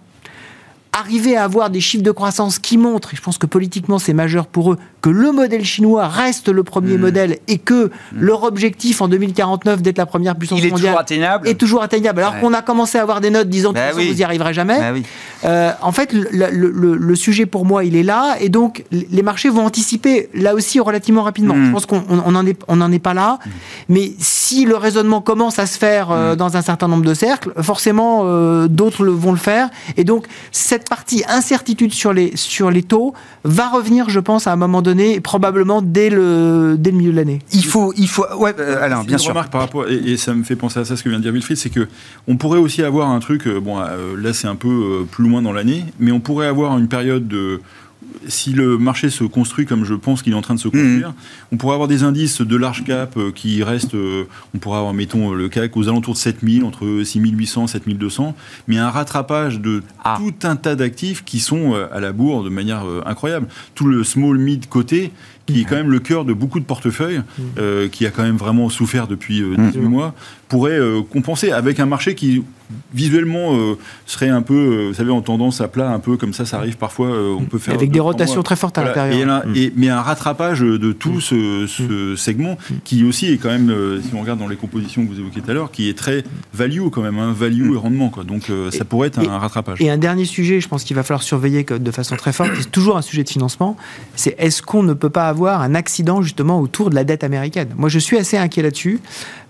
arriver 0.92 1.38
à 1.38 1.44
avoir 1.44 1.70
des 1.70 1.82
chiffres 1.82 2.04
de 2.04 2.12
croissance 2.12 2.60
qui 2.60 2.78
montrent, 2.78 3.14
et 3.14 3.18
je 3.18 3.22
pense 3.22 3.38
que 3.38 3.46
politiquement 3.46 4.00
c'est 4.00 4.14
majeur 4.14 4.48
pour 4.48 4.74
eux, 4.74 4.78
que 5.02 5.10
le 5.10 5.32
modèle 5.32 5.64
chinois 5.64 6.08
reste 6.08 6.50
le 6.50 6.64
premier 6.64 6.98
mmh. 6.98 7.02
modèle 7.02 7.38
et 7.48 7.58
que 7.58 7.86
mmh. 7.86 7.90
leur 8.20 8.44
objectif 8.44 9.02
en 9.02 9.08
2049 9.08 9.82
d'être 9.82 9.98
la 9.98 10.06
première 10.06 10.36
puissance 10.36 10.62
mondiale 10.62 10.74
est 10.74 10.76
toujours 10.76 11.00
atteignable. 11.00 11.48
Est 11.48 11.56
toujours 11.56 11.84
atteignable. 11.84 12.22
Alors 12.22 12.40
qu'on 12.40 12.54
a 12.54 12.62
commencé 12.62 12.98
à 12.98 13.02
avoir 13.02 13.22
des 13.22 13.30
notes 13.30 13.50
disant 13.50 13.70
que 13.70 13.76
bah 13.76 13.92
vous 13.94 14.02
n'y 14.02 14.24
arriverez 14.24 14.54
jamais. 14.54 14.80
Bah 14.80 15.00
euh, 15.46 15.72
en 15.82 15.92
fait, 15.92 16.12
le, 16.12 17.16
sujet 17.16 17.46
pour 17.46 17.66
moi, 17.66 17.84
il 17.84 17.96
est 17.96 18.04
là 18.04 18.36
et 18.40 18.50
donc 18.50 18.86
les 18.92 19.22
marchés 19.22 19.50
vont 19.50 19.66
anticiper 19.66 20.30
là 20.34 20.54
aussi 20.54 20.80
relativement 20.80 21.24
rapidement. 21.24 21.56
Mmh. 21.56 21.66
Je 21.66 21.72
pense 21.72 21.86
qu'on 21.86 22.02
n'en 22.32 22.46
est, 22.46 22.60
on 22.68 22.82
en 22.82 22.92
est 22.92 23.00
pas 23.00 23.14
là, 23.14 23.40
mais 23.88 24.12
si 24.20 24.66
le 24.66 24.76
raisonnement 24.76 25.22
commence 25.22 25.60
à 25.60 25.66
se 25.66 25.78
faire 25.78 26.12
euh, 26.12 26.36
dans 26.36 26.58
un 26.58 26.62
certain 26.62 26.88
nombre 26.88 27.06
de 27.06 27.14
cercles, 27.14 27.52
forcément 27.62 28.22
euh, 28.24 28.68
d'autres 28.68 29.06
vont 29.06 29.32
le 29.32 29.38
faire 29.38 29.70
et 29.98 30.04
donc 30.04 30.26
cette 30.52 30.79
partie 30.88 31.24
incertitude 31.28 31.94
sur 31.94 32.14
les, 32.14 32.36
sur 32.36 32.72
les 32.72 32.84
taux 32.84 33.14
va 33.44 33.70
revenir, 33.70 34.10
je 34.10 34.20
pense, 34.20 34.48
à 34.48 34.54
un 34.54 34.56
moment 34.56 34.82
donné 34.82 35.20
probablement 35.20 35.82
dès 35.82 36.10
le, 36.10 36.76
dès 36.78 36.92
le 36.92 36.98
milieu 36.98 37.12
de 37.12 37.18
l'année. 37.18 37.40
Il 37.52 37.66
faut, 37.66 37.94
il 37.98 38.08
faut, 38.08 38.26
ouais, 38.38 38.54
euh, 38.60 38.84
Alain, 38.84 39.04
bien 39.04 39.18
sûr. 39.18 39.32
Remarque 39.32 39.52
par 39.52 39.62
rapport, 39.62 39.88
et, 39.90 40.18
ça 40.18 40.34
me 40.34 40.44
fait 40.44 40.56
penser 40.56 40.80
à 40.80 40.86
ça, 40.86 40.96
ce 40.96 41.04
que 41.04 41.10
vient 41.10 41.18
de 41.18 41.24
dire 41.24 41.34
Wilfried, 41.34 41.58
c'est 41.58 41.70
que 41.70 41.88
on 42.28 42.38
pourrait 42.38 42.60
aussi 42.60 42.84
avoir 42.84 43.10
un 43.10 43.20
truc, 43.20 43.48
euh, 43.48 43.60
bon, 43.60 43.80
euh, 43.80 44.16
là 44.18 44.34
c'est 44.34 44.48
un 44.48 44.56
peu 44.56 45.06
plus 45.10 45.28
loin 45.28 45.42
dans 45.42 45.54
l'année, 45.54 45.86
mais 46.00 46.12
on 46.12 46.20
pourrait 46.20 46.48
avoir 46.48 46.78
une 46.78 46.88
période 46.88 47.28
de 47.28 47.62
si 48.28 48.54
le 48.54 48.78
marché 48.78 49.10
se 49.10 49.24
construit 49.24 49.66
comme 49.66 49.86
je 49.86 49.94
pense 49.94 50.22
qu'il 50.22 50.34
est 50.34 50.36
en 50.36 50.42
train 50.42 50.56
de 50.56 50.60
se 50.60 50.68
construire, 50.68 51.10
mhm. 51.10 51.16
on 51.54 51.58
pourrait 51.58 51.74
avoir 51.74 51.88
des 51.88 52.04
indices 52.04 52.42
de 52.42 52.56
large 52.56 52.84
cap 52.84 53.18
qui 53.36 53.64
restent, 53.64 53.96
on 53.96 54.58
pourrait 54.58 54.78
avoir, 54.80 54.94
mettons, 54.94 55.32
le 55.32 55.50
CAC 55.50 55.76
aux 55.78 55.88
alentours 55.88 56.14
de 56.14 56.20
7000, 56.20 56.64
entre 56.64 57.04
6800 57.04 57.66
et 57.66 57.68
7200, 57.68 58.36
mais 58.68 58.78
un 58.78 58.90
rattrapage 58.90 59.60
de 59.60 59.84
ah. 60.04 60.18
tout 60.20 60.48
un 60.48 60.56
tas 60.56 60.76
d'actifs 60.76 61.24
qui 61.24 61.40
sont 61.40 61.74
à 61.74 62.00
la 62.00 62.12
bourre 62.12 62.44
de 62.44 62.50
manière 62.50 62.84
incroyable. 63.06 63.48
Tout 63.76 63.88
le 63.88 64.04
small 64.04 64.38
mid 64.38 64.68
côté, 64.68 65.12
qui 65.54 65.62
est 65.62 65.66
quand 65.66 65.76
même 65.76 65.92
le 65.92 66.00
cœur 66.00 66.26
de 66.26 66.34
beaucoup 66.34 66.60
de 66.60 66.66
portefeuilles, 66.66 67.20
mm. 67.20 67.44
euh, 67.58 67.88
qui 67.88 68.06
a 68.06 68.12
quand 68.12 68.24
même 68.24 68.38
vraiment 68.38 68.70
souffert 68.70 69.08
depuis 69.08 69.42
18 69.42 69.78
euh, 69.78 69.82
mois, 69.82 70.14
pourrait 70.48 70.80
euh, 70.80 71.02
compenser 71.02 71.52
avec 71.52 71.80
un 71.80 71.86
marché 71.86 72.16
qui 72.16 72.44
visuellement 72.94 73.58
serait 74.06 74.30
un 74.30 74.44
peu, 74.44 74.90
vous 74.90 74.94
savez, 74.94 75.10
en 75.10 75.22
tendance 75.22 75.60
à 75.60 75.68
plat, 75.68 75.90
un 75.90 75.98
peu 75.98 76.18
comme 76.18 76.34
ça, 76.34 76.46
ça 76.46 76.58
arrive 76.58 76.78
parfois. 76.78 77.10
on 77.10 77.46
peut 77.46 77.58
faire 77.58 77.74
avec 77.74 77.90
des 77.90 78.00
rotations 78.00 78.44
très 78.44 78.56
fortes 78.56 78.78
à 78.78 78.84
l'intérieur. 78.84 79.44
Et, 79.56 79.74
mais 79.76 79.90
un 79.90 80.02
rattrapage 80.02 80.60
de 80.60 80.92
tout 80.92 81.14
mm. 81.14 81.22
ce, 81.22 82.14
mm. 82.14 82.16
segment 82.16 82.60
qui 82.84 83.04
aussi 83.06 83.34
est 83.34 83.38
quand 83.38 83.50
même, 83.50 83.74
si 84.04 84.14
on 84.14 84.22
regarde 84.22 84.38
dans 84.38 84.48
les 84.48 84.56
compositions 84.56 85.04
que 85.04 85.12
vous 85.12 85.20
évoquiez 85.20 85.42
tout 85.42 85.50
à 85.50 85.56
l'heure, 85.56 85.72
qui 85.72 85.90
est 85.90 85.98
très 85.98 86.24
value 86.54 86.90
quand 86.92 87.02
même, 87.02 87.18
hein, 87.18 87.34
value 87.36 87.74
et 87.74 87.78
rendement. 87.78 88.10
Quoi. 88.10 88.24
Donc 88.24 88.52
ça 88.70 88.86
pourrait 88.86 89.08
être 89.08 89.18
un, 89.18 89.40
rattrapage. 89.40 89.82
Et 89.82 89.90
un 89.90 89.98
dernier 89.98 90.26
sujet, 90.26 90.62
je 90.62 90.68
pense 90.68 90.84
qu'il 90.84 90.96
va 90.96 91.02
falloir 91.02 91.24
surveiller 91.24 91.64
de 91.64 91.92
façon 91.92 92.18
très 92.18 92.34
forte, 92.34 92.52
c'est 92.56 92.72
toujours 92.72 92.98
un 92.98 93.02
sujet 93.02 93.24
de 93.24 93.30
financement, 93.30 93.78
c'est 94.16 94.36
est-ce 94.38 94.62
qu'on 94.62 94.84
ne 94.84 94.94
peut 94.94 95.10
pas 95.10 95.28
avoir 95.28 95.39
un 95.48 95.76
accident 95.76 96.22
justement 96.22 96.60
autour 96.60 96.90
de 96.90 96.96
la 96.96 97.04
dette 97.04 97.24
américaine. 97.24 97.70
Moi, 97.76 97.90
je 97.90 98.00
suis 98.00 98.18
assez 98.18 98.38
inquiet 98.38 98.62
là-dessus. 98.62 99.00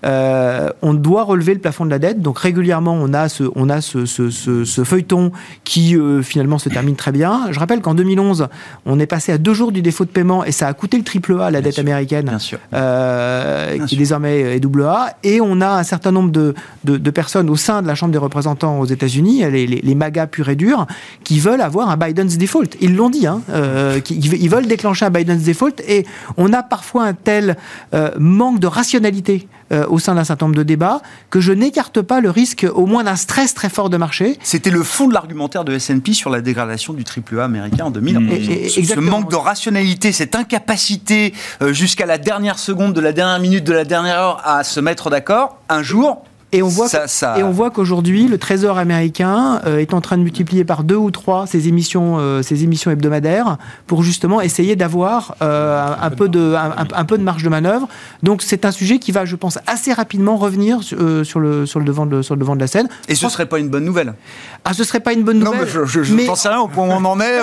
Euh, 0.06 0.70
on 0.82 0.94
doit 0.94 1.24
relever 1.24 1.54
le 1.54 1.60
plafond 1.60 1.86
de 1.86 1.90
la 1.90 2.00
dette. 2.00 2.22
Donc 2.22 2.40
régulièrement, 2.40 2.94
on 2.94 3.14
a 3.14 3.30
ce, 3.30 3.44
on 3.56 3.70
a 3.70 3.82
ce, 3.82 4.06
ce, 4.06 4.84
feuilleton 4.84 5.32
qui 5.64 5.96
euh, 5.96 6.22
finalement 6.22 6.58
se 6.58 6.70
termine 6.70 6.96
très 6.96 7.12
bien. 7.12 7.48
Je 7.52 7.60
rappelle 7.60 7.82
qu'en 7.82 7.96
2011, 7.96 8.48
on 8.86 9.00
est 9.00 9.06
passé 9.06 9.32
à 9.32 9.38
deux 9.38 9.54
jours 9.54 9.72
du 9.72 9.82
défaut 9.82 10.06
de 10.06 10.10
paiement 10.10 10.44
et 10.44 10.52
ça 10.52 10.68
a 10.68 10.74
coûté 10.74 10.98
le 10.98 11.04
triple 11.04 11.40
A, 11.42 11.52
la 11.52 11.62
dette 11.62 11.80
américaine, 11.80 12.26
bien 12.26 12.40
sûr. 12.40 12.60
Euh, 12.74 13.86
qui 13.86 13.98
désormais 13.98 14.56
est 14.56 14.60
double 14.60 14.84
A. 14.84 15.18
Et 15.24 15.42
on 15.42 15.62
a 15.62 15.70
un 15.70 15.84
certain 15.84 16.12
nombre 16.12 16.32
de, 16.32 16.54
de, 16.86 17.10
personnes 17.12 17.50
au 17.50 17.56
sein 17.56 17.82
de 17.82 17.88
la 17.88 17.96
Chambre 17.96 18.12
des 18.12 18.18
représentants 18.18 18.80
aux 18.80 18.86
États-Unis, 18.86 19.44
les, 19.52 19.68
les, 19.68 19.82
les, 19.82 19.96
MAGA 19.96 20.28
purs 20.28 20.50
et 20.50 20.56
durs, 20.56 20.86
qui 21.24 21.40
veulent 21.40 21.62
avoir 21.62 21.90
un 21.90 21.98
Biden's 21.98 22.38
default. 22.38 22.78
Ils 22.82 22.96
l'ont 22.96 23.10
dit, 23.10 23.28
hein, 23.28 23.42
qui, 24.04 24.16
ils 24.16 24.50
veulent 24.50 24.68
déclencher 24.68 25.06
un 25.06 25.10
Biden's 25.10 25.44
default 25.44 25.82
et 25.88 26.06
on 26.38 26.54
a 26.54 26.64
parfois 26.64 27.06
un 27.06 27.14
tel 27.14 27.58
manque 28.18 28.60
de 28.60 28.68
rationalité 28.68 29.48
euh, 29.72 29.86
au 29.88 30.00
sein 30.00 30.16
d'un 30.16 30.24
certain 30.24 30.48
nombre 30.48 30.58
de 30.58 30.64
débats 30.64 31.02
que 31.30 31.40
je 31.40 31.52
n'écarte 31.52 32.02
pas 32.02 32.22
le 32.22 32.30
risque 32.30 32.66
au 32.74 32.86
moins 32.86 33.04
d'un 33.04 33.16
stress 33.16 33.54
très 33.54 33.70
fort 33.70 33.90
de 33.90 33.98
marché. 33.98 34.38
C'était 34.42 34.72
le 34.72 34.84
fond 34.84 35.08
de 35.08 35.14
l'argumentaire 35.14 35.64
de 35.64 35.74
S&P 35.74 36.14
sur 36.14 36.30
la 36.30 36.42
dégradation 36.42 36.94
du 36.94 37.04
AAA 37.04 37.44
américain 37.44 37.86
en 37.86 37.92
2000. 37.92 38.20
Mmh. 38.20 38.70
ce, 38.70 39.00
manque 39.00 39.30
de 39.30 39.36
rationalité, 39.36 40.12
cette 40.12 40.36
incapacité 40.36 41.34
euh, 41.62 41.74
jusqu'à 41.74 42.06
la 42.06 42.18
dernière 42.18 42.60
seconde 42.60 42.94
de 42.94 43.02
la 43.02 43.12
dernière 43.12 43.40
minute 43.40 43.64
de 43.64 43.74
la 43.74 43.86
dernière 43.86 44.20
heure 44.20 44.42
à 44.46 44.64
se 44.64 44.80
mettre 44.80 45.10
d'accord, 45.10 45.58
un 45.70 45.84
jour, 45.84 46.24
Et 46.52 46.64
on 46.64 46.68
voit, 46.68 46.88
et 47.38 47.44
on 47.44 47.52
voit 47.52 47.70
qu'aujourd'hui, 47.70 48.28
le 48.28 48.40
Trésor 48.40 48.80
américain 48.80 49.62
euh, 49.68 49.78
est 49.78 49.94
en 49.94 50.02
train 50.02 50.18
de 50.18 50.24
multiplier 50.24 50.66
par 50.66 50.84
deux 50.84 50.96
ou 50.96 51.12
trois 51.12 51.46
ses 51.46 51.68
émissions, 51.68 52.18
euh, 52.18 52.42
ses 52.42 52.64
émissions 52.64 52.90
hebdomadaires 52.90 53.58
pour 53.86 54.02
justement 54.02 54.42
essayer 54.42 54.76
d'avoir 54.76 55.36
euh, 55.44 55.94
un, 56.02 56.10
peu 56.10 56.28
de, 56.28 56.56
un, 56.56 57.06
peu 57.06 57.20
de 57.20 57.24
marge 57.24 57.44
de 57.44 57.50
manœuvre. 57.50 57.88
Donc 58.24 58.42
c'est 58.42 58.66
un 58.66 58.72
sujet 58.72 58.98
qui 58.98 59.12
va, 59.12 59.26
je 59.26 59.36
pense, 59.36 59.60
assez 59.68 59.94
rapidement 59.94 60.38
revenir 60.38 60.82
sur, 60.82 60.98
le, 61.40 61.68
sur, 61.68 61.80
le, 61.80 61.86
devant 61.86 62.08
de, 62.08 62.24
sur 62.24 62.34
le 62.34 62.40
devant 62.40 62.56
de 62.56 62.62
la 62.62 62.68
scène. 62.68 62.90
Et 63.08 63.14
ce 63.14 63.28
ne 63.28 63.32
serait 63.32 63.46
pas 63.46 63.60
une 63.60 63.70
bonne 63.70 63.86
nouvelle 63.86 64.16
Ah, 64.66 64.74
ce 64.74 64.84
serait 64.84 65.02
pas 65.02 65.14
une 65.14 65.24
bonne 65.24 65.38
nouvelle. 65.38 65.60
Non, 65.60 65.66
mais 65.66 66.04
je, 66.04 66.26
n'en 66.26 66.36
sais 66.36 66.50
rien 66.50 66.62
au 66.62 66.68
point 66.68 66.88
où 66.88 66.92
on 66.92 67.06
en 67.06 67.20
est. 67.20 67.42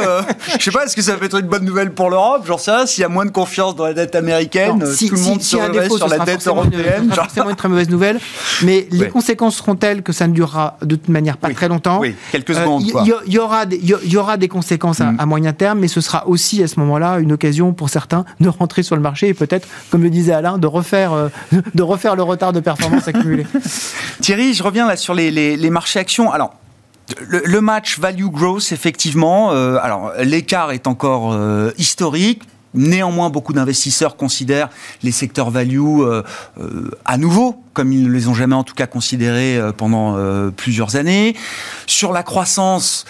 je 0.58 0.64
sais 0.64 0.72
pas, 0.72 0.84
est-ce 0.84 0.96
que 0.96 1.02
ça 1.02 1.14
peut 1.14 1.26
être 1.26 1.38
une 1.38 1.46
bonne 1.46 1.64
nouvelle 1.64 1.92
pour 1.92 2.10
l'Europe? 2.10 2.42
J'en 2.44 2.58
sais 2.58 2.72
rien. 2.72 2.86
S'il 2.86 3.02
y 3.02 3.04
a 3.04 3.08
moins 3.08 3.24
de 3.24 3.30
confiance 3.30 3.76
dans 3.76 3.84
la 3.84 3.94
dette 3.94 4.16
américaine, 4.16 4.84
si, 4.84 5.08
tout 5.08 5.14
le 5.14 5.20
monde 5.20 5.40
si, 5.40 5.50
se 5.50 5.56
si 5.56 5.96
sur 5.96 6.08
la 6.08 6.18
dette 6.18 6.44
européenne. 6.44 7.06
C'est 7.10 7.14
forcément 7.20 7.50
une 7.50 7.56
très 7.56 7.68
mauvaise 7.68 7.88
nouvelle. 7.88 8.18
Mais 8.62 8.88
les 9.04 9.08
conséquences 9.08 9.56
seront 9.56 9.76
telles 9.76 10.02
que 10.02 10.12
ça 10.12 10.26
ne 10.26 10.32
durera 10.32 10.76
de 10.82 10.96
toute 10.96 11.08
manière 11.08 11.36
pas 11.36 11.50
très 11.50 11.68
longtemps. 11.68 12.00
Oui, 12.00 12.14
quelques 12.32 12.54
secondes. 12.54 12.82
Il 12.82 12.94
euh, 12.96 13.16
y, 13.26 13.38
aura 13.38 13.66
des, 13.66 13.78
y, 13.78 14.16
aura 14.16 14.36
des 14.36 14.48
conséquences 14.48 15.00
mm. 15.00 15.16
à, 15.18 15.26
moyen 15.26 15.52
terme, 15.52 15.80
mais 15.80 15.88
ce 15.88 16.00
sera 16.00 16.26
aussi 16.28 16.62
à 16.62 16.68
ce 16.68 16.78
moment-là 16.80 17.18
une 17.18 17.32
occasion 17.32 17.72
pour 17.72 17.88
certains 17.88 18.24
de 18.40 18.48
rentrer 18.48 18.82
sur 18.82 18.96
le 18.96 19.02
marché 19.02 19.28
et 19.28 19.34
peut-être, 19.34 19.68
comme 19.90 20.02
le 20.02 20.10
disait 20.10 20.32
Alain, 20.32 20.58
de 20.58 20.66
refaire, 20.66 21.12
euh, 21.12 21.28
de 21.74 21.82
refaire 21.82 22.16
le 22.16 22.22
retard 22.22 22.52
de 22.52 22.60
performance 22.60 23.08
accumulé. 23.08 23.46
Thierry, 24.20 24.54
je 24.54 24.62
reviens 24.62 24.86
là 24.86 24.96
sur 24.96 25.14
les, 25.14 25.30
les, 25.30 25.70
marchés 25.70 25.98
actions. 25.98 26.30
Alors, 26.32 26.54
le, 27.28 27.60
match 27.60 27.98
value 27.98 28.26
growth, 28.26 28.72
effectivement, 28.72 29.52
euh, 29.52 29.78
alors 29.82 30.12
l'écart 30.22 30.72
est 30.72 30.86
encore 30.86 31.36
historique. 31.78 32.42
Néanmoins, 32.76 33.30
beaucoup 33.30 33.54
d'investisseurs 33.54 34.16
considèrent 34.16 34.68
les 35.02 35.10
secteurs 35.10 35.50
value 35.50 35.80
euh, 35.80 36.22
euh, 36.60 36.90
à 37.04 37.16
nouveau, 37.16 37.62
comme 37.72 37.92
ils 37.92 38.02
ne 38.02 38.12
les 38.12 38.28
ont 38.28 38.34
jamais 38.34 38.54
en 38.54 38.64
tout 38.64 38.74
cas 38.74 38.86
considérés 38.86 39.56
euh, 39.56 39.72
pendant 39.72 40.16
plusieurs 40.52 40.96
années. 40.96 41.34
Sur 41.86 42.12
la 42.12 42.22
croissance, 42.22 43.04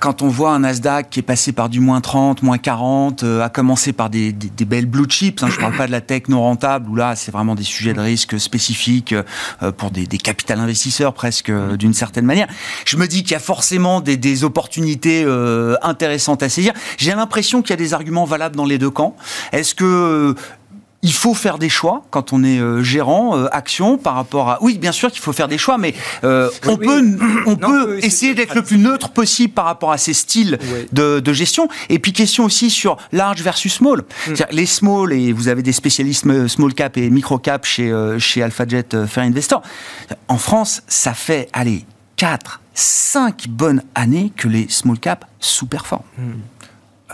quand 0.00 0.22
on 0.22 0.28
voit 0.28 0.52
un 0.52 0.60
Nasdaq 0.60 1.10
qui 1.10 1.20
est 1.20 1.22
passé 1.24 1.52
par 1.52 1.68
du 1.68 1.80
moins 1.80 2.00
30, 2.00 2.42
moins 2.42 2.58
40, 2.58 3.22
euh, 3.22 3.42
à 3.42 3.48
commencer 3.48 3.92
par 3.92 4.08
des, 4.10 4.32
belles 4.32 4.86
blue 4.86 5.06
chips, 5.08 5.42
hein, 5.42 5.48
je 5.50 5.56
ne 5.56 5.60
parle 5.60 5.76
pas 5.76 5.86
de 5.86 5.92
la 5.92 6.00
tech 6.00 6.28
non 6.28 6.40
rentable, 6.40 6.88
où 6.88 6.94
là, 6.94 7.16
c'est 7.16 7.32
vraiment 7.32 7.54
des 7.54 7.64
sujets 7.64 7.92
de 7.92 8.00
risque 8.00 8.38
spécifiques 8.38 9.14
euh, 9.62 9.72
pour 9.72 9.90
des, 9.90 10.06
des 10.06 10.18
capital 10.18 10.60
investisseurs 10.60 11.12
presque 11.12 11.50
euh, 11.50 11.76
d'une 11.76 11.94
certaine 11.94 12.24
manière. 12.24 12.46
Je 12.84 12.96
me 12.96 13.06
dis 13.06 13.22
qu'il 13.22 13.32
y 13.32 13.36
a 13.36 13.40
forcément 13.40 14.00
des, 14.00 14.16
des 14.16 14.44
opportunités 14.44 15.24
intéressantes 15.82 16.42
à 16.42 16.48
saisir. 16.48 16.72
J'ai 16.98 17.14
l'impression 17.14 17.62
qu'il 17.62 17.70
y 17.70 17.74
a 17.74 17.76
des 17.76 17.94
arguments 17.94 18.24
valables 18.24 18.56
dans 18.56 18.64
les 18.64 18.78
deux 18.78 18.90
camps. 18.90 19.16
Est-ce 19.52 19.74
que 19.74 20.34
il 21.04 21.12
faut 21.12 21.34
faire 21.34 21.58
des 21.58 21.68
choix 21.68 22.02
quand 22.10 22.32
on 22.32 22.42
est 22.42 22.58
euh, 22.58 22.82
gérant 22.82 23.36
euh, 23.36 23.46
action 23.52 23.98
par 23.98 24.14
rapport 24.14 24.48
à. 24.48 24.58
Oui, 24.62 24.78
bien 24.78 24.90
sûr 24.90 25.12
qu'il 25.12 25.20
faut 25.20 25.34
faire 25.34 25.48
des 25.48 25.58
choix, 25.58 25.76
mais 25.76 25.94
euh, 26.24 26.50
on 26.66 26.78
peut, 26.78 27.04
on 27.46 27.56
peut 27.56 28.02
essayer 28.02 28.34
d'être 28.34 28.54
le 28.54 28.62
plus 28.62 28.78
neutre 28.78 29.10
possible 29.10 29.52
par 29.52 29.66
rapport 29.66 29.92
à 29.92 29.98
ces 29.98 30.14
styles 30.14 30.58
de, 30.92 31.20
de, 31.20 31.32
gestion. 31.32 31.68
Et 31.90 31.98
puis 31.98 32.14
question 32.14 32.44
aussi 32.44 32.70
sur 32.70 32.96
large 33.12 33.42
versus 33.42 33.74
small. 33.74 34.02
Mm. 34.26 34.32
Les 34.50 34.66
small 34.66 35.12
et 35.12 35.32
vous 35.32 35.48
avez 35.48 35.62
des 35.62 35.72
spécialistes 35.72 36.24
small 36.48 36.72
cap 36.72 36.96
et 36.96 37.10
micro 37.10 37.38
cap 37.38 37.66
chez 37.66 37.92
chez 38.18 38.42
AlphaJet 38.42 39.06
Fair 39.06 39.24
Investor. 39.24 39.60
En 40.28 40.38
France, 40.38 40.82
ça 40.88 41.12
fait 41.12 41.48
allez 41.52 41.84
4, 42.16 42.62
5 42.72 43.48
bonnes 43.48 43.82
années 43.94 44.32
que 44.34 44.48
les 44.48 44.68
small 44.70 44.98
cap 44.98 45.26
sous-performent. 45.38 46.04
Mm. 46.16 46.22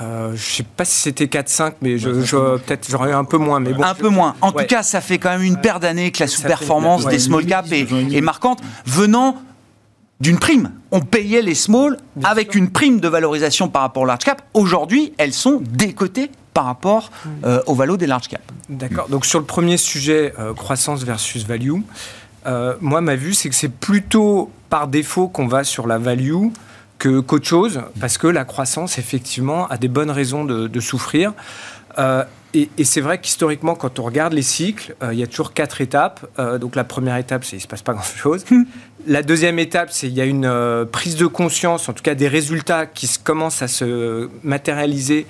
Euh, 0.00 0.28
je 0.28 0.32
ne 0.32 0.38
sais 0.38 0.62
pas 0.62 0.84
si 0.84 0.94
c'était 0.94 1.26
4-5, 1.26 1.74
mais 1.82 1.98
je, 1.98 2.08
peut-être 2.08 2.88
j'aurais 2.90 3.12
un 3.12 3.24
peu 3.24 3.36
moins. 3.36 3.60
Mais 3.60 3.72
bon, 3.72 3.82
un 3.82 3.94
peu 3.94 4.08
moins. 4.08 4.34
En 4.40 4.52
tout 4.52 4.64
cas, 4.64 4.82
ça 4.82 5.00
fait 5.00 5.18
quand 5.18 5.30
même 5.30 5.42
une 5.42 5.60
paire 5.60 5.80
d'années 5.80 6.10
que 6.10 6.20
la 6.20 6.26
sous-performance 6.26 7.06
des 7.06 7.18
small 7.18 7.44
caps 7.44 7.70
est, 7.72 8.20
marquante, 8.20 8.60
venant 8.86 9.36
d'une 10.20 10.38
prime. 10.38 10.72
On 10.90 11.00
payait 11.00 11.42
les 11.42 11.54
small 11.54 11.96
avec 12.24 12.54
une 12.54 12.70
prime 12.70 13.00
de 13.00 13.08
valorisation 13.08 13.68
par 13.68 13.82
rapport 13.82 14.02
au 14.02 14.06
large 14.06 14.24
cap. 14.24 14.42
Aujourd'hui, 14.54 15.12
elles 15.18 15.32
sont 15.32 15.62
décotées 15.62 16.30
par 16.52 16.64
rapport 16.64 17.10
euh, 17.44 17.62
au 17.66 17.74
valo 17.74 17.96
des 17.96 18.06
large 18.06 18.28
cap. 18.28 18.42
D'accord. 18.68 19.08
Donc 19.08 19.24
sur 19.24 19.38
le 19.38 19.44
premier 19.44 19.76
sujet, 19.76 20.34
euh, 20.38 20.52
croissance 20.52 21.04
versus 21.04 21.46
value, 21.46 21.72
moi 22.80 23.00
ma 23.02 23.16
vue 23.16 23.34
c'est 23.34 23.50
que 23.50 23.54
c'est 23.54 23.68
plutôt 23.68 24.50
par 24.70 24.88
défaut 24.88 25.28
qu'on 25.28 25.46
va 25.46 25.62
sur 25.62 25.86
la 25.86 25.98
value 25.98 26.48
qu'autre 27.00 27.46
chose, 27.46 27.80
parce 27.98 28.18
que 28.18 28.26
la 28.26 28.44
croissance, 28.44 28.98
effectivement, 28.98 29.66
a 29.68 29.76
des 29.76 29.88
bonnes 29.88 30.10
raisons 30.10 30.44
de, 30.44 30.80
souffrir. 30.80 31.32
Euh, 31.98 32.24
et, 32.52 32.68
c'est 32.84 33.00
vrai 33.00 33.20
qu'historiquement, 33.20 33.74
quand 33.74 33.98
on 33.98 34.02
regarde 34.02 34.32
les 34.32 34.42
cycles, 34.42 34.94
euh, 35.02 35.12
il 35.12 35.18
y 35.18 35.22
a 35.22 35.26
toujours 35.26 35.52
quatre 35.52 35.80
étapes. 35.80 36.26
Euh, 36.38 36.58
donc 36.58 36.76
la 36.76 36.84
première 36.84 37.16
étape, 37.16 37.44
c'est 37.44 37.56
il 37.56 37.58
ne 37.58 37.62
se 37.62 37.68
passe 37.68 37.82
pas 37.82 37.92
grand-chose. 37.94 38.44
Hmm. 38.50 38.64
La 39.06 39.22
deuxième 39.22 39.58
étape, 39.58 39.90
c'est 39.90 40.08
il 40.08 40.14
y 40.14 40.20
a 40.20 40.26
une 40.26 40.86
prise 40.92 41.16
de 41.16 41.26
conscience, 41.26 41.88
en 41.88 41.92
tout 41.92 42.02
cas 42.02 42.14
des 42.14 42.28
résultats 42.28 42.86
qui 42.86 43.06
se, 43.06 43.18
commencent 43.18 43.62
à 43.62 43.68
se 43.68 44.28
matérialiser. 44.42 45.26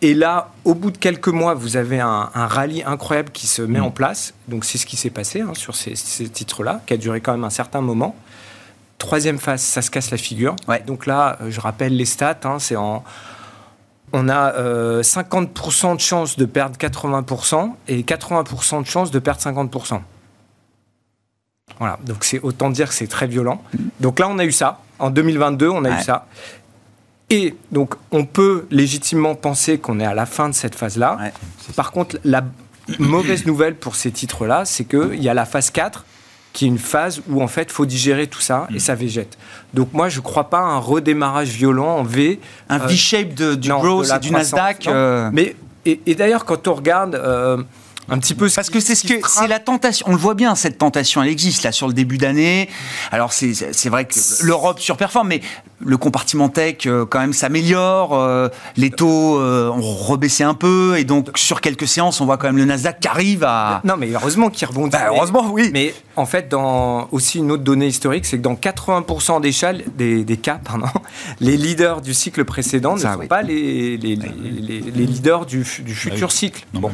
Et 0.00 0.14
là, 0.14 0.52
au 0.64 0.74
bout 0.74 0.92
de 0.92 0.98
quelques 0.98 1.28
mois, 1.28 1.54
vous 1.54 1.76
avez 1.76 1.98
un, 1.98 2.30
rallye 2.32 2.84
incroyable 2.84 3.30
qui 3.32 3.48
se 3.48 3.62
met 3.62 3.80
hmm. 3.80 3.84
en 3.84 3.90
place. 3.90 4.34
Donc 4.46 4.64
c'est 4.64 4.78
ce 4.78 4.86
qui 4.86 4.96
s'est 4.96 5.10
passé 5.10 5.40
hein, 5.40 5.54
sur 5.54 5.74
ces, 5.74 5.96
ces 5.96 6.28
titres-là, 6.28 6.82
qui 6.86 6.94
a 6.94 6.96
duré 6.96 7.20
quand 7.20 7.32
même 7.32 7.44
un 7.44 7.50
certain 7.50 7.80
moment. 7.80 8.14
Troisième 8.98 9.38
phase, 9.38 9.62
ça 9.62 9.80
se 9.80 9.90
casse 9.90 10.10
la 10.10 10.16
figure. 10.16 10.56
Donc 10.86 11.06
là, 11.06 11.38
euh, 11.40 11.50
je 11.50 11.60
rappelle 11.60 11.96
les 11.96 12.04
stats, 12.04 12.40
hein, 12.44 12.58
c'est 12.58 12.76
en... 12.76 13.04
On 14.12 14.28
a 14.30 14.52
50% 15.02 15.90
euh, 15.90 15.94
de 15.94 16.00
chances 16.00 16.36
de 16.38 16.46
perdre 16.46 16.76
80% 16.78 17.72
et 17.88 18.02
80% 18.02 18.82
de 18.82 18.86
chances 18.86 19.10
de 19.10 19.18
perdre 19.18 19.40
50%. 19.40 20.00
Voilà, 21.78 21.98
donc 22.04 22.24
c'est 22.24 22.40
autant 22.40 22.70
dire 22.70 22.88
que 22.88 22.94
c'est 22.94 23.06
très 23.06 23.26
violent. 23.26 23.62
Donc 24.00 24.18
là, 24.18 24.28
on 24.30 24.38
a 24.38 24.46
eu 24.46 24.52
ça. 24.52 24.80
En 24.98 25.10
2022, 25.10 25.68
on 25.68 25.84
a 25.84 26.00
eu 26.00 26.02
ça. 26.02 26.26
Et 27.30 27.54
donc, 27.70 27.94
on 28.10 28.24
peut 28.24 28.66
légitimement 28.70 29.34
penser 29.34 29.78
qu'on 29.78 30.00
est 30.00 30.06
à 30.06 30.14
la 30.14 30.26
fin 30.26 30.48
de 30.48 30.54
cette 30.54 30.74
phase-là. 30.74 31.18
Par 31.76 31.92
contre, 31.92 32.18
la 32.24 32.42
mauvaise 32.98 33.44
nouvelle 33.44 33.74
pour 33.74 33.96
ces 33.96 34.10
titres-là, 34.10 34.64
c'est 34.64 34.84
qu'il 34.84 35.22
y 35.22 35.28
a 35.28 35.34
la 35.34 35.44
phase 35.44 35.70
4 35.70 36.04
qui 36.58 36.64
est 36.64 36.68
une 36.68 36.78
phase 36.78 37.22
où 37.28 37.40
en 37.40 37.46
fait 37.46 37.70
faut 37.70 37.86
digérer 37.86 38.26
tout 38.26 38.40
ça 38.40 38.66
et 38.70 38.74
mm. 38.74 38.80
ça 38.80 38.96
végète. 38.96 39.38
Donc 39.74 39.92
moi 39.92 40.08
je 40.08 40.18
crois 40.18 40.50
pas 40.50 40.58
à 40.58 40.62
un 40.62 40.78
redémarrage 40.78 41.50
violent 41.50 41.98
en 41.98 42.02
V. 42.02 42.40
Un 42.68 42.80
euh, 42.80 42.86
V-shape 42.86 43.28
du 43.28 43.68
growth 43.68 44.10
et 44.12 44.18
du 44.18 44.32
Nasdaq. 44.32 44.88
Euh. 44.88 45.30
Mais 45.32 45.54
et, 45.86 46.16
d'ailleurs 46.16 46.44
quand 46.44 46.66
on 46.66 46.74
regarde 46.74 47.14
euh, 47.14 47.62
un 48.08 48.18
petit 48.18 48.34
peu. 48.34 48.48
Parce 48.52 48.70
que 48.70 48.80
c'est 48.80 48.96
ce 48.96 49.06
que 49.06 49.20
c'est 49.28 49.46
la 49.46 49.60
tentation. 49.60 50.04
On 50.08 50.10
le 50.10 50.16
voit 50.16 50.34
bien 50.34 50.56
cette 50.56 50.78
tentation, 50.78 51.22
elle 51.22 51.28
existe 51.28 51.62
là 51.62 51.70
sur 51.70 51.86
le 51.86 51.94
début 51.94 52.18
d'année. 52.18 52.68
Alors 53.12 53.32
c'est 53.32 53.88
vrai 53.88 54.06
que 54.06 54.18
l'Europe 54.42 54.80
surperforme, 54.80 55.28
mais 55.28 55.40
le 55.84 55.96
compartiment 55.96 56.48
tech 56.48 56.86
euh, 56.86 57.04
quand 57.06 57.20
même 57.20 57.32
s'améliore, 57.32 58.14
euh, 58.14 58.48
les 58.76 58.90
taux 58.90 59.38
euh, 59.38 59.70
ont 59.70 59.80
rebaissé 59.94 60.42
un 60.42 60.54
peu 60.54 60.96
et 60.98 61.04
donc 61.04 61.30
sur 61.36 61.60
quelques 61.60 61.86
séances 61.86 62.20
on 62.20 62.26
voit 62.26 62.36
quand 62.36 62.48
même 62.48 62.56
le 62.56 62.64
Nasdaq 62.64 63.00
qui 63.00 63.08
arrive 63.08 63.44
à... 63.44 63.80
Non 63.84 63.96
mais 63.96 64.10
heureusement 64.12 64.50
qu'il 64.50 64.66
rebondit. 64.66 64.90
Bah, 64.90 65.10
heureusement 65.14 65.48
oui. 65.50 65.70
Mais 65.72 65.94
en 66.16 66.26
fait 66.26 66.48
dans 66.48 67.08
aussi 67.12 67.38
une 67.38 67.52
autre 67.52 67.62
donnée 67.62 67.86
historique 67.86 68.26
c'est 68.26 68.38
que 68.38 68.42
dans 68.42 68.54
80% 68.54 69.40
des, 69.40 69.52
chals, 69.52 69.82
des, 69.96 70.24
des, 70.24 70.36
cas, 70.36 70.60
pardon, 70.62 70.86
les 71.40 71.56
leaders 71.56 72.00
du 72.00 72.12
cycle 72.12 72.44
précédent 72.44 72.94
ne 72.94 73.00
sont 73.00 73.26
pas 73.28 73.42
les, 73.42 73.96
les, 73.96 74.16
les, 74.16 74.80
les, 74.80 75.06
leaders 75.06 75.46
du, 75.46 75.58
du 75.58 75.94
futur 75.94 76.32
cycle. 76.32 76.64
Bon. 76.74 76.90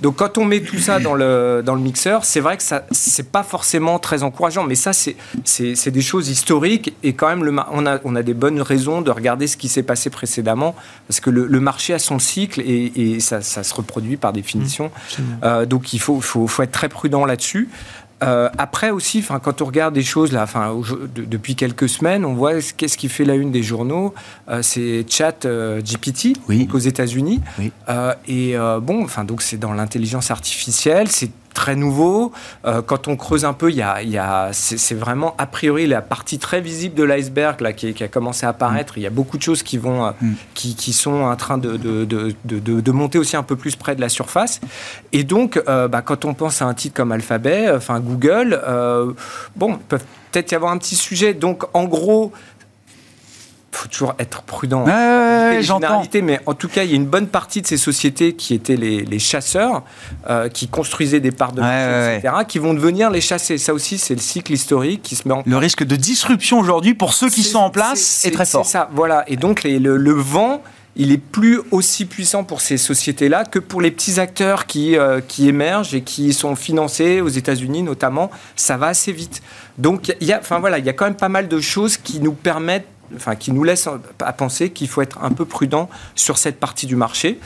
Donc 0.00 0.16
quand 0.16 0.38
on 0.38 0.44
met 0.44 0.60
tout 0.60 0.78
ça 0.78 1.00
dans 1.00 1.14
le, 1.14 1.62
dans 1.64 1.74
le 1.74 1.80
mixeur, 1.80 2.24
c'est 2.24 2.40
vrai 2.40 2.56
que 2.56 2.62
ça 2.62 2.84
c'est 2.92 3.30
pas 3.30 3.42
forcément 3.42 3.98
très 3.98 4.22
encourageant 4.22 4.64
mais 4.64 4.76
ça 4.76 4.92
c'est 4.92 5.90
des 5.90 6.02
choses 6.02 6.28
historiques 6.28 6.94
et 7.02 7.14
quand 7.14 7.28
même 7.28 7.44
le, 7.44 7.56
on, 7.72 7.86
a, 7.86 7.98
on 8.04 8.14
a 8.14 8.22
des 8.28 8.34
bonnes 8.34 8.60
raisons 8.60 9.00
de 9.00 9.10
regarder 9.10 9.46
ce 9.46 9.56
qui 9.56 9.68
s'est 9.68 9.82
passé 9.82 10.10
précédemment, 10.10 10.74
parce 11.06 11.20
que 11.20 11.30
le, 11.30 11.60
marché 11.60 11.94
a 11.94 11.98
son 11.98 12.18
cycle 12.18 12.60
et, 12.60 13.20
ça, 13.20 13.40
se 13.40 13.74
reproduit 13.74 14.16
par 14.16 14.32
définition. 14.32 14.90
Mmh, 14.90 15.22
euh, 15.42 15.66
donc 15.66 15.92
il 15.92 15.98
faut, 15.98 16.20
faut, 16.20 16.46
faut, 16.46 16.62
être 16.62 16.72
très 16.72 16.88
prudent 16.88 17.24
là-dessus. 17.24 17.68
Euh, 18.22 18.48
après 18.58 18.90
aussi, 18.90 19.24
quand 19.42 19.62
on 19.62 19.64
regarde 19.64 19.94
des 19.94 20.02
choses 20.02 20.32
là, 20.32 20.42
enfin, 20.42 20.76
depuis 21.14 21.54
quelques 21.54 21.88
semaines, 21.88 22.24
on 22.24 22.34
voit 22.34 22.54
qu'est-ce 22.76 22.98
qui 22.98 23.08
fait 23.08 23.24
la 23.24 23.34
une 23.34 23.52
des 23.52 23.62
journaux. 23.62 24.12
Euh, 24.48 24.60
c'est 24.60 25.06
Chat 25.08 25.46
GPT 25.46 26.36
aux 26.72 26.78
États-Unis. 26.78 27.40
et 28.26 28.56
bon, 28.82 29.04
enfin 29.04 29.24
donc 29.24 29.40
c'est 29.40 29.58
dans 29.58 29.72
l'intelligence 29.72 30.30
artificielle. 30.30 31.08
C'est 31.08 31.30
très 31.58 31.74
nouveau. 31.74 32.30
Euh, 32.66 32.82
quand 32.82 33.08
on 33.08 33.16
creuse 33.16 33.44
un 33.44 33.52
peu, 33.52 33.68
il 33.70 33.76
y 33.76 33.82
a, 33.82 34.50
c'est 34.52 34.94
vraiment 34.94 35.34
a 35.38 35.46
priori 35.46 35.88
la 35.88 36.02
partie 36.02 36.38
très 36.38 36.60
visible 36.60 36.94
de 36.94 37.02
l'iceberg 37.02 37.60
là 37.60 37.72
qui, 37.72 38.00
a 38.00 38.06
commencé 38.06 38.46
à 38.46 38.50
apparaître. 38.50 38.96
Il 38.96 39.02
y 39.02 39.08
a 39.08 39.10
beaucoup 39.10 39.38
de 39.38 39.42
choses 39.42 39.64
qui 39.64 39.76
vont, 39.76 40.06
euh, 40.06 40.10
mm. 40.20 40.34
qui, 40.54 40.92
sont 40.92 41.22
en 41.22 41.34
train 41.34 41.58
de 41.58 41.76
de, 41.76 42.92
monter 42.92 43.18
aussi 43.18 43.36
un 43.36 43.42
peu 43.42 43.56
plus 43.56 43.74
près 43.74 43.96
de 43.96 44.00
la 44.00 44.08
surface. 44.08 44.60
Et 45.12 45.24
donc, 45.24 45.60
euh, 45.68 45.88
bah, 45.88 46.00
quand 46.00 46.24
on 46.24 46.32
pense 46.32 46.62
à 46.62 46.66
un 46.66 46.74
titre 46.74 46.94
comme 46.94 47.10
Alphabet, 47.10 47.72
enfin 47.74 47.98
Google, 47.98 48.60
bon, 49.56 49.78
peut 49.88 49.98
peut-être 50.30 50.52
y 50.52 50.54
avoir 50.54 50.72
un 50.72 50.78
petit 50.78 50.96
sujet. 50.96 51.34
Donc, 51.34 51.64
en 51.74 51.84
gros, 51.84 52.32
faut 53.70 53.82
faut 53.82 53.88
toujours 53.88 54.14
être 54.18 54.42
prudent. 54.42 54.84
J'entends. 55.60 56.02
Mais 56.22 56.40
en 56.46 56.54
tout 56.54 56.68
cas, 56.68 56.84
il 56.84 56.90
y 56.90 56.92
a 56.92 56.96
une 56.96 57.06
bonne 57.06 57.28
partie 57.28 57.62
de 57.62 57.66
ces 57.66 57.76
sociétés 57.76 58.34
qui 58.34 58.54
étaient 58.54 58.76
les, 58.76 59.18
chasseurs, 59.18 59.82
euh, 60.28 60.48
qui 60.48 60.68
construisaient 60.68 61.20
des 61.20 61.30
parts 61.30 61.52
de 61.52 61.60
marché, 61.60 62.16
etc., 62.18 62.34
qui 62.46 62.58
vont 62.58 62.74
devenir 62.74 63.10
les 63.10 63.20
chassés. 63.20 63.58
Ça 63.58 63.74
aussi, 63.74 63.98
c'est 63.98 64.14
le 64.14 64.20
cycle 64.20 64.52
historique 64.52 65.02
qui 65.02 65.16
se 65.16 65.26
met 65.28 65.34
en 65.34 65.42
Le 65.44 65.56
risque 65.56 65.84
de 65.84 65.96
disruption 65.96 66.58
aujourd'hui 66.58 66.94
pour 66.94 67.12
ceux 67.12 67.28
qui 67.28 67.42
sont 67.42 67.58
en 67.58 67.70
place 67.70 68.24
est, 68.24 68.30
très 68.30 68.46
fort. 68.46 68.64
C'est 68.64 68.72
ça, 68.72 68.88
voilà. 68.92 69.24
Et 69.28 69.36
donc, 69.36 69.64
le, 69.64 70.12
vent 70.12 70.62
il 70.96 71.12
est 71.12 71.18
plus 71.18 71.60
aussi 71.70 72.06
puissant 72.06 72.42
pour 72.42 72.60
ces 72.60 72.76
sociétés-là 72.76 73.44
que 73.44 73.60
pour 73.60 73.80
les 73.80 73.92
petits 73.92 74.18
acteurs 74.18 74.66
qui, 74.66 74.96
euh, 74.96 75.20
qui 75.20 75.48
émergent 75.48 75.94
et 75.94 76.00
qui 76.00 76.32
sont 76.32 76.56
financés 76.56 77.20
aux 77.20 77.28
États-Unis 77.28 77.84
notamment. 77.84 78.30
Ça 78.56 78.76
va 78.76 78.88
assez 78.88 79.12
vite. 79.12 79.40
Donc, 79.78 80.12
il 80.20 80.26
y 80.26 80.32
a, 80.32 80.40
enfin 80.40 80.58
voilà, 80.58 80.78
il 80.78 80.84
y 80.84 80.88
a 80.88 80.92
quand 80.92 81.04
même 81.04 81.14
pas 81.14 81.28
mal 81.28 81.46
de 81.46 81.60
choses 81.60 81.96
qui 81.96 82.18
nous 82.18 82.32
permettent 82.32 82.88
enfin, 83.16 83.36
qui 83.36 83.52
nous 83.52 83.64
laissent 83.64 83.88
à 84.20 84.32
penser 84.32 84.70
qu'il 84.70 84.88
faut 84.88 85.02
être 85.02 85.18
un 85.22 85.30
peu 85.30 85.44
prudent 85.44 85.88
sur 86.14 86.38
cette 86.38 86.58
partie 86.60 86.86
du 86.86 86.96
marché. 86.96 87.38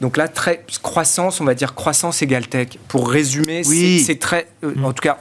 Donc 0.00 0.16
là, 0.16 0.28
très 0.28 0.64
croissance, 0.82 1.40
on 1.40 1.44
va 1.44 1.54
dire 1.54 1.74
croissance 1.74 2.22
égale 2.22 2.48
tech. 2.48 2.68
Pour 2.88 3.10
résumer, 3.10 3.62
c'est 3.64 4.18
très, 4.18 4.48
euh, 4.64 4.74
en 4.82 4.92
tout 4.92 5.02
cas, 5.02 5.16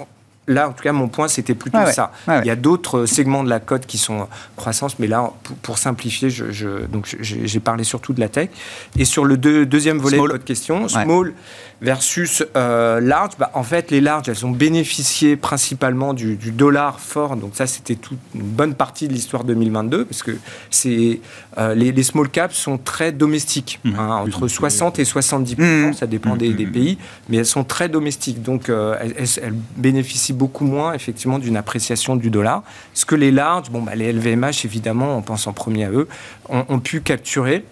là, 0.48 0.70
en 0.70 0.74
tout 0.74 0.84
cas, 0.84 0.92
mon 0.92 1.08
point, 1.08 1.28
c'était 1.28 1.54
plutôt 1.54 1.86
ça. 1.92 2.12
Il 2.28 2.46
y 2.46 2.50
a 2.50 2.56
d'autres 2.56 3.06
segments 3.06 3.44
de 3.44 3.50
la 3.50 3.60
cote 3.60 3.86
qui 3.86 3.98
sont 3.98 4.28
croissance, 4.56 5.00
mais 5.00 5.08
là, 5.08 5.32
pour, 5.62 5.78
simplifier, 5.78 6.30
je, 6.30 6.86
donc 6.88 7.16
j'ai 7.22 7.60
parlé 7.60 7.84
surtout 7.84 8.14
de 8.14 8.20
la 8.20 8.30
tech. 8.30 8.50
Et 8.98 9.06
sur 9.06 9.26
le 9.26 9.38
deuxième 9.38 9.98
volet 9.98 10.18
de 10.18 10.22
votre 10.22 10.46
question, 10.46 10.88
small 10.88 11.34
versus 11.82 12.46
euh, 12.56 13.02
large, 13.02 13.32
bah, 13.40 13.50
en 13.56 13.64
fait, 13.64 13.90
les 13.90 14.02
larges, 14.02 14.30
elles 14.30 14.46
ont 14.46 14.52
bénéficié 14.52 15.36
principalement 15.36 16.14
du, 16.14 16.38
dollar 16.52 17.00
fort. 17.00 17.36
Donc 17.36 17.52
ça, 17.56 17.66
c'était 17.66 17.96
toute 17.96 18.20
une 18.36 18.42
bonne 18.42 18.76
partie 18.76 19.08
de 19.08 19.14
l'histoire 19.14 19.44
2022, 19.44 20.06
parce 20.06 20.22
que 20.22 20.38
c'est 20.70 21.20
euh, 21.58 21.74
les, 21.74 22.04
small 22.04 22.30
caps 22.30 22.56
sont 22.56 22.78
très 22.78 23.12
domestiques, 23.12 23.80
mmh. 23.84 23.96
hein, 23.98 24.24
entre 24.26 24.48
60 24.48 25.00
et 25.00 25.04
70% 25.04 25.56
mmh. 25.60 25.94
ça 25.94 26.08
dépend 26.08 26.36
des, 26.36 26.50
mmh. 26.50 26.72
pays, 26.72 26.98
mais 27.30 27.38
elles 27.38 27.46
sont 27.46 27.64
très 27.64 27.90
domestiques. 27.90 28.44
Donc 28.44 28.70
euh, 28.70 28.96
elles, 29.02 29.54
bénéficient 29.76 30.34
beaucoup 30.34 30.66
moins, 30.66 30.94
effectivement, 30.94 31.40
d'une 31.40 31.58
appréciation 31.58 32.16
du 32.16 32.30
dollar. 32.30 32.64
Ce 32.94 33.06
que 33.06 33.16
les 33.16 33.32
larges, 33.32 33.72
bon, 33.72 33.82
bah, 33.82 33.96
les 33.96 34.14
LVMH, 34.14 34.66
évidemment, 34.66 35.18
on 35.18 35.22
pense 35.22 35.48
en 35.48 35.54
premier 35.54 35.86
à 35.86 35.90
eux, 35.90 36.08
ont, 36.50 36.80
pu 36.80 37.02
capturer. 37.02 37.66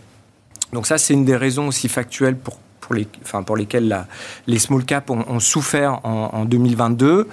Donc 0.73 0.87
ça, 0.87 0.97
c'est 0.97 1.13
une 1.13 1.25
des 1.25 1.35
raisons 1.35 1.67
aussi 1.67 1.89
factuelles 1.89 2.35
pour 2.37 2.59
pour, 2.89 2.95
les, 2.95 3.07
enfin, 3.21 3.43
pour 3.43 3.55
lesquels 3.55 4.05
les 4.47 4.57
small 4.57 4.83
caps 4.83 5.11
ont, 5.11 5.39
souffert 5.39 5.99
en, 6.03 6.45
2022. 6.45 7.27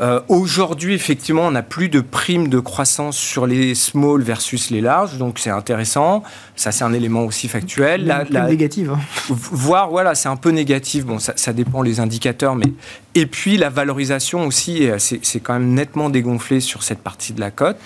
Euh, 0.00 0.20
aujourd'hui, 0.28 0.94
effectivement, 0.94 1.42
on 1.42 1.50
n'a 1.50 1.62
plus 1.62 1.88
de 1.88 2.00
primes 2.00 2.48
de 2.48 2.60
croissance 2.60 3.16
sur 3.16 3.46
les 3.46 3.74
small 3.74 4.22
versus 4.22 4.70
les 4.70 4.80
larges, 4.80 5.18
donc 5.18 5.38
c'est 5.38 5.50
intéressant. 5.50 6.22
Ça, 6.56 6.72
c'est 6.72 6.84
un 6.84 6.92
élément 6.92 7.24
aussi 7.24 7.46
factuel. 7.48 8.06
La, 8.06 8.24
la, 8.30 8.46
négative. 8.46 8.92
Hein. 8.94 9.00
Voir, 9.28 9.90
voilà, 9.90 10.14
c'est 10.14 10.28
un 10.28 10.36
peu 10.36 10.50
négatif. 10.50 11.04
Bon, 11.04 11.18
ça, 11.18 11.34
ça, 11.36 11.52
dépend 11.52 11.82
les 11.82 12.00
indicateurs, 12.00 12.54
mais 12.54 12.72
et 13.14 13.26
puis 13.26 13.58
la 13.58 13.68
valorisation 13.68 14.46
aussi, 14.46 14.88
c'est 14.98 15.40
quand 15.40 15.54
même 15.54 15.74
nettement 15.74 16.08
dégonflé 16.10 16.60
sur 16.60 16.82
cette 16.84 17.00
partie 17.00 17.32
de 17.32 17.40
la 17.40 17.50
cote. 17.50 17.76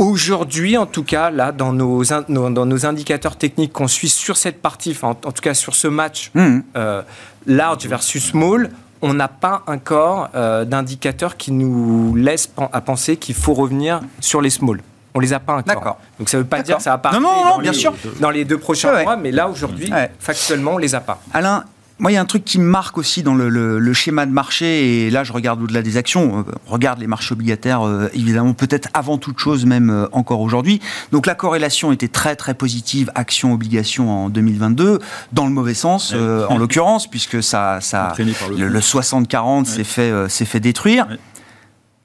Aujourd'hui, 0.00 0.78
en 0.78 0.86
tout 0.86 1.04
cas, 1.04 1.28
là, 1.28 1.52
dans 1.52 1.74
nos, 1.74 2.02
dans 2.04 2.64
nos 2.64 2.86
indicateurs 2.86 3.36
techniques 3.36 3.74
qu'on 3.74 3.86
suit 3.86 4.08
sur 4.08 4.38
cette 4.38 4.62
partie, 4.62 4.96
en, 5.02 5.14
tout 5.14 5.42
cas 5.42 5.52
sur 5.52 5.74
ce 5.74 5.88
match 5.88 6.30
mmh. 6.32 6.60
euh, 6.74 7.02
large 7.44 7.86
versus 7.86 8.30
small, 8.30 8.70
on 9.02 9.12
n'a 9.12 9.28
pas 9.28 9.62
encore 9.66 10.30
euh, 10.34 10.64
d'indicateurs 10.64 11.36
qui 11.36 11.52
nous 11.52 12.14
laissent 12.16 12.50
à 12.72 12.80
penser 12.80 13.18
qu'il 13.18 13.34
faut 13.34 13.52
revenir 13.52 14.00
sur 14.20 14.40
les 14.40 14.48
small. 14.48 14.80
On 15.12 15.20
les 15.20 15.34
a 15.34 15.38
pas 15.38 15.52
encore. 15.52 15.66
D'accord. 15.66 15.98
Donc 16.18 16.30
ça 16.30 16.38
ne 16.38 16.44
veut 16.44 16.48
pas 16.48 16.62
dire 16.62 16.78
que 16.78 16.82
ça 16.82 16.92
va 16.92 16.98
pas 16.98 17.12
non, 17.12 17.20
non, 17.20 17.44
non, 17.44 17.58
bien 17.58 17.74
sûr. 17.74 17.92
dans 18.20 18.30
les 18.30 18.46
deux 18.46 18.58
prochains 18.58 19.02
mois, 19.02 19.16
mais 19.16 19.32
là 19.32 19.50
aujourd'hui, 19.50 19.92
factuellement, 20.18 20.76
on 20.76 20.78
les 20.78 20.94
a 20.94 21.00
pas. 21.00 21.20
Alain, 21.34 21.64
moi, 22.00 22.10
il 22.10 22.14
y 22.14 22.16
a 22.16 22.20
un 22.20 22.26
truc 22.26 22.44
qui 22.44 22.58
me 22.58 22.64
marque 22.64 22.96
aussi 22.96 23.22
dans 23.22 23.34
le, 23.34 23.92
schéma 23.92 24.24
de 24.24 24.32
marché, 24.32 25.06
et 25.06 25.10
là, 25.10 25.22
je 25.22 25.32
regarde 25.32 25.62
au-delà 25.62 25.82
des 25.82 25.98
actions, 25.98 26.38
euh, 26.38 26.52
on 26.66 26.72
regarde 26.72 26.98
les 26.98 27.06
marchés 27.06 27.34
obligataires, 27.34 27.86
euh, 27.86 28.08
évidemment, 28.14 28.54
peut-être 28.54 28.88
avant 28.94 29.18
toute 29.18 29.38
chose, 29.38 29.66
même 29.66 29.90
euh, 29.90 30.06
encore 30.12 30.40
aujourd'hui. 30.40 30.80
Donc, 31.12 31.26
la 31.26 31.34
corrélation 31.34 31.92
était 31.92 32.08
très, 32.08 32.36
très 32.36 32.54
positive, 32.54 33.12
action-obligation 33.14 34.10
en 34.10 34.28
2022, 34.30 34.98
dans 35.32 35.46
le 35.46 35.52
mauvais 35.52 35.74
sens, 35.74 36.14
en 36.14 36.56
l'occurrence, 36.56 37.06
puisque 37.10 37.42
ça, 37.42 37.80
ça 37.80 38.14
le, 38.18 38.80
60-40 38.80 39.66
s'est 39.66 39.84
fait, 39.84 40.28
s'est 40.28 40.46
fait 40.46 40.60
détruire. 40.60 41.06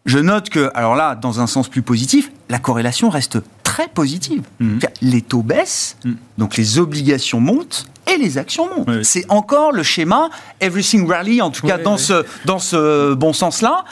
Je 0.06 0.20
note 0.20 0.50
que, 0.50 0.70
alors 0.76 0.96
là, 0.96 1.16
dans 1.16 1.40
un 1.40 1.48
sens 1.48 1.70
plus 1.70 1.82
positif, 1.82 2.32
la 2.50 2.60
corrélation 2.60 3.10
reste 3.10 3.40
très 3.76 3.90
positive. 3.90 4.44
Mmh. 4.62 4.80
Les 5.02 5.22
taux 5.22 5.42
baissent, 5.42 5.98
mmh. 6.06 6.14
donc 6.38 6.56
les 6.56 6.80
obligations 6.80 7.42
montent, 7.42 7.86
et 8.08 8.18
les 8.18 8.38
actions 8.38 8.70
montent. 8.74 9.04
C'est 9.04 9.26
encore 9.28 9.74
le 9.74 9.84
schéma 9.84 10.30
everything 10.62 11.06
rally, 11.10 11.42
en 11.42 11.52
tout 11.52 11.68
cas 11.68 11.78
dans, 11.78 11.98
Ce, 11.98 12.26
dans 12.46 12.60
ce 12.60 13.14
bon 13.16 13.34
sens-là. 13.34 13.84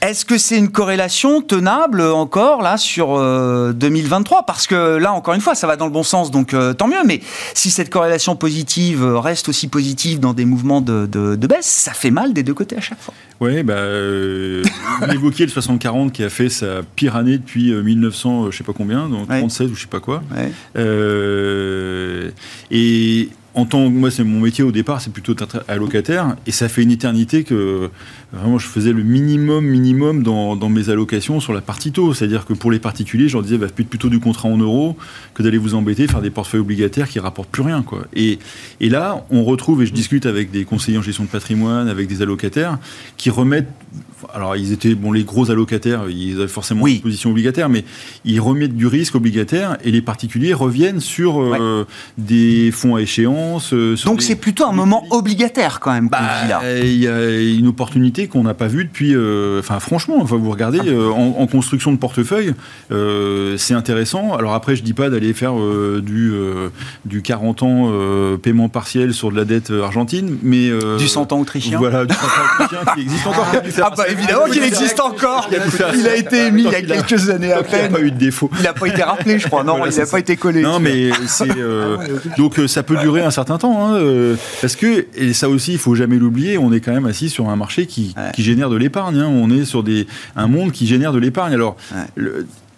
Est-ce 0.00 0.24
que 0.24 0.38
c'est 0.38 0.56
une 0.56 0.70
corrélation 0.70 1.42
tenable 1.42 2.00
encore 2.02 2.62
là 2.62 2.76
sur 2.76 3.08
2023 3.72 4.38
euh, 4.38 4.42
Parce 4.46 4.66
que 4.68 4.96
là, 4.96 5.12
encore 5.12 5.34
une 5.34 5.40
fois, 5.40 5.56
ça 5.56 5.66
va 5.66 5.76
dans 5.76 5.86
le 5.86 5.90
bon 5.90 6.04
sens, 6.04 6.30
donc 6.30 6.54
euh, 6.54 6.72
tant 6.72 6.86
mieux. 6.86 7.02
Mais 7.04 7.20
si 7.54 7.70
cette 7.70 7.90
corrélation 7.90 8.36
positive 8.36 9.04
reste 9.04 9.48
aussi 9.48 9.66
positive 9.66 10.20
dans 10.20 10.34
des 10.34 10.44
mouvements 10.44 10.80
de, 10.80 11.06
de, 11.06 11.46
baisse, 11.46 11.66
ça 11.66 11.92
fait 11.92 12.12
mal 12.12 12.32
des 12.32 12.44
deux 12.44 12.54
côtés 12.54 12.76
à 12.76 12.80
chaque 12.80 13.00
fois. 13.00 13.14
Oui, 13.40 13.62
bah, 13.62 13.74
euh, 13.74 14.62
vous 15.00 15.12
évoquiez 15.12 15.46
le 15.46 15.52
60-40 15.52 16.12
qui 16.12 16.22
a 16.22 16.28
fait 16.28 16.48
sa 16.48 16.82
pire 16.94 17.16
année 17.16 17.38
depuis 17.38 17.72
1900, 17.72 18.50
je 18.50 18.56
sais 18.56 18.64
pas 18.64 18.72
combien, 18.72 19.08
donc 19.08 19.28
36 19.28 19.64
ou 19.64 19.74
je 19.74 19.80
sais 19.80 19.86
pas 19.86 20.00
quoi. 20.00 20.22
et 22.70 23.28
en 23.54 23.64
tant 23.64 23.90
moi 23.90 24.10
c'est 24.10 24.24
mon 24.24 24.40
métier 24.40 24.62
au 24.62 24.72
départ, 24.72 25.00
c'est 25.00 25.12
plutôt 25.12 25.34
d'être 25.34 25.64
allocataire, 25.68 26.36
et 26.46 26.52
ça 26.52 26.68
fait 26.68 26.82
une 26.82 26.90
éternité 26.90 27.44
que 27.44 27.90
vraiment 28.32 28.58
je 28.58 28.66
faisais 28.66 28.92
le 28.92 29.02
minimum 29.02 29.64
minimum 29.64 30.22
dans, 30.22 30.68
mes 30.68 30.90
allocations 30.90 31.40
sur 31.40 31.52
la 31.52 31.60
partie 31.60 31.92
taux, 31.92 32.12
c'est-à-dire 32.12 32.44
que 32.44 32.52
pour 32.52 32.70
les 32.70 32.78
particuliers, 32.78 33.28
je 33.28 33.34
leur 33.34 33.42
disais 33.42 33.58
bah, 33.58 33.68
plutôt 33.68 34.08
du 34.08 34.20
contrat 34.20 34.48
en 34.48 34.58
euros 34.58 34.96
que 35.34 35.42
d'aller 35.42 35.58
vous 35.58 35.74
embêter 35.74 36.06
faire 36.06 36.20
des 36.20 36.30
portefeuilles 36.30 36.60
obligataires 36.60 37.08
qui 37.08 37.20
rapportent 37.20 37.48
plus 37.48 37.62
rien 37.62 37.82
quoi. 37.82 38.04
Et, 38.14 38.38
et 38.80 38.88
là, 38.88 39.24
on 39.30 39.44
retrouve 39.44 39.82
et 39.82 39.86
je 39.86 39.92
discute 39.92 40.26
avec 40.26 40.50
des 40.50 40.64
conseillers 40.64 40.98
en 40.98 41.02
gestion 41.02 41.24
de 41.24 41.28
patrimoine, 41.28 41.88
avec 41.88 42.06
des 42.06 42.22
allocataires 42.22 42.78
qui 43.16 43.30
remettent 43.30 43.68
alors 44.34 44.56
ils 44.56 44.72
étaient 44.72 44.94
bon 44.94 45.12
les 45.12 45.24
gros 45.24 45.50
allocataires, 45.50 46.08
ils 46.08 46.38
avaient 46.38 46.48
forcément 46.48 46.86
une 46.86 47.00
position 47.00 47.30
obligataire, 47.30 47.68
mais 47.68 47.84
ils 48.24 48.40
remettent 48.40 48.76
du 48.76 48.86
risque 48.86 49.14
obligataire 49.14 49.78
et 49.84 49.90
les 49.90 50.02
particuliers 50.02 50.54
reviennent 50.54 51.00
sur 51.00 51.40
euh, 51.40 51.86
des 52.16 52.70
fonds 52.72 52.96
à 52.96 53.00
échéance. 53.00 53.72
Euh, 53.72 53.96
Donc 54.04 54.22
c'est 54.22 54.36
plutôt 54.36 54.66
un 54.66 54.72
moment 54.72 55.04
obligataire 55.10 55.80
quand 55.80 55.92
même. 55.92 56.08
Bah, 56.08 56.20
il 56.82 56.98
y 56.98 57.06
a 57.06 57.40
une 57.40 57.66
opportunité 57.66 58.17
qu'on 58.26 58.42
n'a 58.42 58.54
pas 58.54 58.66
vue 58.66 58.84
depuis. 58.84 59.14
Euh, 59.14 59.60
enfin 59.60 59.78
franchement, 59.80 60.16
enfin, 60.20 60.36
vous 60.36 60.50
regardez 60.50 60.80
ah. 60.86 61.12
en, 61.12 61.46
construction 61.46 61.92
de 61.92 61.98
portefeuille, 61.98 62.54
c'est 62.90 63.74
intéressant. 63.74 64.34
Alors 64.34 64.54
après 64.54 64.76
je 64.76 64.82
dis 64.82 64.94
pas 64.94 65.10
d'aller 65.10 65.32
faire 65.32 65.54
du 66.02 66.32
du 67.04 67.22
40 67.22 67.62
ans 67.62 67.92
paiement 68.42 68.68
partiel 68.68 69.14
sur 69.14 69.30
de 69.30 69.36
la 69.36 69.44
dette 69.44 69.70
argentine, 69.70 70.38
mais 70.42 70.70
du 70.98 71.08
100 71.08 71.32
ans 71.32 71.40
autrichien. 71.40 71.78
Voilà, 71.78 72.04
du 72.04 72.14
100 72.14 72.20
ans 72.20 72.30
autrichien 72.60 72.94
qui 72.94 73.00
existe 73.02 73.26
encore. 73.26 73.46
Ah, 73.80 73.92
bah, 73.96 74.08
évidemment 74.08 74.46
qu'il 74.46 74.64
existe 74.64 75.00
encore. 75.00 75.48
Il 75.94 76.06
a 76.06 76.16
été 76.16 76.46
émis 76.46 76.64
il 76.64 76.70
y 76.70 76.74
a 76.74 76.82
quelques 76.82 77.30
années 77.30 77.52
peine. 77.62 77.80
Il 77.86 77.92
n'a 77.92 77.98
pas 77.98 78.04
eu 78.04 78.10
de 78.10 78.18
défaut. 78.18 78.50
Il 78.56 78.62
n'a 78.62 78.72
pas 78.72 78.86
été 78.86 79.02
rappelé, 79.02 79.38
je 79.38 79.46
crois. 79.46 79.64
Non, 79.64 79.84
il 79.86 79.96
n'a 79.96 80.06
pas 80.06 80.18
été 80.18 80.36
collé. 80.36 80.62
Non, 80.62 80.80
mais 80.80 81.10
c'est. 81.26 81.56
Euh, 81.56 81.96
donc, 82.36 82.58
euh, 82.58 82.68
ça 82.68 82.82
peut 82.82 82.96
durer 82.96 83.22
un 83.22 83.30
certain 83.30 83.58
temps. 83.58 83.86
Hein, 83.86 83.96
euh, 83.96 84.36
parce 84.60 84.76
que, 84.76 85.06
et 85.14 85.32
ça 85.32 85.48
aussi, 85.48 85.72
il 85.72 85.78
faut 85.78 85.94
jamais 85.94 86.16
l'oublier, 86.16 86.58
on 86.58 86.72
est 86.72 86.80
quand 86.80 86.92
même 86.92 87.06
assis 87.06 87.28
sur 87.28 87.48
un 87.48 87.56
marché 87.56 87.86
qui, 87.86 88.07
génère 88.36 88.70
de 88.70 88.76
l'épargne. 88.76 89.18
Hein. 89.18 89.28
On 89.28 89.50
est 89.50 89.64
sur 89.64 89.82
des, 89.82 90.06
un 90.36 90.46
monde 90.46 90.72
qui 90.72 90.86
génère 90.86 91.12
de 91.12 91.18
l'épargne. 91.18 91.54
Alors, 91.54 91.76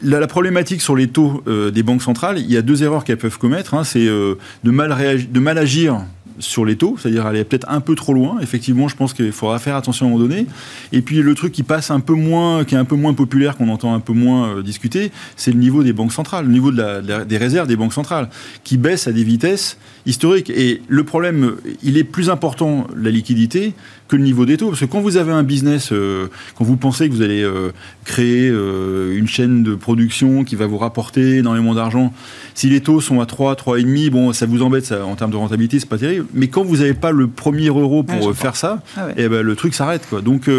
la, 0.03 0.27
problématique 0.27 0.81
sur 0.81 0.97
les 0.97 1.09
taux 1.09 1.43
des 1.47 1.83
banques 1.83 2.03
centrales, 2.03 2.39
il 2.39 2.51
y 2.51 2.57
a 2.57 2.63
deux 2.63 2.83
erreurs 2.83 3.05
qu'elles 3.05 3.19
peuvent 3.19 3.39
commettre. 3.39 3.75
Hein. 3.75 3.85
c'est 3.85 4.07
de, 4.07 4.37
mal 4.65 4.97
de 5.31 5.41
mal 5.41 5.59
agir 5.59 6.03
sur 6.41 6.65
les 6.65 6.77
taux, 6.77 6.97
c'est-à-dire 6.99 7.27
aller 7.27 7.45
peut-être 7.45 7.67
un 7.71 7.81
peu 7.81 7.95
trop 7.95 8.13
loin. 8.13 8.39
Effectivement, 8.41 8.89
je 8.89 8.97
pense 8.97 9.13
qu'il 9.13 9.33
faudra 9.33 9.59
faire 9.59 9.77
attention 9.77 10.07
à 10.07 10.09
un 10.09 10.13
moment 10.13 10.25
donné. 10.25 10.47
Et 10.93 11.03
puis 11.03 11.23
le 11.23 11.35
truc 11.35 11.53
qui 11.53 11.63
passe 11.63 11.91
un 11.91 12.01
peu 12.01 12.15
moins, 12.15 12.65
qui 12.65 12.75
est 12.75 12.79
un 12.79 12.85
peu 12.85 12.97
moins 12.97 13.15
populaire, 13.15 13.57
qu'on 13.57 13.69
entend 13.69 13.95
un 13.95 14.01
peu 14.01 14.13
moins 14.13 14.49
euh, 14.49 14.63
discuter, 14.63 15.13
c'est 15.37 15.53
le 15.53 15.59
niveau 15.59 15.83
des 15.83 15.93
banques 15.93 16.13
centrales, 16.13 16.47
le 16.47 16.53
niveau 16.53 16.73
de 16.73 17.25
des 17.25 17.37
réserves 17.37 17.69
des 17.69 17.77
banques 17.77 17.93
centrales, 17.93 18.29
qui 18.65 18.77
baisse 18.77 19.07
à 19.07 19.13
des 19.13 19.25
vitesses 19.25 19.77
historiques. 20.07 20.51
Et 20.51 20.83
le 20.89 21.05
problème, 21.05 21.57
il 21.83 21.97
est 21.97 22.05
plus 22.05 22.31
important 22.31 22.87
la 22.97 23.11
liquidité 23.11 23.75
que 24.09 24.17
le 24.17 24.23
niveau 24.23 24.45
des 24.45 24.57
taux, 24.57 24.69
parce 24.69 24.81
que 24.81 24.87
quand 24.87 25.01
vous 25.01 25.17
avez 25.17 25.31
un 25.31 25.45
business, 25.45 25.91
euh, 25.93 26.27
quand 26.57 26.65
vous 26.65 26.77
pensez 26.77 27.09
que 27.09 27.15
vous 27.15 27.23
allez 27.23 27.45
euh, 27.45 27.71
créer 28.05 28.49
une 28.49 29.29
chaîne 29.29 29.63
de 29.63 29.77
production 29.77 30.43
qui 30.43 30.57
va 30.57 30.67
vous 30.67 30.79
rapporter 30.79 31.37
énormément 31.37 31.75
d'argent, 31.75 32.13
si 32.55 32.69
les 32.69 32.81
taux 32.81 33.01
sont 33.01 33.21
à 33.21 33.27
3, 33.27 33.55
3,5, 33.55 34.11
bon, 34.11 34.33
ça 34.33 34.47
vous 34.47 34.63
embête 34.63 34.85
ça, 34.85 35.07
en 35.07 35.15
termes 35.15 35.31
de 35.31 35.37
rentabilité, 35.37 35.79
c'est 35.79 35.89
pas 35.89 35.99
terrible. 35.99 36.27
mais 36.35 36.49
quand 36.49 36.65
vous 36.65 36.79
n'avez 36.79 36.95
pas 36.95 37.13
le 37.13 37.29
premier 37.29 37.69
euro 37.69 38.03
pour 38.03 38.35
faire 38.35 38.57
ça, 38.57 38.83
ah 38.97 39.11
et 39.11 39.25
eh 39.25 39.29
ben, 39.29 39.43
le 39.43 39.55
truc 39.55 39.75
s'arrête. 39.75 40.07
Quoi. 40.11 40.23
Donc 40.23 40.51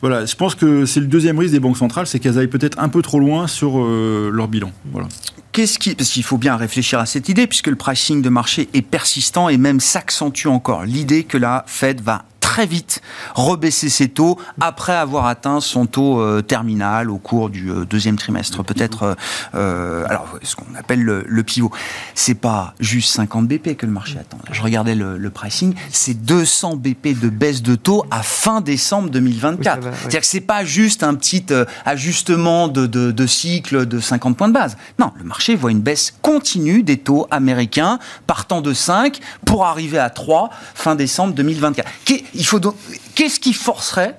voilà, 0.00 0.24
je 0.24 0.36
pense 0.36 0.54
que 0.54 0.86
c'est 0.86 1.00
le 1.00 1.06
deuxième 1.06 1.38
risque 1.38 1.52
des 1.52 1.60
banques 1.60 1.78
centrales, 1.78 2.06
c'est 2.06 2.20
qu'elles 2.20 2.38
aillent 2.38 2.46
peut-être 2.46 2.78
un 2.78 2.88
peu 2.88 3.02
trop 3.02 3.18
loin 3.18 3.48
sur 3.48 3.84
leur 3.84 4.46
bilan. 4.46 4.70
Voilà. 4.92 5.08
Qu'est-ce 5.52 5.78
qui, 5.78 5.94
parce 5.94 6.08
qu'il 6.08 6.22
faut 6.22 6.38
bien 6.38 6.56
réfléchir 6.56 6.98
à 6.98 7.04
cette 7.04 7.28
idée, 7.28 7.46
puisque 7.46 7.66
le 7.66 7.76
pricing 7.76 8.22
de 8.22 8.30
marché 8.30 8.70
est 8.72 8.80
persistant 8.80 9.50
et 9.50 9.58
même 9.58 9.80
s'accentue 9.80 10.46
encore. 10.46 10.84
L'idée 10.84 11.24
que 11.24 11.36
la 11.36 11.64
Fed 11.66 12.00
va 12.00 12.24
très 12.52 12.66
vite 12.66 13.00
rebaisser 13.34 13.88
ses 13.88 14.08
taux 14.08 14.38
après 14.60 14.92
avoir 14.92 15.24
atteint 15.24 15.60
son 15.60 15.86
taux 15.86 16.20
euh, 16.20 16.42
terminal 16.42 17.08
au 17.08 17.16
cours 17.16 17.48
du 17.48 17.70
euh, 17.70 17.86
deuxième 17.86 18.16
trimestre. 18.16 18.62
Peut-être, 18.62 19.16
euh, 19.54 20.04
alors 20.06 20.26
ce 20.42 20.54
qu'on 20.54 20.74
appelle 20.78 21.02
le, 21.02 21.24
le 21.26 21.42
pivot. 21.44 21.72
C'est 22.14 22.34
pas 22.34 22.74
juste 22.78 23.14
50 23.14 23.48
BP 23.48 23.74
que 23.78 23.86
le 23.86 23.92
marché 23.92 24.18
attend. 24.18 24.36
je 24.50 24.60
regardais 24.60 24.94
le, 24.94 25.30
pricing, 25.30 25.74
c'est 25.90 26.12
200 26.12 26.76
BP 26.76 27.18
de 27.18 27.30
baisse 27.30 27.62
de 27.62 27.74
taux 27.74 28.04
à 28.10 28.22
fin 28.22 28.60
décembre 28.60 29.08
2024. 29.08 29.80
C'est-à-dire 29.82 30.20
que 30.20 30.26
c'est 30.26 30.42
pas 30.42 30.62
juste 30.62 31.02
un 31.02 31.14
petit 31.14 31.46
ajustement 31.86 32.68
de, 32.68 32.84
de, 32.86 33.12
de 33.12 33.26
cycle 33.26 33.86
de 33.86 33.98
50 33.98 34.36
points 34.36 34.48
de 34.48 34.52
base. 34.52 34.76
Non, 34.98 35.10
le 35.16 35.24
marché 35.24 35.54
voit 35.54 35.70
une 35.70 35.80
baisse 35.80 36.14
continue 36.20 36.82
des 36.82 36.98
taux 36.98 37.26
américains 37.30 37.98
partant 38.26 38.60
de 38.60 38.74
5 38.74 39.20
pour 39.46 39.64
arriver 39.64 39.98
à 39.98 40.10
3 40.10 40.50
fin 40.74 40.96
décembre 40.96 41.32
2024 41.32 41.88
il 42.42 42.44
faut 42.44 42.58
qu'est-ce 43.14 43.38
qui 43.38 43.52
forcerait, 43.52 44.18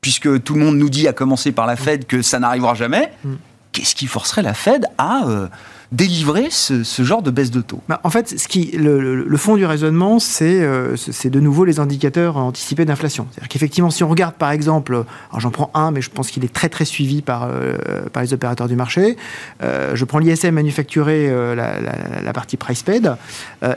puisque 0.00 0.42
tout 0.42 0.54
le 0.54 0.60
monde 0.64 0.76
nous 0.76 0.90
dit, 0.90 1.06
à 1.06 1.12
commencer 1.12 1.52
par 1.52 1.68
la 1.68 1.76
Fed, 1.76 2.04
que 2.04 2.20
ça 2.20 2.40
n'arrivera 2.40 2.74
jamais, 2.74 3.12
mm. 3.22 3.34
qu'est-ce 3.70 3.94
qui 3.94 4.08
forcerait 4.08 4.42
la 4.42 4.54
Fed 4.54 4.86
à 4.98 5.24
euh, 5.24 5.46
délivrer 5.90 6.48
ce, 6.50 6.82
genre 7.02 7.22
de 7.22 7.30
baisse 7.30 7.50
de 7.50 7.62
taux 7.62 7.80
bah, 7.88 8.00
En 8.04 8.10
fait, 8.10 8.38
ce 8.38 8.46
qui, 8.46 8.72
le, 8.76 9.36
fond 9.36 9.56
du 9.56 9.64
raisonnement, 9.64 10.18
euh, 10.42 10.96
c'est 10.96 11.30
de 11.30 11.40
nouveau 11.40 11.64
les 11.64 11.80
indicateurs 11.80 12.36
anticipés 12.36 12.84
d'inflation. 12.84 13.26
C'est-à-dire 13.30 13.48
qu'effectivement, 13.48 13.90
si 13.90 14.04
on 14.04 14.08
regarde 14.08 14.34
par 14.34 14.50
exemple, 14.50 15.04
alors 15.30 15.40
j'en 15.40 15.50
prends 15.50 15.70
un, 15.74 15.90
mais 15.90 16.02
je 16.02 16.10
pense 16.10 16.30
qu'il 16.30 16.44
est 16.44 16.52
très 16.52 16.68
très 16.68 16.84
suivi 16.84 17.22
par, 17.22 17.44
euh, 17.44 17.76
par 18.12 18.22
les 18.22 18.34
opérateurs 18.34 18.68
du 18.68 18.76
marché, 18.76 19.16
euh, 19.62 19.92
je 19.94 20.04
prends 20.04 20.18
l'ISM 20.18 20.50
manufacturé, 20.50 21.28
la, 21.54 22.32
partie 22.34 22.56
price 22.56 22.82
paid, 22.82 23.16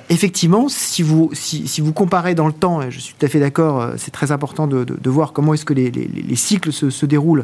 effectivement, 0.09 0.67
si 0.67 1.03
vous, 1.03 1.29
si, 1.33 1.67
si, 1.67 1.81
vous 1.81 1.93
comparez 1.93 2.35
dans 2.35 2.47
le 2.47 2.53
temps, 2.53 2.81
et 2.81 2.91
je 2.91 2.99
suis 2.99 3.15
tout 3.17 3.25
à 3.25 3.29
fait 3.29 3.39
d'accord, 3.39 3.91
c'est 3.97 4.11
très 4.11 4.31
important 4.31 4.67
de, 4.67 4.83
de, 4.83 5.09
voir 5.09 5.31
comment 5.33 5.53
est-ce 5.53 5.65
que 5.65 5.73
les, 5.73 5.89
les, 5.89 6.07
les, 6.07 6.35
cycles 6.35 6.71
se, 6.71 6.89
se 6.89 7.05
déroulent 7.05 7.43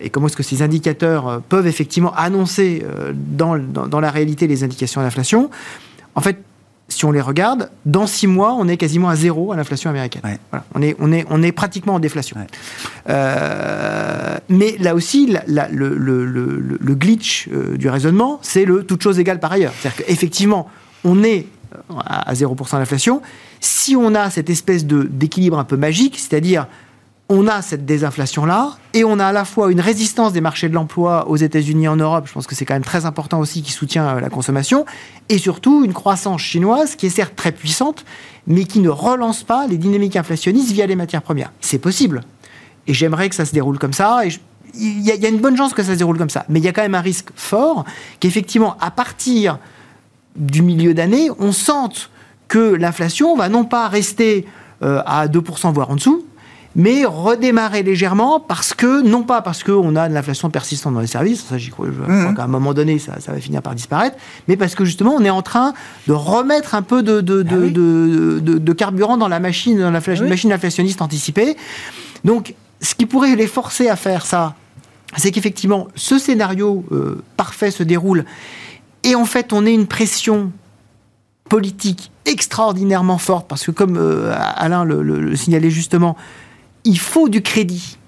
et 0.00 0.08
comment 0.08 0.28
est-ce 0.28 0.36
que 0.36 0.42
ces 0.42 0.62
indicateurs 0.62 1.42
peuvent 1.48 1.66
effectivement 1.66 2.14
annoncer 2.14 2.84
dans, 3.14 3.58
dans 3.58 3.95
dans 3.95 3.95
la 4.00 4.10
réalité 4.10 4.46
les 4.46 4.64
indications 4.64 5.00
d'inflation, 5.00 5.50
en 6.14 6.20
fait, 6.20 6.38
si 6.88 7.04
on 7.04 7.10
les 7.10 7.20
regarde, 7.20 7.70
dans 7.84 8.06
six 8.06 8.26
mois, 8.26 8.54
on 8.54 8.68
est 8.68 8.76
quasiment 8.76 9.08
à 9.08 9.16
zéro 9.16 9.52
à 9.52 9.56
l'inflation 9.56 9.90
américaine. 9.90 10.22
On, 10.74 10.82
est, 10.82 10.96
on, 11.00 11.12
est, 11.12 11.26
on 11.30 11.42
est 11.42 11.52
pratiquement 11.52 11.94
en 11.94 11.98
déflation. 11.98 12.36
Euh, 13.08 14.36
mais 14.48 14.76
là 14.78 14.94
aussi, 14.94 15.36
le, 15.48 16.94
glitch 16.94 17.48
euh, 17.52 17.76
du 17.76 17.88
raisonnement, 17.88 18.38
c'est 18.42 18.64
le 18.64 18.84
toute 18.84 19.02
chose 19.02 19.18
égale 19.18 19.40
par 19.40 19.52
ailleurs. 19.52 19.72
C'est-à-dire 19.80 20.06
qu'effectivement, 20.06 20.70
on 21.04 21.24
est 21.24 21.46
à 22.04 22.32
0% 22.32 22.78
d'inflation. 22.78 23.20
Si 23.60 23.96
on 23.96 24.14
a 24.14 24.30
cette 24.30 24.48
espèce 24.48 24.84
d'équilibre 24.86 25.58
un 25.58 25.64
peu 25.64 25.76
magique, 25.76 26.18
c'est-à-dire 26.18 26.66
on 27.28 27.48
a 27.48 27.60
cette 27.60 27.84
désinflation-là, 27.84 28.76
et 28.94 29.04
on 29.04 29.18
a 29.18 29.26
à 29.26 29.32
la 29.32 29.44
fois 29.44 29.72
une 29.72 29.80
résistance 29.80 30.32
des 30.32 30.40
marchés 30.40 30.68
de 30.68 30.74
l'emploi 30.74 31.28
aux 31.28 31.36
États-Unis 31.36 31.88
en 31.88 31.96
Europe, 31.96 32.26
je 32.28 32.32
pense 32.32 32.46
que 32.46 32.54
c'est 32.54 32.64
quand 32.64 32.74
même 32.74 32.84
très 32.84 33.04
important 33.04 33.40
aussi, 33.40 33.62
qui 33.62 33.72
soutient 33.72 34.16
euh, 34.16 34.20
la 34.20 34.30
consommation, 34.30 34.86
et 35.28 35.38
surtout 35.38 35.84
une 35.84 35.92
croissance 35.92 36.40
chinoise 36.40 36.94
qui 36.94 37.06
est 37.06 37.10
certes 37.10 37.34
très 37.34 37.50
puissante, 37.50 38.04
mais 38.46 38.64
qui 38.64 38.78
ne 38.78 38.88
relance 38.88 39.42
pas 39.42 39.66
les 39.66 39.76
dynamiques 39.76 40.14
inflationnistes 40.14 40.70
via 40.70 40.86
les 40.86 40.94
matières 40.94 41.22
premières. 41.22 41.52
C'est 41.60 41.78
possible. 41.78 42.22
Et 42.86 42.94
j'aimerais 42.94 43.28
que 43.28 43.34
ça 43.34 43.44
se 43.44 43.52
déroule 43.52 43.78
comme 43.78 43.92
ça, 43.92 44.24
et 44.24 44.30
il 44.78 45.00
y, 45.00 45.26
a 45.26 45.28
une 45.28 45.40
bonne 45.40 45.56
chance 45.56 45.72
que 45.72 45.82
ça 45.82 45.94
se 45.94 45.98
déroule 45.98 46.18
comme 46.18 46.30
ça. 46.30 46.44
Mais 46.48 46.60
il 46.60 46.64
y 46.64 46.68
a 46.68 46.72
quand 46.72 46.82
même 46.82 46.94
un 46.94 47.00
risque 47.00 47.30
fort 47.34 47.84
qu'effectivement, 48.20 48.76
à 48.80 48.90
partir 48.90 49.58
du 50.36 50.60
milieu 50.60 50.92
d'année, 50.92 51.30
on 51.38 51.50
sente 51.50 52.10
que 52.46 52.74
l'inflation 52.74 53.34
va 53.36 53.48
non 53.48 53.64
pas 53.64 53.88
rester 53.88 54.46
euh, 54.82 55.02
à 55.06 55.28
2%, 55.28 55.72
voire 55.72 55.90
en 55.90 55.96
dessous, 55.96 56.25
mais 56.76 57.06
redémarrer 57.06 57.82
légèrement 57.82 58.38
parce 58.38 58.74
que, 58.74 59.00
non 59.00 59.22
pas 59.22 59.40
parce 59.40 59.64
qu'on 59.64 59.96
a 59.96 60.10
de 60.10 60.14
l'inflation 60.14 60.50
persistante 60.50 60.92
dans 60.92 61.00
les 61.00 61.06
services, 61.06 61.46
ça 61.46 61.56
j'y 61.56 61.70
crois, 61.70 61.86
je 61.86 62.02
crois 62.02 62.14
mmh. 62.14 62.36
qu'à 62.36 62.44
un 62.44 62.48
moment 62.48 62.74
donné 62.74 62.98
ça, 62.98 63.18
ça, 63.18 63.32
va 63.32 63.40
finir 63.40 63.62
par 63.62 63.74
disparaître, 63.74 64.16
mais 64.46 64.58
parce 64.58 64.74
que 64.74 64.84
justement 64.84 65.14
on 65.14 65.24
est 65.24 65.30
en 65.30 65.40
train 65.40 65.72
de 66.06 66.12
remettre 66.12 66.74
un 66.74 66.82
peu 66.82 67.02
de, 67.02 67.22
de, 67.22 67.44
ah 67.48 67.54
de, 67.54 68.40
de, 68.40 68.72
carburant 68.74 69.16
dans 69.16 69.26
la 69.26 69.40
machine, 69.40 69.80
dans 69.80 69.90
la 69.90 70.00
ah 70.06 70.22
machine 70.24 70.52
inflationniste 70.52 71.00
anticipée. 71.00 71.56
Donc 72.24 72.54
ce 72.82 72.94
qui 72.94 73.06
pourrait 73.06 73.36
les 73.36 73.46
forcer 73.46 73.88
à 73.88 73.96
faire 73.96 74.26
ça, 74.26 74.54
c'est 75.16 75.30
qu'effectivement 75.30 75.88
ce 75.94 76.18
scénario 76.18 76.84
euh, 76.92 77.22
parfait 77.38 77.70
se 77.70 77.84
déroule 77.84 78.26
et 79.02 79.14
en 79.14 79.24
fait 79.24 79.54
on 79.54 79.64
ait 79.64 79.72
une 79.72 79.86
pression 79.86 80.52
politique 81.48 82.10
extraordinairement 82.26 83.16
forte 83.16 83.48
parce 83.48 83.64
que 83.64 83.70
comme 83.70 83.96
euh, 83.96 84.34
Alain 84.36 84.84
le 84.84 85.34
signalait 85.36 85.70
justement, 85.70 86.18
il 86.86 86.98
faut 86.98 87.28
du 87.28 87.42
crédit 87.42 87.98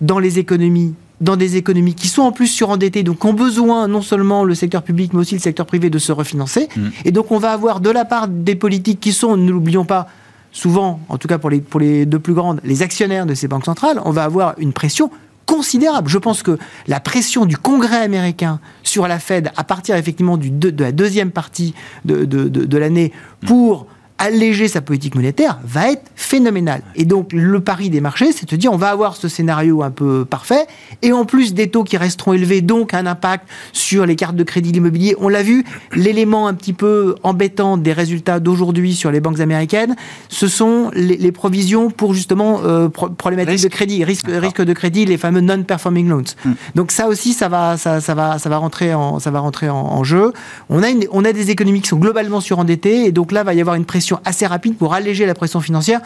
dans 0.00 0.18
les 0.18 0.38
économies 0.38 0.94
dans 1.20 1.36
des 1.36 1.56
économies 1.56 1.94
qui 1.94 2.06
sont 2.06 2.22
en 2.22 2.32
plus 2.32 2.46
surendettées, 2.46 3.02
donc 3.02 3.24
ont 3.24 3.32
besoin 3.32 3.88
non 3.88 4.02
seulement 4.02 4.44
le 4.44 4.54
secteur 4.54 4.82
public, 4.82 5.12
mais 5.12 5.20
aussi 5.20 5.34
le 5.34 5.40
secteur 5.40 5.66
privé 5.66 5.90
de 5.90 5.98
se 5.98 6.12
refinancer. 6.12 6.68
Mm. 6.76 6.88
Et 7.04 7.10
donc 7.10 7.32
on 7.32 7.38
va 7.38 7.50
avoir 7.50 7.80
de 7.80 7.90
la 7.90 8.04
part 8.04 8.28
des 8.28 8.54
politiques 8.54 9.00
qui 9.00 9.12
sont, 9.12 9.36
ne 9.36 9.50
l'oublions 9.50 9.84
pas, 9.84 10.06
souvent, 10.52 11.00
en 11.08 11.18
tout 11.18 11.26
cas 11.26 11.38
pour 11.38 11.50
les, 11.50 11.60
pour 11.60 11.80
les 11.80 12.06
deux 12.06 12.20
plus 12.20 12.34
grandes, 12.34 12.60
les 12.62 12.82
actionnaires 12.82 13.26
de 13.26 13.34
ces 13.34 13.48
banques 13.48 13.64
centrales, 13.64 14.00
on 14.04 14.12
va 14.12 14.24
avoir 14.24 14.54
une 14.58 14.72
pression 14.72 15.10
considérable. 15.44 16.08
Je 16.08 16.18
pense 16.18 16.42
que 16.42 16.56
la 16.86 17.00
pression 17.00 17.46
du 17.46 17.56
Congrès 17.56 18.02
américain 18.02 18.60
sur 18.84 19.08
la 19.08 19.18
Fed, 19.18 19.50
à 19.56 19.64
partir 19.64 19.96
effectivement 19.96 20.36
du 20.36 20.50
de, 20.50 20.84
la 20.84 20.92
deuxième 20.92 21.30
partie 21.32 21.74
de, 22.04 22.24
de 22.26 22.78
l'année, 22.78 23.12
pour 23.44 23.86
alléger 24.18 24.68
sa 24.68 24.80
politique 24.80 25.14
monétaire 25.14 25.58
va 25.64 25.92
être 25.92 26.02
phénoménal. 26.16 26.82
Et 26.96 27.04
donc 27.04 27.32
le 27.32 27.60
pari 27.60 27.88
des 27.88 28.00
marchés, 28.00 28.32
c'est 28.32 28.50
de 28.50 28.56
dire 28.56 28.72
on 28.72 28.76
va 28.76 28.90
avoir 28.90 29.16
ce 29.16 29.28
scénario 29.28 29.82
un 29.82 29.90
peu 29.90 30.24
parfait, 30.24 30.66
et 31.02 31.12
en 31.12 31.24
plus 31.24 31.54
des 31.54 31.68
taux 31.68 31.84
qui 31.84 31.96
resteront 31.96 32.32
élevés, 32.32 32.60
donc 32.60 32.94
un 32.94 33.06
impact 33.06 33.48
sur 33.72 34.06
les 34.06 34.16
cartes 34.16 34.36
de 34.36 34.42
crédit 34.42 34.72
l'immobilier. 34.72 35.14
On 35.20 35.28
l'a 35.28 35.42
vu, 35.42 35.64
l'élément 35.92 36.48
un 36.48 36.54
petit 36.54 36.72
peu 36.72 37.14
embêtant 37.22 37.76
des 37.76 37.92
résultats 37.92 38.40
d'aujourd'hui 38.40 38.94
sur 38.94 39.10
les 39.10 39.20
banques 39.20 39.40
américaines, 39.40 39.94
ce 40.28 40.48
sont 40.48 40.90
les, 40.94 41.32
provisions 41.32 41.90
pour 41.90 42.14
justement 42.14 42.60
euh, 42.64 42.88
problématiques 42.88 43.62
de 43.62 43.68
crédit, 43.68 44.02
risque, 44.02 44.26
risque 44.28 44.62
de 44.62 44.72
crédit, 44.72 45.04
les 45.04 45.18
fameux 45.18 45.40
non-performing 45.40 46.08
loans. 46.08 46.22
Hmm. 46.44 46.52
Donc 46.74 46.90
ça 46.90 47.06
aussi, 47.06 47.32
ça 47.32 47.48
va, 47.48 47.76
ça, 47.76 48.00
ça, 48.00 48.14
va, 48.14 48.38
ça 48.38 48.48
va 48.48 48.56
rentrer 48.56 48.94
en, 48.94 49.20
ça 49.20 49.30
va 49.30 49.40
rentrer 49.40 49.68
en, 49.68 50.02
jeu. 50.02 50.32
On 50.68 50.82
a, 50.82 50.88
une, 50.88 51.04
on 51.12 51.24
a 51.24 51.32
des 51.32 51.50
économies 51.50 51.80
qui 51.80 51.88
sont 51.88 51.98
globalement 51.98 52.40
surendettées, 52.40 53.04
et 53.04 53.12
donc 53.12 53.30
là, 53.30 53.44
va 53.44 53.54
y 53.54 53.60
avoir 53.60 53.76
une 53.76 53.84
pression 53.84 54.07
assez 54.24 54.46
rapide 54.46 54.76
pour 54.76 54.94
alléger 54.94 55.26
la 55.26 55.34
pression 55.34 55.60
financière. 55.60 56.00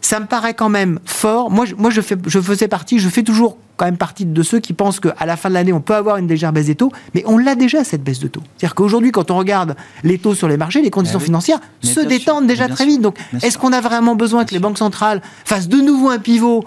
Ça 0.00 0.20
me 0.20 0.26
paraît 0.26 0.54
quand 0.54 0.68
même 0.68 1.00
fort. 1.04 1.50
Moi, 1.50 1.64
je, 1.66 1.74
moi, 1.74 1.90
je, 1.90 2.00
fais, 2.00 2.16
je 2.26 2.40
faisais 2.40 2.68
partie, 2.68 2.98
je 2.98 3.08
fais 3.08 3.22
toujours 3.22 3.56
quand 3.76 3.84
même 3.84 3.96
partie 3.96 4.26
de 4.26 4.42
ceux 4.42 4.58
qui 4.58 4.72
pensent 4.72 5.00
qu'à 5.00 5.24
la 5.24 5.36
fin 5.36 5.48
de 5.48 5.54
l'année, 5.54 5.72
on 5.72 5.80
peut 5.80 5.94
avoir 5.94 6.16
une 6.18 6.28
légère 6.28 6.52
baisse 6.52 6.66
des 6.66 6.74
taux, 6.74 6.92
mais 7.14 7.22
on 7.26 7.38
l'a 7.38 7.54
déjà, 7.54 7.84
cette 7.84 8.02
baisse 8.02 8.18
de 8.18 8.28
taux. 8.28 8.42
C'est-à-dire 8.56 8.74
qu'aujourd'hui, 8.74 9.12
quand 9.12 9.30
on 9.30 9.38
regarde 9.38 9.76
les 10.02 10.18
taux 10.18 10.34
sur 10.34 10.48
les 10.48 10.56
marchés, 10.56 10.82
les 10.82 10.90
conditions 10.90 11.20
eh 11.20 11.24
financières 11.24 11.60
se 11.82 12.00
détendent 12.00 12.46
déjà 12.46 12.68
très 12.68 12.86
vite. 12.86 13.00
Donc, 13.00 13.16
est-ce 13.42 13.56
qu'on 13.56 13.72
a 13.72 13.80
vraiment 13.80 14.16
besoin 14.16 14.44
que 14.44 14.52
les 14.52 14.60
banques 14.60 14.78
centrales 14.78 15.22
fassent 15.44 15.68
de 15.68 15.78
nouveau 15.78 16.10
un 16.10 16.18
pivot 16.18 16.64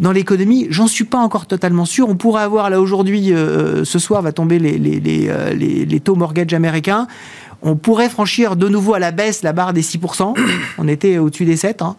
dans 0.00 0.12
l'économie, 0.12 0.68
j'en 0.70 0.86
suis 0.86 1.04
pas 1.04 1.18
encore 1.18 1.46
totalement 1.46 1.84
sûr. 1.84 2.08
On 2.08 2.14
pourrait 2.14 2.44
avoir 2.44 2.70
là 2.70 2.80
aujourd'hui, 2.80 3.32
euh, 3.32 3.84
ce 3.84 3.98
soir 3.98 4.22
va 4.22 4.30
tomber 4.30 4.60
les, 4.60 4.78
les, 4.78 5.00
les, 5.00 5.26
euh, 5.28 5.52
les, 5.52 5.84
les 5.84 6.00
taux 6.00 6.14
mortgage 6.14 6.54
américains 6.54 7.08
on 7.62 7.76
pourrait 7.76 8.08
franchir 8.08 8.56
de 8.56 8.68
nouveau 8.68 8.94
à 8.94 8.98
la 8.98 9.10
baisse 9.10 9.42
la 9.42 9.52
barre 9.52 9.72
des 9.72 9.82
6%. 9.82 10.34
on 10.78 10.88
était 10.88 11.18
au-dessus 11.18 11.44
des 11.44 11.56
7. 11.56 11.82
Hein. 11.82 11.96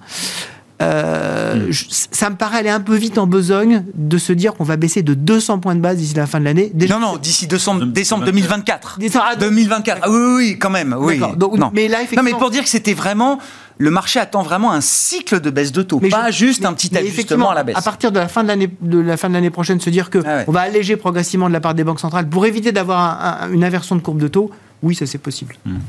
Euh, 0.82 1.68
mm. 1.68 1.72
ça 2.12 2.30
me 2.30 2.36
paraît 2.36 2.60
aller 2.60 2.70
un 2.70 2.80
peu 2.80 2.95
vite 2.95 3.18
en 3.18 3.28
besogne 3.28 3.84
de 3.95 4.18
se 4.18 4.32
dire 4.32 4.53
qu'on 4.53 4.64
va 4.64 4.78
baisser 4.78 5.03
de 5.03 5.14
200 5.14 5.60
points 5.60 5.76
de 5.76 5.82
base 5.82 5.97
d'ici 5.97 6.14
la 6.16 6.26
fin 6.26 6.39
de 6.39 6.45
l'année. 6.45 6.72
Non, 6.89 6.99
non, 6.99 7.18
d'ici 7.18 7.47
décembre 7.47 7.86
2024. 7.86 8.99
2024. 9.39 10.01
Ah, 10.01 10.10
oui, 10.10 10.18
oui, 10.36 10.60
quand 10.60 10.70
même. 10.70 10.95
Oui. 10.97 11.20
non. 11.20 11.72
Mais 11.74 11.88
là, 11.88 11.97
effectivement... 11.97 12.24
non, 12.24 12.32
mais 12.32 12.39
pour 12.39 12.49
dire 12.49 12.64
que 12.64 12.70
c'était 12.70 12.93
vraiment 12.93 13.39
le 13.78 13.91
marché 13.91 14.20
attend 14.20 14.43
vraiment 14.43 14.74
un 14.74 14.82
cycle 14.82 15.39
de 15.39 15.49
baisse 15.49 15.72
de 15.72 15.82
taux, 15.82 16.01
pas 16.01 16.32
juste 16.32 16.66
un 16.66 16.74
petit 16.74 16.95
ajustement 16.97 17.49
à 17.49 17.55
la 17.55 17.64
baisse. 17.64 17.78
À 17.78 17.82
partir 17.82 18.12
de 18.12 18.20
la 18.20 18.28
fin 18.28 18.43
de 18.43 18.49
l'année 18.49 18.70
de 18.82 18.99
la 18.99 19.16
fin 19.16 19.30
de 19.30 19.34
l'année 19.34 19.49
prochaine, 19.49 19.80
se 19.80 19.89
dire 19.89 20.10
que 20.10 20.20
ah 20.26 20.43
on 20.47 20.51
va 20.51 20.62
alléger 20.62 20.97
progressivement 20.97 21.47
de 21.47 21.53
la 21.53 21.62
part 21.62 21.74
des 21.74 21.86
banques 21.86 22.01
centrales 22.01 22.28
pour 22.28 22.45
éviter 22.45 22.74
d'avoir 22.74 23.47
une 23.51 23.64
inversion 23.64 23.95
de 23.95 24.01
courbe 24.01 24.20
de 24.20 24.28
taux 24.28 24.51
oui, 24.82 24.95
ça 24.95 25.05
c'est 25.05 25.17
possible. 25.17 25.55
Hmm. 25.65 25.80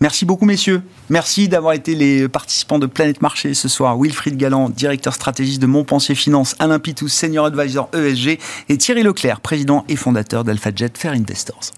Merci 0.00 0.24
beaucoup, 0.24 0.46
messieurs. 0.46 0.82
Merci 1.10 1.48
d'avoir 1.48 1.74
été 1.74 1.94
les 1.94 2.26
participants 2.26 2.78
de 2.78 2.86
Planète 2.86 3.20
Marché 3.20 3.52
ce 3.52 3.68
soir. 3.68 3.98
Wilfried 3.98 4.38
Galland, 4.38 4.70
directeur 4.70 5.12
stratégiste 5.12 5.60
de 5.60 5.66
Montpensier 5.66 6.14
Finance, 6.14 6.56
Alain 6.58 6.78
Pitous, 6.78 7.08
senior 7.08 7.44
advisor 7.44 7.90
ESG, 7.92 8.38
et 8.70 8.78
Thierry 8.78 9.02
Leclerc, 9.02 9.40
président 9.40 9.84
et 9.90 9.96
fondateur 9.96 10.42
d'AlphaJet 10.42 10.92
Fair 10.94 11.12
Investors. 11.12 11.72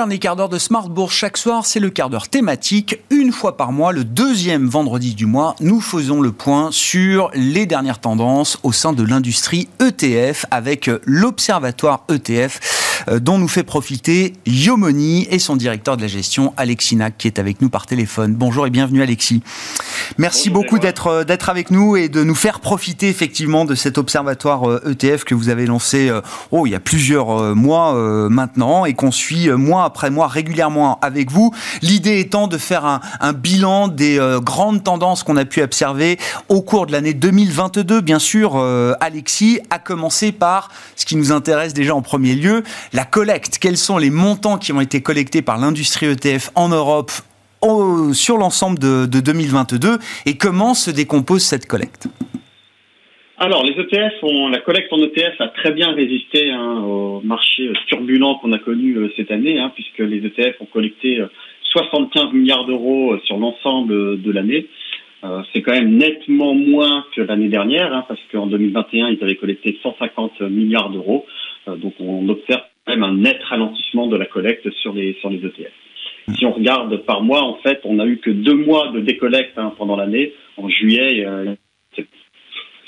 Dernier 0.00 0.18
quart 0.18 0.34
d'heure 0.34 0.48
de 0.48 0.58
Smart 0.58 0.88
Bourse 0.88 1.14
chaque 1.14 1.36
soir, 1.36 1.66
c'est 1.66 1.78
le 1.78 1.90
quart 1.90 2.08
d'heure 2.08 2.28
thématique. 2.28 3.02
Une 3.10 3.32
fois 3.32 3.58
par 3.58 3.70
mois, 3.70 3.92
le 3.92 4.02
deuxième 4.02 4.66
vendredi 4.66 5.14
du 5.14 5.26
mois, 5.26 5.54
nous 5.60 5.82
faisons 5.82 6.22
le 6.22 6.32
point 6.32 6.70
sur 6.72 7.30
les 7.34 7.66
dernières 7.66 7.98
tendances 7.98 8.58
au 8.62 8.72
sein 8.72 8.94
de 8.94 9.02
l'industrie 9.02 9.68
ETF 9.78 10.46
avec 10.50 10.90
l'Observatoire 11.04 12.04
ETF 12.08 12.79
dont 13.20 13.38
nous 13.38 13.48
fait 13.48 13.62
profiter 13.62 14.34
Yomoni 14.46 15.26
et 15.30 15.38
son 15.38 15.56
directeur 15.56 15.96
de 15.96 16.02
la 16.02 16.08
gestion 16.08 16.52
Alexis 16.56 16.96
Nac 16.96 17.16
qui 17.18 17.26
est 17.26 17.38
avec 17.38 17.60
nous 17.60 17.68
par 17.68 17.86
téléphone. 17.86 18.34
Bonjour 18.34 18.66
et 18.66 18.70
bienvenue 18.70 19.02
Alexis. 19.02 19.42
Merci 20.18 20.50
beaucoup 20.50 20.78
d'être 20.78 21.06
euh, 21.08 21.24
d'être 21.24 21.48
avec 21.48 21.70
nous 21.70 21.96
et 21.96 22.08
de 22.08 22.24
nous 22.24 22.34
faire 22.34 22.60
profiter 22.60 23.08
effectivement 23.08 23.64
de 23.64 23.74
cet 23.74 23.98
observatoire 23.98 24.62
ETF 24.86 25.24
que 25.24 25.34
vous 25.34 25.48
avez 25.48 25.66
lancé 25.66 26.10
oh, 26.50 26.66
il 26.66 26.70
y 26.70 26.74
a 26.74 26.80
plusieurs 26.80 27.54
mois 27.54 27.94
maintenant 28.28 28.84
et 28.86 28.94
qu'on 28.94 29.10
suit 29.10 29.48
euh, 29.48 29.56
mois 29.56 29.84
après 29.84 30.10
mois 30.10 30.28
régulièrement 30.28 30.98
avec 31.00 31.30
vous. 31.30 31.52
L'idée 31.82 32.18
étant 32.18 32.48
de 32.48 32.58
faire 32.58 33.00
un, 33.20 33.32
bilan 33.32 33.88
des 33.88 34.18
euh, 34.18 34.40
grandes 34.40 34.82
tendances 34.82 35.22
qu'on 35.22 35.36
a 35.36 35.44
pu 35.44 35.62
observer 35.62 36.18
au 36.48 36.62
cours 36.62 36.86
de 36.86 36.92
l'année 36.92 37.14
2022, 37.14 38.00
bien 38.00 38.18
sûr, 38.18 38.52
euh, 38.56 38.94
Alexis, 39.00 39.60
a 39.70 39.78
commencé 39.78 40.32
par 40.32 40.70
ce 40.96 41.04
qui 41.04 41.16
nous 41.16 41.32
intéresse 41.32 41.74
déjà 41.74 41.94
en 41.94 42.02
premier 42.02 42.34
lieu, 42.34 42.62
la 42.92 43.04
collecte. 43.04 43.58
Quels 43.58 43.76
sont 43.76 43.98
les 43.98 44.10
montants 44.10 44.58
qui 44.58 44.72
ont 44.72 44.80
été 44.80 45.02
collectés 45.02 45.42
par 45.42 45.58
l'industrie 45.58 46.06
ETF 46.06 46.50
en 46.54 46.68
Europe 46.68 47.10
sur 48.12 48.38
l'ensemble 48.38 48.78
de 48.78 49.20
2022 49.20 49.98
et 50.26 50.36
comment 50.36 50.74
se 50.74 50.90
décompose 50.90 51.42
cette 51.42 51.66
collecte? 51.66 52.08
Alors, 53.42 53.64
les 53.64 53.72
ETF, 53.72 54.22
ont, 54.22 54.48
la 54.48 54.58
collecte 54.58 54.92
en 54.92 54.98
ETF 54.98 55.40
a 55.40 55.48
très 55.48 55.72
bien 55.72 55.92
résisté 55.92 56.50
hein, 56.50 56.82
au 56.84 57.22
marché 57.22 57.72
turbulent 57.86 58.34
qu'on 58.34 58.52
a 58.52 58.58
connu 58.58 58.96
euh, 58.96 59.10
cette 59.16 59.30
année, 59.30 59.58
hein, 59.58 59.72
puisque 59.74 60.00
les 60.00 60.18
ETF 60.18 60.60
ont 60.60 60.66
collecté 60.66 61.22
75 61.70 62.22
euh, 62.22 62.32
milliards 62.32 62.66
d'euros 62.66 63.14
euh, 63.14 63.20
sur 63.24 63.38
l'ensemble 63.38 64.20
de 64.20 64.30
l'année. 64.30 64.66
c'est 65.54 65.62
quand 65.62 65.72
même 65.72 65.96
nettement 65.96 66.54
moins 66.54 67.06
que 67.16 67.22
l'année 67.22 67.48
dernière, 67.48 67.94
hein, 67.94 68.04
parce 68.08 68.20
qu'en 68.30 68.46
2021, 68.46 69.08
ils 69.08 69.24
avaient 69.24 69.36
collecté 69.36 69.78
150 69.82 70.42
milliards 70.42 70.90
d'euros. 70.90 71.24
donc, 71.66 71.94
on 71.98 72.28
observe 72.28 72.60
même 72.86 73.02
un 73.02 73.14
net 73.14 73.38
ralentissement 73.44 74.06
de 74.06 74.16
la 74.16 74.26
collecte 74.26 74.70
sur 74.82 74.92
les 74.92 75.14
sur 75.20 75.30
les 75.30 75.44
ETF. 75.44 75.72
Si 76.36 76.46
on 76.46 76.52
regarde 76.52 76.96
par 77.04 77.22
mois, 77.22 77.42
en 77.42 77.54
fait, 77.56 77.80
on 77.84 77.94
n'a 77.94 78.06
eu 78.06 78.18
que 78.18 78.30
deux 78.30 78.54
mois 78.54 78.88
de 78.88 79.00
décollecte 79.00 79.58
pendant 79.76 79.96
l'année, 79.96 80.32
en 80.56 80.68
juillet. 80.68 81.26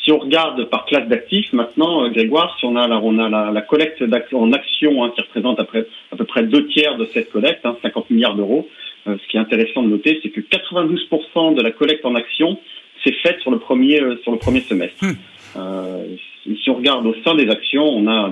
Si 0.05 0.11
on 0.11 0.19
regarde 0.19 0.65
par 0.65 0.85
classe 0.87 1.09
d'actifs, 1.09 1.53
maintenant, 1.53 2.05
euh, 2.05 2.09
Grégoire, 2.09 2.57
si 2.59 2.67
on 2.67 2.75
a 2.75 2.89
la, 2.89 2.99
on 2.99 3.19
a 3.19 3.53
la, 3.53 3.63
collecte 3.63 4.03
en 4.33 4.53
actions 4.53 5.05
hein, 5.05 5.13
qui 5.15 5.21
représente 5.21 5.61
à 5.61 5.65
peu, 5.65 5.87
à 6.11 6.17
peu 6.17 6.25
près 6.25 6.43
deux 6.43 6.67
tiers 6.69 6.97
de 6.97 7.05
cette 7.07 7.31
collecte, 7.31 7.65
hein, 7.65 7.77
50 7.83 8.11
milliards 8.11 8.35
d'euros, 8.35 8.69
euh, 9.07 9.17
ce 9.23 9.29
qui 9.31 9.37
est 9.37 9.41
intéressant 9.41 9.83
de 9.83 9.89
noter, 9.89 10.19
c'est 10.23 10.31
que 10.31 10.41
92% 10.41 11.55
de 11.55 11.63
la 11.63 11.71
collecte 11.71 12.05
en 12.05 12.17
actions 12.17 12.59
s'est 13.05 13.15
faite 13.23 13.39
sur 13.41 13.53
le 13.53 13.59
premier 13.59 14.01
euh, 14.01 14.17
sur 14.23 14.33
le 14.33 14.39
premier 14.39 14.61
semestre. 14.61 15.05
Hmm. 15.05 15.15
Euh, 15.57 16.05
si 16.45 16.71
on 16.71 16.75
regarde 16.75 17.07
au 17.07 17.15
sein 17.25 17.35
des 17.35 17.49
actions, 17.49 17.85
on 17.85 18.09
a 18.09 18.31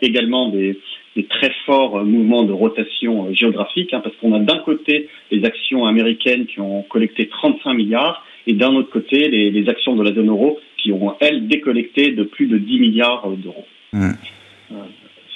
également 0.00 0.48
des, 0.48 0.78
des, 1.16 1.24
très 1.24 1.52
forts 1.66 2.04
mouvements 2.04 2.44
de 2.44 2.52
rotation 2.52 3.32
géographique, 3.34 3.92
hein, 3.92 4.00
parce 4.02 4.16
qu'on 4.16 4.32
a 4.32 4.38
d'un 4.38 4.58
côté 4.58 5.08
les 5.30 5.44
actions 5.44 5.84
américaines 5.86 6.46
qui 6.46 6.60
ont 6.60 6.82
collecté 6.82 7.28
35 7.28 7.74
milliards, 7.74 8.24
et 8.46 8.52
d'un 8.52 8.74
autre 8.74 8.90
côté 8.90 9.28
les, 9.28 9.50
les 9.50 9.68
actions 9.68 9.96
de 9.96 10.02
la 10.02 10.12
zone 10.12 10.28
euro 10.28 10.58
qui 10.78 10.92
ont, 10.92 11.14
elles, 11.20 11.48
décollecté 11.48 12.12
de 12.12 12.24
plus 12.24 12.46
de 12.46 12.58
10 12.58 12.78
milliards 12.78 13.28
d'euros. 13.28 13.66
Mmh. 13.92 14.10
Euh, 14.72 14.74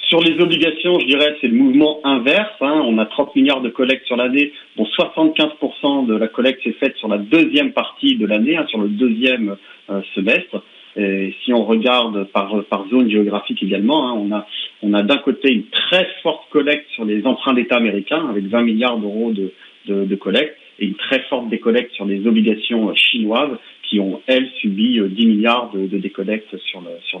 sur 0.09 0.21
les 0.21 0.41
obligations, 0.41 0.99
je 0.99 1.05
dirais, 1.05 1.37
c'est 1.39 1.47
le 1.47 1.55
mouvement 1.55 1.99
inverse. 2.03 2.55
Hein. 2.61 2.81
On 2.83 2.97
a 2.97 3.05
30 3.05 3.35
milliards 3.35 3.61
de 3.61 3.69
collecte 3.69 4.07
sur 4.07 4.15
l'année, 4.15 4.53
dont 4.75 4.85
75% 4.97 6.07
de 6.07 6.15
la 6.15 6.27
collecte 6.27 6.65
est 6.65 6.79
faite 6.79 6.95
sur 6.97 7.07
la 7.07 7.19
deuxième 7.19 7.73
partie 7.73 8.15
de 8.15 8.25
l'année, 8.25 8.57
hein, 8.57 8.65
sur 8.69 8.79
le 8.79 8.89
deuxième 8.89 9.55
euh, 9.89 10.01
semestre. 10.15 10.63
Et 10.95 11.33
si 11.43 11.53
on 11.53 11.65
regarde 11.65 12.25
par, 12.31 12.63
par 12.65 12.87
zone 12.89 13.09
géographique 13.09 13.61
également, 13.61 14.09
hein, 14.09 14.13
on 14.17 14.31
a, 14.31 14.47
on 14.81 14.93
a 14.93 15.03
d'un 15.03 15.17
côté 15.17 15.51
une 15.51 15.65
très 15.67 16.07
forte 16.23 16.49
collecte 16.49 16.89
sur 16.91 17.05
les 17.05 17.25
emprunts 17.25 17.53
d'État 17.53 17.77
américains, 17.77 18.27
avec 18.29 18.45
20 18.45 18.61
milliards 18.63 18.97
d'euros 18.97 19.31
de, 19.31 19.53
de, 19.85 20.05
de 20.05 20.15
collecte, 20.15 20.55
et 20.79 20.85
une 20.85 20.95
très 20.95 21.19
forte 21.29 21.49
décollecte 21.49 21.93
sur 21.93 22.05
les 22.05 22.25
obligations 22.25 22.93
chinoises, 22.95 23.57
qui 23.83 23.99
ont, 23.99 24.21
elles, 24.27 24.49
subi 24.59 24.93
10 24.93 24.99
euh, 24.99 25.27
milliards 25.27 25.71
de, 25.73 25.87
de 25.87 25.97
décollectes 25.97 26.55
sur 26.57 26.81
l'année. 26.81 26.99
Sur 27.03 27.19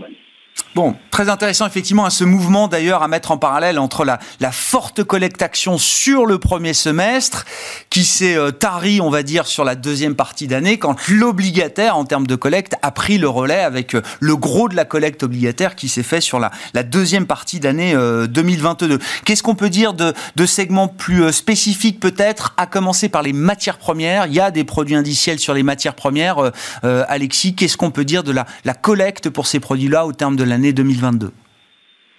Bon, 0.75 0.95
très 1.09 1.29
intéressant 1.29 1.65
effectivement 1.65 2.05
à 2.05 2.11
ce 2.11 2.23
mouvement 2.23 2.67
d'ailleurs 2.67 3.01
à 3.01 3.07
mettre 3.07 3.31
en 3.31 3.39
parallèle 3.39 3.79
entre 3.79 4.05
la, 4.05 4.19
forte 4.51 5.03
collecte 5.03 5.41
action 5.41 5.79
sur 5.79 6.27
le 6.27 6.37
premier 6.37 6.73
semestre 6.75 7.45
qui 7.89 8.05
s'est 8.05 8.35
euh, 8.35 8.51
tari, 8.51 9.01
on 9.01 9.09
va 9.09 9.23
dire, 9.23 9.47
sur 9.47 9.63
la 9.63 9.73
deuxième 9.73 10.15
partie 10.15 10.47
d'année 10.47 10.77
quand 10.77 10.95
l'obligataire 11.09 11.97
en 11.97 12.05
termes 12.05 12.27
de 12.27 12.35
collecte 12.35 12.75
a 12.83 12.91
pris 12.91 13.17
le 13.17 13.27
relais 13.27 13.61
avec 13.61 13.95
euh, 13.95 14.03
le 14.19 14.35
gros 14.35 14.69
de 14.69 14.75
la 14.75 14.85
collecte 14.85 15.23
obligataire 15.23 15.75
qui 15.75 15.89
s'est 15.89 16.03
fait 16.03 16.21
sur 16.21 16.39
la, 16.39 16.51
la 16.75 16.83
deuxième 16.83 17.25
partie 17.25 17.59
d'année 17.59 17.93
2022. 17.93 18.91
Euh, 18.91 18.97
Qu'est-ce 19.25 19.41
qu'on 19.41 19.55
peut 19.55 19.71
dire 19.71 19.93
de, 19.93 20.13
de 20.35 20.45
segments 20.45 20.87
plus 20.87 21.31
spécifiques 21.31 21.99
peut-être, 21.99 22.53
à 22.57 22.67
commencer 22.67 23.09
par 23.09 23.23
les 23.23 23.33
matières 23.33 23.79
premières? 23.79 24.27
Il 24.27 24.33
y 24.33 24.39
a 24.39 24.51
des 24.51 24.63
produits 24.63 24.95
indiciels 24.95 25.39
sur 25.39 25.55
les 25.55 25.63
matières 25.63 25.95
premières. 25.95 26.51
Alexis, 26.83 27.55
qu'est-ce 27.55 27.77
qu'on 27.77 27.91
peut 27.91 28.05
dire 28.05 28.23
de 28.23 28.31
la, 28.31 28.45
la 28.65 28.73
collecte 28.73 29.29
pour 29.29 29.47
ces 29.47 29.59
produits-là 29.59 30.05
au 30.05 30.13
terme 30.13 30.35
de 30.35 30.43
l'année? 30.43 30.58
2022 30.73 31.31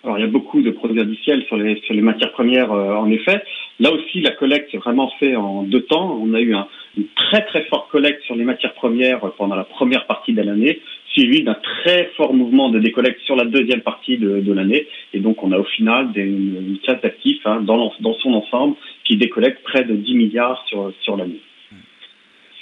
alors, 0.02 0.18
il 0.18 0.22
y 0.22 0.24
a 0.24 0.30
beaucoup 0.30 0.62
de 0.62 0.70
produits 0.70 1.00
indiciels 1.00 1.44
sur 1.44 1.56
les, 1.56 1.80
sur 1.82 1.92
les 1.92 2.00
matières 2.00 2.32
premières, 2.32 2.72
euh, 2.72 2.94
en 2.94 3.10
effet. 3.10 3.42
Là 3.80 3.92
aussi, 3.92 4.20
la 4.20 4.30
collecte 4.30 4.70
s'est 4.70 4.78
vraiment 4.78 5.10
fait 5.20 5.36
en 5.36 5.62
deux 5.62 5.82
temps. 5.82 6.18
On 6.22 6.32
a 6.32 6.40
eu 6.40 6.54
un, 6.54 6.66
une 6.96 7.06
très 7.14 7.44
très 7.44 7.64
forte 7.64 7.90
collecte 7.90 8.22
sur 8.22 8.34
les 8.34 8.44
matières 8.44 8.72
premières 8.74 9.20
pendant 9.36 9.56
la 9.56 9.64
première 9.64 10.06
partie 10.06 10.32
de 10.32 10.40
l'année, 10.40 10.80
suivi 11.12 11.42
d'un 11.42 11.54
très 11.54 12.12
fort 12.16 12.32
mouvement 12.32 12.70
de 12.70 12.78
décollecte 12.78 13.20
sur 13.22 13.36
la 13.36 13.44
deuxième 13.44 13.82
partie 13.82 14.16
de, 14.16 14.40
de 14.40 14.52
l'année. 14.54 14.86
Et 15.12 15.20
donc, 15.20 15.42
on 15.42 15.52
a 15.52 15.58
au 15.58 15.64
final 15.64 16.12
des, 16.12 16.22
une, 16.22 16.78
classe 16.82 17.02
d'actifs 17.02 17.44
hein, 17.44 17.60
dans, 17.60 17.92
dans 18.00 18.14
son 18.14 18.32
ensemble 18.32 18.76
qui 19.04 19.16
décollecte 19.16 19.62
près 19.64 19.84
de 19.84 19.94
10 19.94 20.14
milliards 20.14 20.64
sur, 20.66 20.92
sur 21.02 21.18
l'année. 21.18 21.40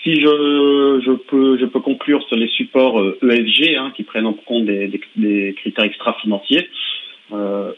Si 0.03 0.15
je, 0.15 1.01
je, 1.05 1.13
peux, 1.13 1.59
je 1.59 1.65
peux 1.67 1.81
conclure 1.81 2.23
sur 2.29 2.37
les 2.37 2.49
supports 2.49 3.03
ESG 3.23 3.25
euh, 3.25 3.75
e 3.75 3.79
hein, 3.79 3.93
qui 3.97 4.05
prennent 4.05 4.27
en 4.27 4.33
compte 4.33 4.67
des, 4.67 4.89
des, 5.17 5.55
critères 5.55 5.85
extra-financiers, 5.85 6.69
euh, 7.33 7.73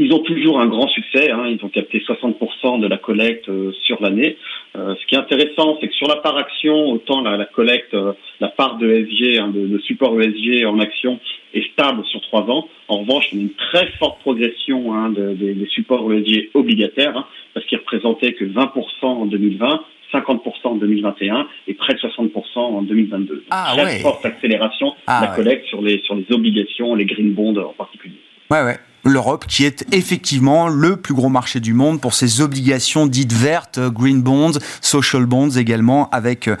ils 0.00 0.12
ont 0.12 0.20
toujours 0.20 0.60
un 0.60 0.66
grand 0.66 0.88
succès. 0.88 1.30
Hein, 1.30 1.46
ils 1.48 1.64
ont 1.64 1.68
capté 1.68 1.98
60% 1.98 2.80
de 2.80 2.86
la 2.86 2.96
collecte 2.96 3.48
euh, 3.48 3.72
sur 3.84 4.00
l'année. 4.02 4.36
Euh, 4.76 4.94
ce 4.94 5.06
qui 5.06 5.14
est 5.14 5.18
intéressant, 5.18 5.76
c'est 5.80 5.88
que 5.88 5.94
sur 5.94 6.08
la 6.08 6.16
part 6.16 6.36
action, 6.36 6.90
autant 6.90 7.20
la, 7.20 7.36
la 7.36 7.44
collecte, 7.44 7.92
euh, 7.94 8.12
la 8.40 8.48
part 8.48 8.78
de 8.78 8.88
ESG, 8.88 9.38
hein, 9.38 9.48
de, 9.48 9.66
de, 9.66 9.78
support 9.78 10.20
ESG 10.20 10.64
en 10.64 10.78
action 10.78 11.20
est 11.52 11.70
stable 11.72 12.04
sur 12.06 12.20
trois 12.22 12.42
ans. 12.42 12.68
En 12.88 12.98
revanche, 12.98 13.28
on 13.32 13.36
a 13.36 13.40
une 13.40 13.54
très 13.54 13.88
forte 13.98 14.20
progression 14.20 14.94
hein, 14.94 15.10
de, 15.10 15.34
de, 15.34 15.52
des 15.52 15.66
supports 15.66 16.10
ESG 16.12 16.50
obligataires, 16.54 17.16
hein, 17.16 17.26
parce 17.52 17.66
qu'ils 17.66 17.78
représentaient 17.78 18.32
que 18.32 18.44
20% 18.44 18.70
en 19.02 19.26
2020, 19.26 19.84
50% 20.12 20.40
en 20.64 20.74
2021 20.76 21.46
et 21.68 21.74
près 21.74 21.94
de 21.94 21.98
60% 21.98 22.58
en 22.58 22.82
2022. 22.82 23.44
Ah, 23.50 23.74
très 23.76 23.98
forte 24.00 24.24
accélération 24.24 24.94
ah, 25.06 25.20
de 25.20 25.26
la 25.26 25.32
collecte 25.34 25.66
sur 25.66 25.82
les 25.82 26.00
sur 26.00 26.14
les 26.14 26.26
obligations, 26.30 26.94
les 26.94 27.06
green 27.06 27.32
bonds 27.32 27.56
en 27.56 27.72
particulier. 27.72 28.20
Ouais, 28.50 28.62
ouais 28.62 28.78
l'Europe 29.04 29.46
qui 29.46 29.64
est 29.64 29.86
effectivement 29.94 30.68
le 30.68 30.96
plus 30.96 31.14
gros 31.14 31.28
marché 31.28 31.60
du 31.60 31.74
monde 31.74 32.00
pour 32.00 32.14
ses 32.14 32.40
obligations 32.40 33.06
dites 33.06 33.32
vertes, 33.32 33.80
green 33.80 34.22
bonds, 34.22 34.58
social 34.80 35.26
bonds 35.26 35.50
également, 35.50 36.08
avec 36.10 36.48
euh, 36.48 36.56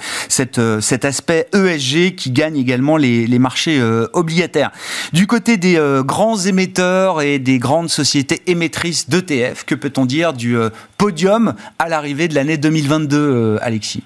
euh, 0.58 0.80
cet 0.80 1.04
aspect 1.04 1.46
ESG 1.54 2.14
qui 2.16 2.30
gagne 2.30 2.56
également 2.56 2.96
les, 2.96 3.38
marchés 3.38 3.78
euh, 3.80 4.06
obligataires. 4.12 4.70
Du 5.12 5.26
côté 5.26 5.56
des 5.56 5.78
grands 6.04 6.36
émetteurs 6.36 7.22
et 7.22 7.38
des 7.38 7.58
grandes 7.58 7.88
sociétés 7.88 8.40
émettrices 8.46 9.08
d'ETF, 9.08 9.64
que 9.64 9.74
peut-on 9.74 10.04
dire 10.04 10.32
du 10.32 10.56
podium 10.98 11.54
à 11.78 11.88
l'arrivée 11.88 12.28
de 12.28 12.34
l'année 12.34 12.58
2022, 12.58 13.58
Alexis? 13.60 14.02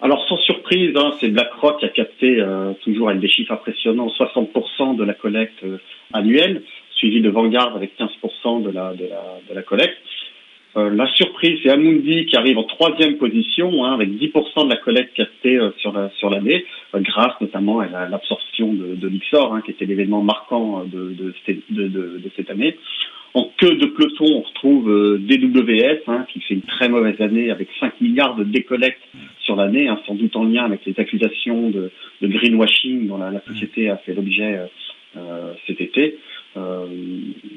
Alors 0.00 0.24
sans 0.28 0.36
surprise, 0.38 0.94
hein, 0.96 1.12
c'est 1.20 1.28
BlackRock 1.28 1.80
qui 1.80 1.86
a 1.86 1.88
capté 1.88 2.42
toujours 2.84 3.08
avec 3.08 3.20
des 3.20 3.28
chiffres 3.28 3.52
impressionnants 3.52 4.08
60% 4.08 4.96
de 4.96 5.04
la 5.04 5.14
collecte 5.14 5.64
annuelle 6.12 6.62
suivi 6.98 7.20
de 7.20 7.30
Vanguard 7.30 7.74
avec 7.76 7.92
15% 7.98 8.62
de 8.62 8.70
la, 8.70 8.92
de 8.94 9.06
la, 9.06 9.38
de 9.48 9.54
la 9.54 9.62
collecte. 9.62 9.98
Euh, 10.76 10.90
la 10.90 11.06
surprise, 11.14 11.58
c'est 11.62 11.70
Amundi 11.70 12.26
qui 12.26 12.36
arrive 12.36 12.58
en 12.58 12.64
troisième 12.64 13.16
position, 13.16 13.84
hein, 13.84 13.94
avec 13.94 14.10
10% 14.10 14.64
de 14.64 14.70
la 14.70 14.76
collecte 14.76 15.14
captée 15.14 15.56
euh, 15.56 15.70
sur 15.78 15.92
la, 15.92 16.10
sur 16.18 16.28
l'année, 16.28 16.66
euh, 16.94 17.00
grâce 17.00 17.40
notamment 17.40 17.80
à 17.80 18.08
l'absorption 18.08 18.74
de, 18.74 18.94
de 18.94 19.08
l'Ixor, 19.08 19.54
hein, 19.54 19.62
qui 19.64 19.70
était 19.70 19.86
l'événement 19.86 20.22
marquant 20.22 20.84
de, 20.84 21.14
de, 21.14 21.34
de, 21.70 21.88
de, 21.88 22.30
cette 22.36 22.50
année. 22.50 22.76
En 23.34 23.50
queue 23.56 23.76
de 23.76 23.86
peloton, 23.86 24.26
on 24.26 24.40
retrouve 24.40 24.90
euh, 24.90 25.18
DWS, 25.18 26.02
hein, 26.06 26.26
qui 26.32 26.40
fait 26.40 26.54
une 26.54 26.62
très 26.62 26.88
mauvaise 26.88 27.20
année 27.20 27.50
avec 27.50 27.68
5 27.80 28.00
milliards 28.00 28.36
de 28.36 28.44
décollecte 28.44 29.00
sur 29.40 29.56
l'année, 29.56 29.88
hein, 29.88 29.98
sans 30.06 30.14
doute 30.14 30.36
en 30.36 30.44
lien 30.44 30.64
avec 30.64 30.84
les 30.84 30.94
accusations 30.98 31.70
de, 31.70 31.90
de 32.20 32.28
greenwashing 32.28 33.06
dont 33.06 33.16
la, 33.16 33.30
la 33.30 33.40
société 33.40 33.88
a 33.88 33.96
fait 33.96 34.12
l'objet 34.12 34.60
euh, 35.16 35.54
cet 35.66 35.80
été. 35.80 36.18
Euh, 36.58 36.86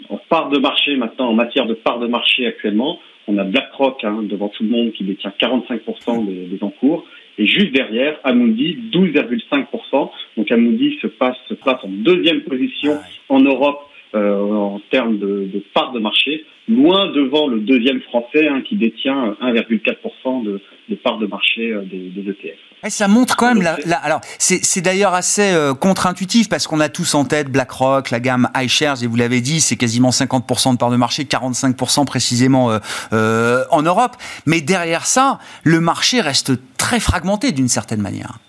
en 0.09 0.17
part 0.29 0.49
de 0.49 0.59
marché 0.59 0.95
maintenant, 0.95 1.29
en 1.29 1.33
matière 1.33 1.65
de 1.65 1.73
part 1.73 1.99
de 1.99 2.07
marché 2.07 2.45
actuellement, 2.45 2.99
on 3.27 3.37
a 3.37 3.43
BlackRock 3.43 4.03
hein, 4.03 4.23
devant 4.23 4.49
tout 4.49 4.63
le 4.63 4.69
monde 4.69 4.91
qui 4.93 5.03
détient 5.03 5.33
45% 5.39 6.25
des, 6.25 6.45
des 6.45 6.63
encours. 6.63 7.05
Et 7.37 7.45
juste 7.45 7.71
derrière, 7.71 8.19
Amundi, 8.23 8.77
12,5%. 8.91 10.11
Donc 10.37 10.51
Amundi 10.51 10.97
se, 11.01 11.07
passe, 11.07 11.37
se 11.47 11.53
place 11.53 11.79
en 11.83 11.89
deuxième 11.89 12.41
position 12.41 12.97
en 13.29 13.39
Europe 13.39 13.79
euh, 13.79 13.90
en 14.13 14.81
termes 14.91 15.17
de, 15.17 15.49
de, 15.53 15.63
part 15.73 15.91
de 15.91 15.99
marché, 15.99 16.45
loin 16.67 17.11
devant 17.11 17.47
le 17.47 17.59
deuxième 17.59 18.01
français 18.01 18.47
hein, 18.47 18.61
qui 18.61 18.75
détient 18.75 19.35
1,4% 19.41 20.43
de, 20.43 20.61
de 20.89 20.95
part 20.95 21.17
de 21.17 21.27
marché 21.27 21.71
euh, 21.71 21.81
des, 21.81 22.09
des 22.09 22.29
ETF. 22.29 22.57
Et 22.83 22.89
ça 22.89 23.07
montre 23.07 23.35
quand 23.35 23.47
même. 23.47 23.61
La, 23.61 23.77
la 23.85 23.97
alors, 23.97 24.21
c'est 24.39 24.81
d'ailleurs 24.81 25.13
assez 25.13 25.53
euh, 25.53 25.73
contre-intuitif 25.73 26.49
parce 26.49 26.65
qu'on 26.65 26.79
a 26.79 26.89
tous 26.89 27.13
en 27.13 27.25
tête 27.25 27.51
BlackRock, 27.51 28.09
la 28.09 28.19
gamme 28.19 28.49
iShares, 28.55 29.03
et 29.03 29.07
vous 29.07 29.15
l'avez 29.15 29.41
dit, 29.41 29.61
c'est 29.61 29.77
quasiment 29.77 30.09
50% 30.09 30.73
de 30.73 30.77
part 30.77 30.89
de 30.89 30.95
marché, 30.95 31.23
45% 31.23 32.05
précisément 32.05 32.71
euh, 32.71 32.79
euh, 33.13 33.63
en 33.69 33.83
Europe. 33.83 34.15
Mais 34.47 34.61
derrière 34.61 35.05
ça, 35.05 35.37
le 35.63 35.79
marché 35.79 36.21
reste 36.21 36.53
très 36.77 36.99
fragmenté 36.99 37.51
d'une 37.51 37.67
certaine 37.67 38.01
manière. 38.01 38.39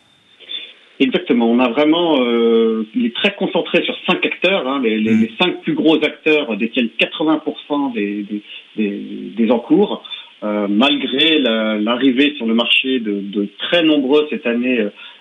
Exactement. 1.03 1.51
On 1.51 1.59
a 1.59 1.69
vraiment, 1.69 2.23
euh, 2.23 2.87
il 2.95 3.07
est 3.07 3.15
très 3.15 3.35
concentré 3.35 3.83
sur 3.83 3.97
cinq 4.07 4.25
acteurs. 4.25 4.69
Hein. 4.69 4.81
Les, 4.85 4.99
les, 4.99 5.15
les, 5.15 5.33
cinq 5.41 5.61
plus 5.63 5.75
gros 5.75 5.97
acteurs 5.97 6.57
détiennent 6.57 6.91
80% 7.01 7.93
des, 7.93 8.23
des, 8.23 8.43
des, 8.77 8.91
des, 9.37 9.51
encours. 9.51 10.05
Euh, 10.45 10.69
malgré 10.69 11.39
l'arrivée 11.39 12.31
la, 12.31 12.37
sur 12.37 12.47
le 12.47 12.55
marché 12.55 13.01
de, 13.01 13.21
de, 13.21 13.49
très 13.59 13.83
nombreux 13.83 14.29
cette 14.31 14.47
année 14.47 14.79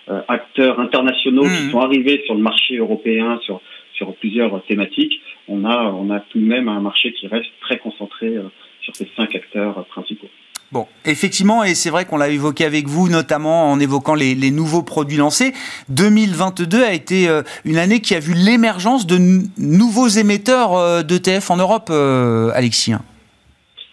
euh, 0.10 0.22
acteurs 0.28 0.80
internationaux 0.80 1.46
mmh. 1.46 1.50
qui 1.50 1.72
sont 1.72 1.80
arrivés 1.80 2.22
sur 2.26 2.36
le 2.36 2.42
marché 2.42 2.78
européen 2.78 3.40
sur 3.44 3.62
sur 3.94 4.16
plusieurs 4.16 4.64
thématiques, 4.64 5.22
on 5.48 5.64
a 5.64 5.94
on 5.96 6.10
a 6.10 6.20
tout 6.22 6.40
de 6.40 6.46
même 6.46 6.70
un 6.70 6.80
marché 6.80 7.14
qui 7.14 7.28
reste 7.28 7.52
très 7.62 7.78
concentré 7.78 8.28
euh, 8.28 8.44
sur 8.82 8.96
ces 8.96 9.08
cinq 9.16 9.36
acteurs 9.36 9.86
principaux. 9.86 10.30
Bon, 10.72 10.88
effectivement, 11.06 11.66
et 11.66 11.76
c'est 11.76 11.90
vrai 11.90 12.06
qu'on 12.06 12.16
l'a 12.16 12.30
évoqué 12.30 12.64
avec 12.64 12.88
vous, 12.88 13.10
notamment 13.10 13.70
en 13.70 13.80
évoquant 13.82 14.16
les, 14.16 14.36
les, 14.36 14.52
nouveaux 14.52 14.84
produits 14.84 15.18
lancés. 15.18 15.52
2022 15.90 16.82
a 16.82 16.94
été 16.94 17.28
euh, 17.28 17.42
une 17.66 17.76
année 17.76 18.00
qui 18.00 18.16
a 18.16 18.20
vu 18.20 18.34
l'émergence 18.34 19.06
de 19.06 19.18
nouveaux 19.58 20.08
émetteurs 20.08 20.74
euh, 20.76 21.04
d'ETF 21.04 21.52
en 21.52 21.58
Europe, 21.58 21.90
euh, 21.90 22.52
Alexis. 22.54 22.94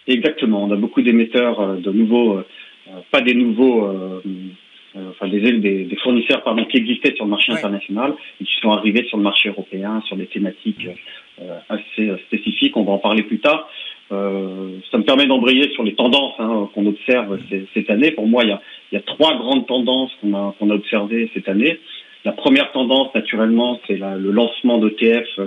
Exactement, 0.07 0.63
on 0.63 0.71
a 0.71 0.77
beaucoup 0.77 1.01
d'émetteurs 1.01 1.75
de 1.81 1.91
nouveaux, 1.91 2.39
pas 3.11 3.21
des 3.21 3.35
nouveaux, 3.35 3.87
enfin 4.95 5.27
des, 5.27 5.39
des, 5.39 5.83
des, 5.83 5.95
fournisseurs 6.01 6.41
pardon, 6.43 6.65
qui 6.65 6.77
existaient 6.77 7.13
sur 7.13 7.25
le 7.25 7.29
marché 7.29 7.51
ouais. 7.51 7.59
international 7.59 8.15
et 8.41 8.45
qui 8.45 8.55
sont 8.59 8.71
arrivés 8.71 9.05
sur 9.05 9.17
le 9.17 9.23
marché 9.23 9.49
européen 9.49 10.01
sur 10.07 10.15
des 10.15 10.25
thématiques 10.25 10.87
assez 11.67 12.11
spécifiques. 12.25 12.75
On 12.75 12.85
va 12.85 12.93
en 12.93 12.97
parler 12.97 13.21
plus 13.21 13.39
tard. 13.39 13.69
Euh, 14.11 14.77
ça 14.91 14.97
me 14.97 15.03
permet 15.03 15.27
d'embrayer 15.27 15.69
sur 15.71 15.83
les 15.83 15.93
tendances 15.93 16.33
hein, 16.39 16.69
qu'on 16.73 16.85
observe 16.85 17.39
cette 17.73 17.89
année. 17.89 18.11
Pour 18.11 18.27
moi, 18.27 18.43
il 18.43 18.49
y 18.49 18.51
a, 18.51 18.61
il 18.91 18.95
y 18.95 18.97
a 18.97 19.01
trois 19.01 19.35
grandes 19.35 19.67
tendances 19.67 20.11
qu'on 20.21 20.33
a, 20.33 20.55
qu'on 20.57 20.69
a 20.69 20.75
observées 20.75 21.29
cette 21.33 21.47
année. 21.47 21.79
La 22.25 22.31
première 22.31 22.71
tendance, 22.71 23.13
naturellement, 23.15 23.79
c'est 23.87 23.97
le 23.97 24.31
lancement 24.31 24.77
d'ETF 24.79 25.39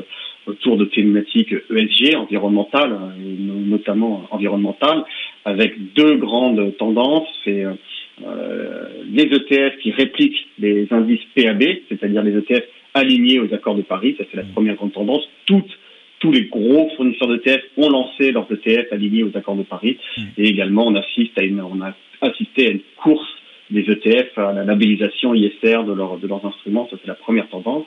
autour 0.47 0.77
de 0.77 0.85
thématiques 0.87 1.55
ESG, 1.71 2.17
environnementales, 2.17 2.99
notamment 3.19 4.27
environnementales, 4.31 5.05
avec 5.45 5.93
deux 5.93 6.17
grandes 6.17 6.77
tendances. 6.79 7.29
C'est 7.45 7.65
euh, 7.65 8.89
les 9.11 9.25
ETF 9.25 9.79
qui 9.83 9.91
répliquent 9.91 10.49
les 10.59 10.87
indices 10.91 11.21
PAB, 11.35 11.63
c'est-à-dire 11.89 12.23
les 12.23 12.37
ETF 12.37 12.65
alignés 12.95 13.41
aux 13.41 13.53
accords 13.53 13.75
de 13.75 13.83
Paris. 13.83 14.15
Ça, 14.19 14.25
c'est 14.31 14.37
la 14.37 14.45
première 14.45 14.77
grande 14.77 14.93
tendance. 14.93 15.29
Toutes 15.47 15.79
tous 16.23 16.31
les 16.31 16.45
gros 16.45 16.89
fournisseurs 16.97 17.29
d'ETF 17.29 17.62
ont 17.77 17.91
lancé 17.91 18.31
leurs 18.31 18.47
ETF 18.51 18.93
alignés 18.93 19.25
aux 19.25 19.37
accords 19.37 19.57
de 19.57 19.64
Paris. 19.64 19.99
Mmh. 20.16 20.23
Et 20.39 20.49
également, 20.49 20.87
on 20.87 20.95
assiste 20.95 21.37
à 21.37 21.43
une, 21.43 21.61
on 21.61 21.83
a 21.83 21.95
assisté 22.20 22.68
à 22.68 22.70
une 22.70 22.81
course 22.97 23.27
des 23.70 23.81
ETF 23.81 24.39
à 24.39 24.53
la 24.53 24.64
labellisation 24.64 25.35
ISR 25.35 25.83
de, 25.85 25.93
leur, 25.93 26.18
de 26.18 26.29
leurs 26.29 26.47
instruments. 26.47 26.87
Ça, 26.91 26.97
c'est 27.01 27.09
la 27.09 27.16
première 27.16 27.49
tendance. 27.49 27.87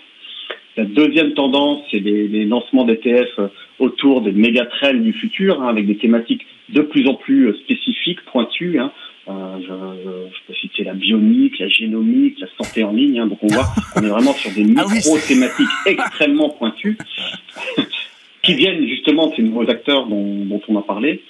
La 0.75 0.83
deuxième 0.83 1.33
tendance, 1.33 1.83
c'est 1.89 1.99
les, 1.99 2.27
les, 2.27 2.43
lancements 2.43 2.83
d'ETF 2.83 3.39
autour 3.79 4.21
des 4.21 4.33
méga-trends 4.33 4.95
du 4.95 5.13
futur, 5.13 5.61
hein, 5.61 5.69
avec 5.69 5.87
des 5.87 5.95
thématiques 5.95 6.45
de 6.67 6.81
plus 6.81 7.07
en 7.07 7.13
plus 7.13 7.53
spécifiques, 7.63 8.19
pointues. 8.25 8.79
Hein. 8.79 8.91
Euh, 9.29 9.57
je, 9.61 10.31
je, 10.35 10.39
peux 10.45 10.53
citer 10.55 10.83
la 10.83 10.93
bionique, 10.93 11.57
la 11.59 11.69
génomique, 11.69 12.37
la 12.41 12.47
santé 12.57 12.83
en 12.83 12.91
ligne. 12.91 13.19
Hein. 13.19 13.27
Donc 13.27 13.39
on 13.43 13.47
voit 13.47 13.65
qu'on 13.93 14.03
est 14.03 14.09
vraiment 14.09 14.33
sur 14.33 14.51
des 14.51 14.65
micro-thématiques 14.65 15.69
extrêmement 15.85 16.49
pointues 16.49 16.97
qui 18.45 18.53
viennent 18.53 18.87
justement 18.87 19.27
de 19.27 19.35
ces 19.35 19.41
nouveaux 19.41 19.69
acteurs 19.69 20.05
dont, 20.05 20.45
dont 20.45 20.61
on 20.67 20.77
a 20.77 20.81
parlé. 20.83 21.21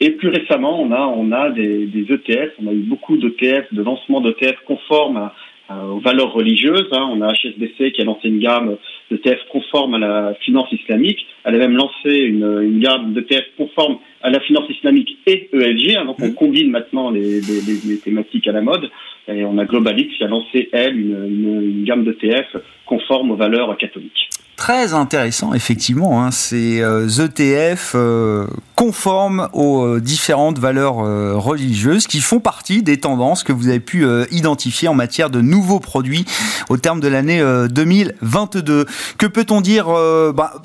Et 0.00 0.10
plus 0.10 0.28
récemment, 0.28 0.82
on 0.82 0.90
a, 0.90 1.00
on 1.00 1.32
a 1.32 1.50
des, 1.50 1.86
des 1.86 2.12
ETF, 2.12 2.52
on 2.62 2.66
a 2.68 2.72
eu 2.72 2.80
beaucoup 2.80 3.16
d'ETF, 3.16 3.72
de 3.72 3.82
lancement 3.82 4.20
d'ETF 4.20 4.56
conformes 4.66 5.16
à, 5.16 5.34
à, 5.68 5.86
aux 5.86 6.00
valeurs 6.00 6.32
religieuses. 6.32 6.88
Hein. 6.92 7.08
On 7.12 7.22
a 7.22 7.32
HSBC 7.32 7.92
qui 7.92 8.02
a 8.02 8.04
lancé 8.04 8.28
une 8.28 8.40
gamme 8.40 8.76
d'ETF 9.10 9.38
conforme 9.50 9.94
à 9.94 9.98
la 9.98 10.34
finance 10.40 10.70
islamique. 10.72 11.24
Elle 11.44 11.54
a 11.54 11.58
même 11.58 11.76
lancé 11.76 12.10
une, 12.10 12.60
une 12.62 12.80
gamme 12.80 13.14
d'ETF 13.14 13.44
conforme 13.56 13.98
à 14.22 14.30
la 14.30 14.40
finance 14.40 14.68
islamique 14.68 15.16
et 15.26 15.48
ESG. 15.52 15.96
Hein. 15.96 16.04
Donc 16.06 16.16
on 16.20 16.32
combine 16.32 16.70
maintenant 16.70 17.10
les, 17.10 17.40
les, 17.40 17.60
les, 17.88 17.98
thématiques 17.98 18.48
à 18.48 18.52
la 18.52 18.60
mode. 18.60 18.90
Et 19.28 19.44
on 19.44 19.56
a 19.56 19.64
Globalix 19.64 20.14
qui 20.16 20.24
a 20.24 20.28
lancé, 20.28 20.68
elle, 20.72 20.98
une, 20.98 21.26
une, 21.26 21.62
une 21.62 21.84
gamme 21.84 22.04
d'ETF 22.04 22.56
conforme 22.84 23.30
aux 23.30 23.36
valeurs 23.36 23.74
catholiques 23.76 24.31
très 24.56 24.94
intéressant, 24.94 25.54
effectivement. 25.54 26.22
Hein, 26.22 26.30
ces 26.30 26.80
euh, 26.80 27.08
ETF 27.08 27.92
euh, 27.94 28.46
conformes 28.76 29.48
aux 29.52 29.84
euh, 29.84 30.00
différentes 30.00 30.58
valeurs 30.58 31.00
euh, 31.00 31.34
religieuses 31.36 32.06
qui 32.06 32.20
font 32.20 32.40
partie 32.40 32.82
des 32.82 33.00
tendances 33.00 33.42
que 33.42 33.52
vous 33.52 33.68
avez 33.68 33.80
pu 33.80 34.06
identifier 34.30 34.88
en 34.88 34.94
matière 34.94 35.30
de 35.30 35.40
nouveaux 35.40 35.80
produits 35.80 36.24
au 36.68 36.76
terme 36.76 37.00
de 37.00 37.08
l'année 37.08 37.42
2022. 37.70 38.86
Que 39.18 39.26
peut-on 39.26 39.60
dire 39.60 39.86
bah, 40.34 40.62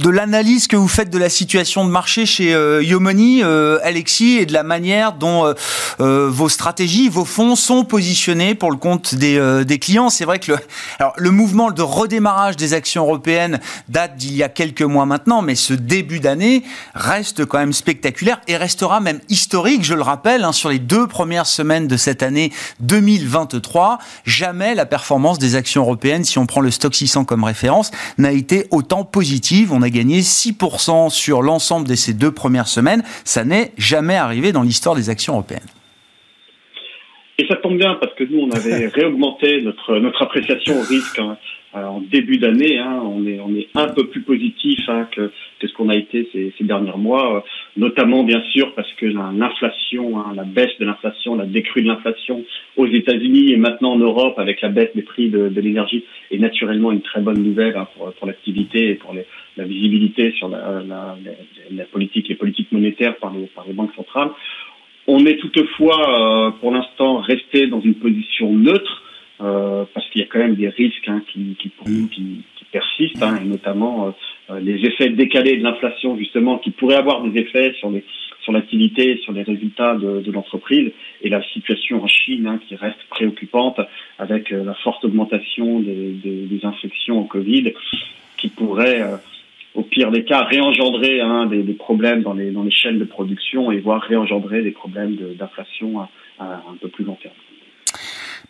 de 0.00 0.08
l'analyse 0.08 0.66
que 0.66 0.76
vous 0.76 0.88
faites 0.88 1.10
de 1.10 1.18
la 1.18 1.28
situation 1.28 1.84
de 1.84 1.90
marché 1.90 2.24
chez 2.24 2.54
euh, 2.54 2.82
Yomoni, 2.82 3.42
euh, 3.42 3.78
Alexis, 3.82 4.38
et 4.38 4.46
de 4.46 4.52
la 4.54 4.62
manière 4.62 5.12
dont 5.12 5.44
euh, 5.44 5.52
euh 6.00 6.30
vos 6.30 6.48
stratégies, 6.48 7.08
vos 7.10 7.26
fonds 7.26 7.54
sont 7.54 7.84
positionnés 7.84 8.54
pour 8.54 8.70
le 8.70 8.78
compte 8.78 9.14
des, 9.14 9.36
euh, 9.36 9.62
des 9.62 9.78
clients. 9.78 10.08
C'est 10.08 10.24
vrai 10.24 10.38
que 10.38 10.52
le, 10.52 10.58
alors, 10.98 11.12
le 11.18 11.30
mouvement 11.30 11.70
de 11.70 11.82
redémarrage 11.82 12.56
des 12.56 12.72
actions 12.72 13.02
européennes 13.02 13.60
date 13.88 14.16
d'il 14.16 14.34
y 14.34 14.42
a 14.42 14.48
quelques 14.48 14.82
mois 14.82 15.04
maintenant, 15.04 15.42
mais 15.42 15.54
ce 15.54 15.74
début 15.74 16.20
d'année 16.20 16.62
reste 16.94 17.44
quand 17.44 17.58
même 17.58 17.74
spectaculaire 17.74 18.40
et 18.48 18.56
restera 18.56 19.00
même 19.00 19.20
historique, 19.28 19.84
je 19.84 19.94
le 19.94 20.02
rappelle, 20.02 20.44
hein, 20.44 20.52
sur 20.52 20.70
les 20.70 20.78
deux 20.78 21.08
premières 21.08 21.46
semaines 21.46 21.88
de 21.88 21.98
cette 21.98 22.22
année 22.22 22.52
2023. 22.80 23.98
Jamais 24.24 24.74
la 24.74 24.86
performance 24.86 25.38
des 25.38 25.56
actions 25.56 25.82
européennes, 25.82 26.24
si 26.24 26.38
on 26.38 26.46
prend 26.46 26.62
le 26.62 26.70
stock 26.70 26.94
600 26.94 27.26
comme 27.26 27.44
référence, 27.44 27.90
n'a 28.16 28.32
été 28.32 28.66
autant 28.70 29.04
positive. 29.04 29.72
Gagné 29.90 30.20
6% 30.20 31.10
sur 31.10 31.42
l'ensemble 31.42 31.88
de 31.88 31.94
ces 31.94 32.14
deux 32.14 32.32
premières 32.32 32.68
semaines. 32.68 33.02
Ça 33.24 33.44
n'est 33.44 33.72
jamais 33.78 34.16
arrivé 34.16 34.52
dans 34.52 34.62
l'histoire 34.62 34.94
des 34.94 35.10
actions 35.10 35.34
européennes. 35.34 35.60
Et 37.40 37.46
ça 37.46 37.56
tombe 37.56 37.78
bien 37.78 37.94
parce 37.94 38.12
que 38.14 38.24
nous, 38.24 38.40
on 38.40 38.50
avait 38.50 38.86
réaugmenté 38.94 39.62
notre, 39.62 39.96
notre 39.98 40.22
appréciation 40.22 40.78
au 40.78 40.82
risque 40.82 41.18
hein, 41.18 41.38
en 41.72 42.02
début 42.02 42.36
d'année. 42.36 42.78
Hein, 42.78 43.00
on, 43.02 43.26
est, 43.26 43.40
on 43.40 43.54
est 43.54 43.68
un 43.74 43.88
peu 43.88 44.08
plus 44.08 44.20
positif 44.20 44.78
hein, 44.88 45.08
que, 45.10 45.30
que, 45.58 45.66
ce 45.66 45.72
qu'on 45.72 45.88
a 45.88 45.96
été 45.96 46.28
ces, 46.32 46.52
ces, 46.58 46.64
derniers 46.64 46.92
mois, 46.98 47.42
notamment 47.78 48.24
bien 48.24 48.42
sûr 48.52 48.74
parce 48.74 48.92
que 48.94 49.06
l'inflation, 49.06 50.22
la 50.34 50.44
baisse 50.44 50.76
de 50.80 50.84
l'inflation, 50.84 51.34
la 51.34 51.46
décrue 51.46 51.80
de 51.80 51.88
l'inflation 51.88 52.44
aux 52.76 52.86
États-Unis 52.86 53.52
et 53.52 53.56
maintenant 53.56 53.92
en 53.92 53.98
Europe 53.98 54.38
avec 54.38 54.60
la 54.60 54.68
baisse 54.68 54.90
des 54.94 55.02
prix 55.02 55.30
de, 55.30 55.48
de 55.48 55.60
l'énergie 55.62 56.04
est 56.30 56.38
naturellement 56.38 56.92
une 56.92 57.00
très 57.00 57.22
bonne 57.22 57.42
nouvelle 57.42 57.74
pour, 57.96 58.12
pour 58.12 58.26
l'activité 58.26 58.90
et 58.90 58.94
pour 58.96 59.14
les, 59.14 59.24
la 59.56 59.64
visibilité 59.64 60.32
sur 60.32 60.48
la, 60.48 60.82
la, 60.86 61.16
la, 61.70 61.84
politique, 61.84 62.28
les 62.28 62.34
politiques 62.34 62.72
monétaires 62.72 63.16
par 63.16 63.32
les, 63.34 63.46
par 63.46 63.64
les 63.66 63.72
banques 63.72 63.94
centrales. 63.94 64.30
On 65.06 65.24
est 65.26 65.36
toutefois, 65.36 65.98
euh, 65.98 66.50
pour 66.60 66.72
l'instant, 66.72 67.18
resté 67.18 67.66
dans 67.66 67.80
une 67.80 67.94
position 67.94 68.52
neutre, 68.52 69.02
euh, 69.40 69.84
parce 69.94 70.08
qu'il 70.10 70.20
y 70.20 70.24
a 70.24 70.28
quand 70.28 70.38
même 70.38 70.54
des 70.54 70.68
risques 70.68 71.08
hein, 71.08 71.22
qui, 71.32 71.56
qui, 71.58 71.68
pour 71.70 71.88
nous, 71.88 72.06
qui, 72.08 72.42
qui 72.56 72.64
persistent, 72.70 73.22
hein, 73.22 73.38
et 73.42 73.44
notamment 73.44 74.14
euh, 74.50 74.60
les 74.60 74.84
effets 74.86 75.08
décalés 75.08 75.56
de 75.56 75.62
l'inflation, 75.64 76.16
justement, 76.16 76.58
qui 76.58 76.70
pourraient 76.70 76.96
avoir 76.96 77.22
des 77.22 77.40
effets 77.40 77.72
sur 77.78 77.90
les 77.90 78.04
sur 78.42 78.52
l'activité, 78.52 79.18
sur 79.18 79.34
les 79.34 79.42
résultats 79.42 79.96
de, 79.96 80.22
de 80.22 80.32
l'entreprise, 80.32 80.92
et 81.20 81.28
la 81.28 81.42
situation 81.52 82.02
en 82.02 82.06
Chine 82.06 82.46
hein, 82.46 82.58
qui 82.66 82.74
reste 82.74 82.96
préoccupante 83.10 83.78
avec 84.18 84.48
la 84.48 84.72
forte 84.72 85.04
augmentation 85.04 85.80
des, 85.80 86.12
des, 86.24 86.46
des 86.46 86.64
infections 86.64 87.20
au 87.20 87.24
Covid, 87.24 87.74
qui 88.38 88.48
pourrait 88.48 89.04
au 89.80 89.82
pire 89.82 90.10
des 90.10 90.24
cas, 90.24 90.44
réengendrer 90.44 91.22
hein, 91.22 91.46
des, 91.46 91.62
problèmes 91.72 92.22
dans 92.22 92.34
les, 92.34 92.52
chaînes 92.70 92.98
de 92.98 93.04
production 93.04 93.72
et 93.72 93.78
voire 93.78 94.02
réengendrer 94.02 94.62
des 94.62 94.72
problèmes 94.72 95.16
d'inflation 95.38 96.00
à, 96.00 96.08
un 96.38 96.76
peu 96.80 96.88
plus 96.88 97.04
long 97.04 97.16
terme. 97.20 97.34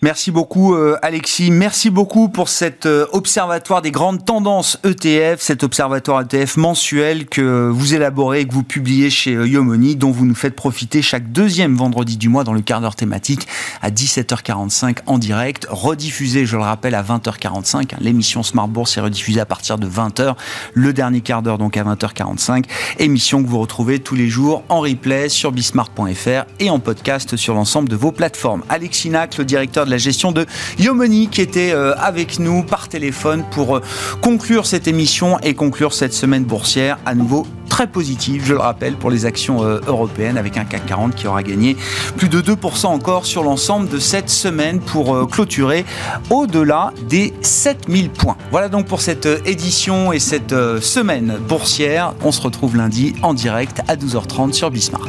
Merci 0.03 0.31
beaucoup 0.31 0.75
euh, 0.75 0.97
Alexis, 1.03 1.51
merci 1.51 1.91
beaucoup 1.91 2.31
pour 2.31 2.49
cet 2.49 2.87
euh, 2.87 3.05
observatoire 3.13 3.83
des 3.83 3.91
grandes 3.91 4.25
tendances 4.25 4.79
ETF, 4.83 5.43
cet 5.43 5.63
observatoire 5.63 6.23
ETF 6.23 6.57
mensuel 6.57 7.27
que 7.27 7.69
vous 7.69 7.93
élaborez 7.93 8.41
et 8.41 8.47
que 8.47 8.55
vous 8.55 8.63
publiez 8.63 9.11
chez 9.11 9.35
euh, 9.35 9.47
Yomoni, 9.47 9.97
dont 9.97 10.11
vous 10.11 10.25
nous 10.25 10.35
faites 10.35 10.57
profiter 10.57 11.03
chaque 11.03 11.31
deuxième 11.31 11.77
vendredi 11.77 12.17
du 12.17 12.31
mois 12.31 12.45
dans 12.45 12.55
le 12.55 12.63
quart 12.63 12.81
d'heure 12.81 12.97
thématique 12.97 13.47
à 13.83 13.91
17h45 13.91 15.01
en 15.05 15.19
direct, 15.19 15.67
rediffusé, 15.69 16.47
je 16.47 16.57
le 16.57 16.63
rappelle, 16.63 16.95
à 16.95 17.03
20h45. 17.03 17.97
L'émission 18.01 18.43
Smart 18.43 18.69
Bourse 18.69 18.97
est 18.97 19.03
rediffusée 19.03 19.41
à 19.41 19.47
partir 19.47 19.77
de 19.77 19.87
20h, 19.87 20.35
le 20.73 20.95
dernier 20.95 21.21
quart 21.21 21.43
d'heure 21.43 21.59
donc 21.59 21.77
à 21.77 21.85
20h45. 21.85 22.65
Émission 23.01 23.43
que 23.43 23.49
vous 23.49 23.61
retrouvez 23.61 23.99
tous 23.99 24.15
les 24.15 24.31
jours 24.31 24.63
en 24.71 24.81
replay 24.81 25.29
sur 25.29 25.53
bismart.fr 25.53 26.47
et 26.59 26.71
en 26.71 26.79
podcast 26.79 27.37
sur 27.37 27.53
l'ensemble 27.53 27.91
de 27.91 27.97
vos 27.97 28.13
plateformes. 28.13 28.63
Alexis 28.71 29.11
Nac, 29.11 29.37
le 29.37 29.45
directeur 29.45 29.85
de 29.85 29.89
la 29.91 29.99
gestion 29.99 30.32
de 30.32 30.47
Yomoni 30.78 31.28
qui 31.28 31.41
était 31.41 31.72
euh, 31.72 31.95
avec 31.97 32.38
nous 32.38 32.62
par 32.62 32.88
téléphone 32.88 33.45
pour 33.51 33.76
euh, 33.76 33.82
conclure 34.22 34.66
cette 34.66 34.88
émission 34.88 35.38
et 35.41 35.55
conclure 35.55 35.93
cette 35.93 36.14
semaine 36.14 36.45
boursière 36.45 36.99
à 37.05 37.14
nouveau 37.14 37.47
très 37.68 37.86
positive, 37.86 38.43
je 38.45 38.53
le 38.53 38.59
rappelle, 38.59 38.97
pour 38.97 39.11
les 39.11 39.26
actions 39.26 39.64
euh, 39.64 39.80
européennes 39.86 40.38
avec 40.38 40.57
un 40.57 40.64
CAC 40.64 40.86
40 40.86 41.14
qui 41.14 41.26
aura 41.26 41.43
gagné 41.43 41.76
plus 42.16 42.28
de 42.28 42.41
2% 42.41 42.86
encore 42.86 43.26
sur 43.26 43.43
l'ensemble 43.43 43.88
de 43.88 43.99
cette 43.99 44.30
semaine 44.30 44.80
pour 44.80 45.28
clôturer 45.28 45.84
au-delà 46.30 46.93
des 47.09 47.32
7000 47.43 48.11
points. 48.11 48.36
Voilà 48.51 48.68
donc 48.68 48.86
pour 48.86 49.01
cette 49.01 49.28
édition 49.47 50.12
et 50.12 50.18
cette 50.18 50.55
semaine 50.80 51.38
boursière. 51.49 52.14
On 52.24 52.32
se 52.32 52.41
retrouve 52.41 52.76
lundi 52.76 53.14
en 53.22 53.34
direct 53.34 53.82
à 53.88 53.97
12h30 53.97 54.53
sur 54.53 54.70
Bismart. 54.70 55.09